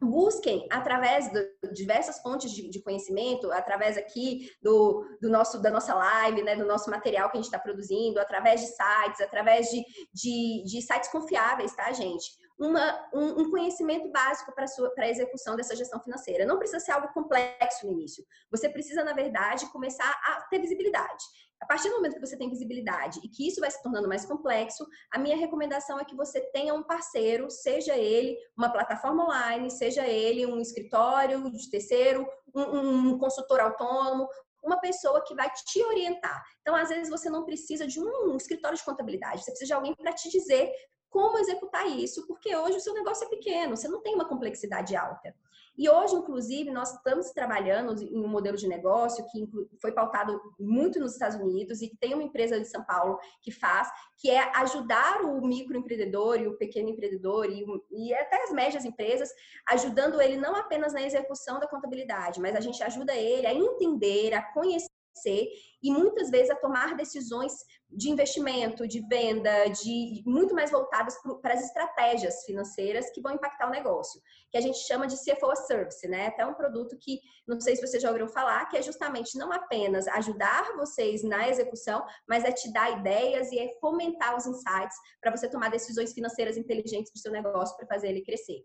busquem 0.00 0.66
através 0.70 1.30
de 1.32 1.50
diversas 1.72 2.20
fontes 2.20 2.50
de, 2.50 2.68
de 2.68 2.82
conhecimento, 2.82 3.50
através 3.50 3.96
aqui 3.96 4.50
do, 4.62 5.04
do, 5.20 5.28
nosso 5.28 5.60
da 5.60 5.70
nossa 5.70 5.94
live, 5.94 6.42
né, 6.42 6.54
do 6.56 6.66
nosso 6.66 6.90
material 6.90 7.30
que 7.30 7.36
a 7.36 7.40
gente 7.40 7.46
está 7.46 7.58
produzindo, 7.58 8.20
através 8.20 8.60
de 8.60 8.66
sites, 8.66 9.20
através 9.20 9.68
de, 9.70 9.84
de, 10.12 10.62
de 10.64 10.82
sites 10.82 11.10
confiáveis, 11.10 11.74
tá, 11.74 11.90
gente? 11.92 12.45
Uma, 12.58 13.08
um, 13.12 13.42
um 13.42 13.50
conhecimento 13.50 14.10
básico 14.10 14.52
para 14.54 14.64
a 15.04 15.10
execução 15.10 15.56
dessa 15.56 15.76
gestão 15.76 16.00
financeira. 16.02 16.46
Não 16.46 16.58
precisa 16.58 16.80
ser 16.80 16.92
algo 16.92 17.12
complexo 17.12 17.86
no 17.86 17.92
início. 17.92 18.24
Você 18.50 18.68
precisa, 18.68 19.04
na 19.04 19.12
verdade, 19.12 19.70
começar 19.70 20.08
a 20.08 20.40
ter 20.48 20.58
visibilidade. 20.58 21.24
A 21.60 21.66
partir 21.66 21.88
do 21.88 21.96
momento 21.96 22.14
que 22.14 22.26
você 22.26 22.36
tem 22.36 22.50
visibilidade 22.50 23.18
e 23.24 23.28
que 23.28 23.48
isso 23.48 23.60
vai 23.60 23.70
se 23.70 23.82
tornando 23.82 24.08
mais 24.08 24.26
complexo, 24.26 24.86
a 25.10 25.18
minha 25.18 25.36
recomendação 25.36 25.98
é 25.98 26.04
que 26.04 26.14
você 26.14 26.40
tenha 26.52 26.74
um 26.74 26.82
parceiro, 26.82 27.50
seja 27.50 27.96
ele 27.96 28.36
uma 28.56 28.70
plataforma 28.70 29.24
online, 29.24 29.70
seja 29.70 30.06
ele 30.06 30.46
um 30.46 30.60
escritório 30.60 31.50
de 31.50 31.70
terceiro, 31.70 32.26
um, 32.54 33.10
um 33.10 33.18
consultor 33.18 33.60
autônomo, 33.60 34.28
uma 34.62 34.80
pessoa 34.80 35.22
que 35.24 35.34
vai 35.34 35.50
te 35.50 35.82
orientar. 35.82 36.42
Então, 36.60 36.74
às 36.74 36.88
vezes, 36.88 37.08
você 37.08 37.30
não 37.30 37.44
precisa 37.44 37.86
de 37.86 38.00
um 38.00 38.36
escritório 38.36 38.76
de 38.76 38.84
contabilidade, 38.84 39.42
você 39.42 39.52
precisa 39.52 39.68
de 39.68 39.72
alguém 39.72 39.94
para 39.94 40.12
te 40.12 40.28
dizer 40.28 40.70
como 41.16 41.38
executar 41.38 41.88
isso, 41.88 42.26
porque 42.26 42.54
hoje 42.54 42.76
o 42.76 42.80
seu 42.80 42.92
negócio 42.92 43.24
é 43.24 43.30
pequeno, 43.30 43.74
você 43.74 43.88
não 43.88 44.02
tem 44.02 44.14
uma 44.14 44.28
complexidade 44.28 44.94
alta. 44.94 45.34
E 45.78 45.88
hoje, 45.88 46.14
inclusive, 46.14 46.70
nós 46.70 46.92
estamos 46.92 47.30
trabalhando 47.30 47.98
em 48.02 48.22
um 48.22 48.28
modelo 48.28 48.54
de 48.54 48.68
negócio 48.68 49.24
que 49.32 49.48
foi 49.80 49.92
pautado 49.92 50.38
muito 50.60 51.00
nos 51.00 51.14
Estados 51.14 51.38
Unidos 51.38 51.80
e 51.80 51.88
que 51.88 51.96
tem 51.96 52.12
uma 52.12 52.22
empresa 52.22 52.60
de 52.60 52.68
São 52.68 52.84
Paulo 52.84 53.18
que 53.40 53.50
faz, 53.50 53.88
que 54.18 54.30
é 54.30 54.42
ajudar 54.58 55.22
o 55.22 55.40
microempreendedor 55.46 56.38
e 56.38 56.48
o 56.48 56.58
pequeno 56.58 56.90
empreendedor 56.90 57.48
e, 57.48 57.64
e 57.92 58.12
até 58.12 58.44
as 58.44 58.50
médias 58.50 58.84
empresas, 58.84 59.30
ajudando 59.70 60.20
ele 60.20 60.36
não 60.36 60.54
apenas 60.54 60.92
na 60.92 61.00
execução 61.00 61.58
da 61.58 61.66
contabilidade, 61.66 62.42
mas 62.42 62.54
a 62.54 62.60
gente 62.60 62.82
ajuda 62.82 63.14
ele 63.14 63.46
a 63.46 63.54
entender, 63.54 64.34
a 64.34 64.42
conhecer 64.52 64.95
e 65.24 65.90
muitas 65.90 66.30
vezes 66.30 66.50
a 66.50 66.56
tomar 66.56 66.96
decisões 66.96 67.52
de 67.88 68.10
investimento, 68.10 68.86
de 68.86 69.00
venda, 69.08 69.68
de 69.68 70.22
muito 70.26 70.54
mais 70.54 70.70
voltadas 70.70 71.14
para 71.40 71.54
as 71.54 71.64
estratégias 71.64 72.44
financeiras 72.44 73.10
que 73.10 73.20
vão 73.20 73.34
impactar 73.34 73.68
o 73.68 73.70
negócio, 73.70 74.20
que 74.50 74.58
a 74.58 74.60
gente 74.60 74.78
chama 74.78 75.06
de 75.06 75.16
CFO 75.16 75.54
Service, 75.66 76.06
né? 76.08 76.26
Até 76.26 76.44
um 76.44 76.54
produto 76.54 76.96
que 77.00 77.20
não 77.46 77.60
sei 77.60 77.76
se 77.76 77.86
você 77.86 78.00
já 78.00 78.10
ouviu 78.10 78.28
falar, 78.28 78.66
que 78.66 78.76
é 78.76 78.82
justamente 78.82 79.38
não 79.38 79.52
apenas 79.52 80.08
ajudar 80.08 80.76
vocês 80.76 81.22
na 81.22 81.48
execução, 81.48 82.04
mas 82.28 82.44
é 82.44 82.50
te 82.50 82.72
dar 82.72 82.98
ideias 82.98 83.52
e 83.52 83.58
é 83.58 83.72
fomentar 83.80 84.36
os 84.36 84.46
insights 84.46 84.96
para 85.20 85.34
você 85.34 85.48
tomar 85.48 85.70
decisões 85.70 86.12
financeiras 86.12 86.56
inteligentes 86.56 87.12
para 87.12 87.18
o 87.18 87.22
seu 87.22 87.32
negócio 87.32 87.76
para 87.76 87.86
fazer 87.86 88.08
ele 88.08 88.24
crescer. 88.24 88.64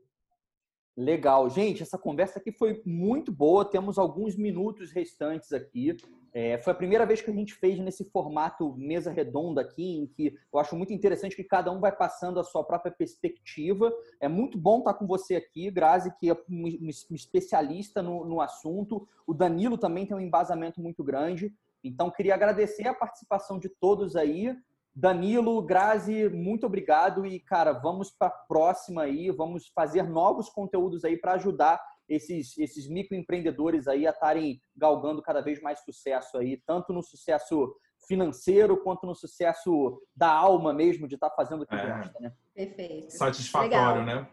Legal. 0.95 1.49
Gente, 1.49 1.81
essa 1.81 1.97
conversa 1.97 2.39
aqui 2.39 2.51
foi 2.51 2.81
muito 2.85 3.31
boa. 3.31 3.63
Temos 3.63 3.97
alguns 3.97 4.35
minutos 4.35 4.91
restantes 4.91 5.53
aqui. 5.53 5.95
É, 6.33 6.57
foi 6.59 6.71
a 6.71 6.75
primeira 6.75 7.05
vez 7.05 7.21
que 7.21 7.29
a 7.29 7.33
gente 7.33 7.53
fez 7.53 7.77
nesse 7.79 8.05
formato 8.05 8.73
mesa 8.77 9.11
redonda 9.11 9.61
aqui, 9.61 9.97
em 9.97 10.07
que 10.07 10.33
eu 10.53 10.59
acho 10.59 10.75
muito 10.77 10.93
interessante 10.93 11.35
que 11.35 11.43
cada 11.43 11.71
um 11.71 11.79
vai 11.79 11.91
passando 11.91 12.39
a 12.39 12.43
sua 12.43 12.63
própria 12.63 12.91
perspectiva. 12.91 13.91
É 14.19 14.29
muito 14.29 14.57
bom 14.57 14.79
estar 14.79 14.93
com 14.93 15.05
você 15.05 15.35
aqui, 15.35 15.69
Grazi, 15.69 16.13
que 16.17 16.29
é 16.29 16.37
um 16.49 16.87
especialista 16.87 18.01
no, 18.01 18.23
no 18.23 18.39
assunto. 18.39 19.07
O 19.27 19.33
Danilo 19.33 19.77
também 19.77 20.05
tem 20.05 20.15
um 20.15 20.21
embasamento 20.21 20.81
muito 20.81 21.03
grande. 21.03 21.53
Então, 21.83 22.11
queria 22.11 22.35
agradecer 22.35 22.87
a 22.87 22.93
participação 22.93 23.59
de 23.59 23.67
todos 23.67 24.15
aí. 24.15 24.55
Danilo, 24.93 25.61
Grazi, 25.61 26.27
muito 26.29 26.65
obrigado 26.65 27.25
e, 27.25 27.39
cara, 27.39 27.71
vamos 27.71 28.11
para 28.11 28.27
a 28.27 28.31
próxima 28.31 29.03
aí, 29.03 29.31
vamos 29.31 29.71
fazer 29.73 30.03
novos 30.03 30.49
conteúdos 30.49 31.05
aí 31.05 31.17
para 31.17 31.33
ajudar 31.33 31.81
esses, 32.09 32.57
esses 32.57 32.89
microempreendedores 32.89 33.87
aí 33.87 34.05
a 34.05 34.11
estarem 34.11 34.61
galgando 34.75 35.21
cada 35.21 35.41
vez 35.41 35.61
mais 35.61 35.79
sucesso 35.79 36.37
aí, 36.37 36.61
tanto 36.65 36.91
no 36.91 37.01
sucesso 37.01 37.73
financeiro 38.07 38.75
quanto 38.83 39.05
no 39.05 39.15
sucesso 39.15 40.01
da 40.15 40.29
alma 40.29 40.73
mesmo, 40.73 41.07
de 41.07 41.15
estar 41.15 41.29
tá 41.29 41.35
fazendo 41.35 41.61
o 41.61 41.65
que 41.65 41.75
é. 41.75 41.87
gosta, 41.87 42.19
né? 42.19 42.33
Perfeito. 42.53 43.11
Satisfatório, 43.11 44.01
Legal. 44.01 44.05
né? 44.05 44.27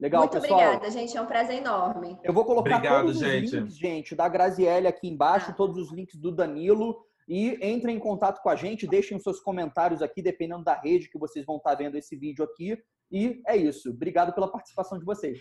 Legal, 0.00 0.22
Muito 0.22 0.40
pessoal. 0.40 0.60
obrigada, 0.60 0.90
gente. 0.90 1.14
É 1.14 1.20
um 1.20 1.26
prazer 1.26 1.58
enorme. 1.58 2.18
Eu 2.24 2.32
vou 2.32 2.46
colocar 2.46 2.76
Obrigado, 2.76 3.02
todos 3.02 3.18
gente. 3.18 3.44
os 3.44 3.52
links, 3.52 3.76
gente, 3.76 4.14
da 4.14 4.26
Graziele 4.28 4.86
aqui 4.86 5.06
embaixo, 5.06 5.50
ah. 5.50 5.54
todos 5.54 5.76
os 5.76 5.92
links 5.92 6.16
do 6.18 6.32
Danilo. 6.32 7.04
E 7.30 7.56
entrem 7.64 7.94
em 7.94 8.00
contato 8.00 8.42
com 8.42 8.50
a 8.50 8.56
gente, 8.56 8.88
deixem 8.88 9.16
os 9.16 9.22
seus 9.22 9.38
comentários 9.38 10.02
aqui, 10.02 10.20
dependendo 10.20 10.64
da 10.64 10.74
rede 10.74 11.08
que 11.08 11.16
vocês 11.16 11.46
vão 11.46 11.58
estar 11.58 11.76
vendo 11.76 11.96
esse 11.96 12.16
vídeo 12.16 12.44
aqui. 12.44 12.76
E 13.08 13.40
é 13.46 13.56
isso. 13.56 13.90
Obrigado 13.90 14.34
pela 14.34 14.50
participação 14.50 14.98
de 14.98 15.04
vocês. 15.04 15.40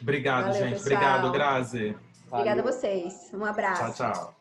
Obrigado, 0.00 0.46
Valeu, 0.46 0.60
gente. 0.60 0.82
Pessoal. 0.82 0.96
Obrigado, 0.96 1.32
Grazi. 1.32 1.96
Obrigada 2.28 2.60
a 2.60 2.64
vocês. 2.64 3.30
Um 3.32 3.44
abraço. 3.44 3.94
Tchau, 3.94 4.12
tchau. 4.12 4.34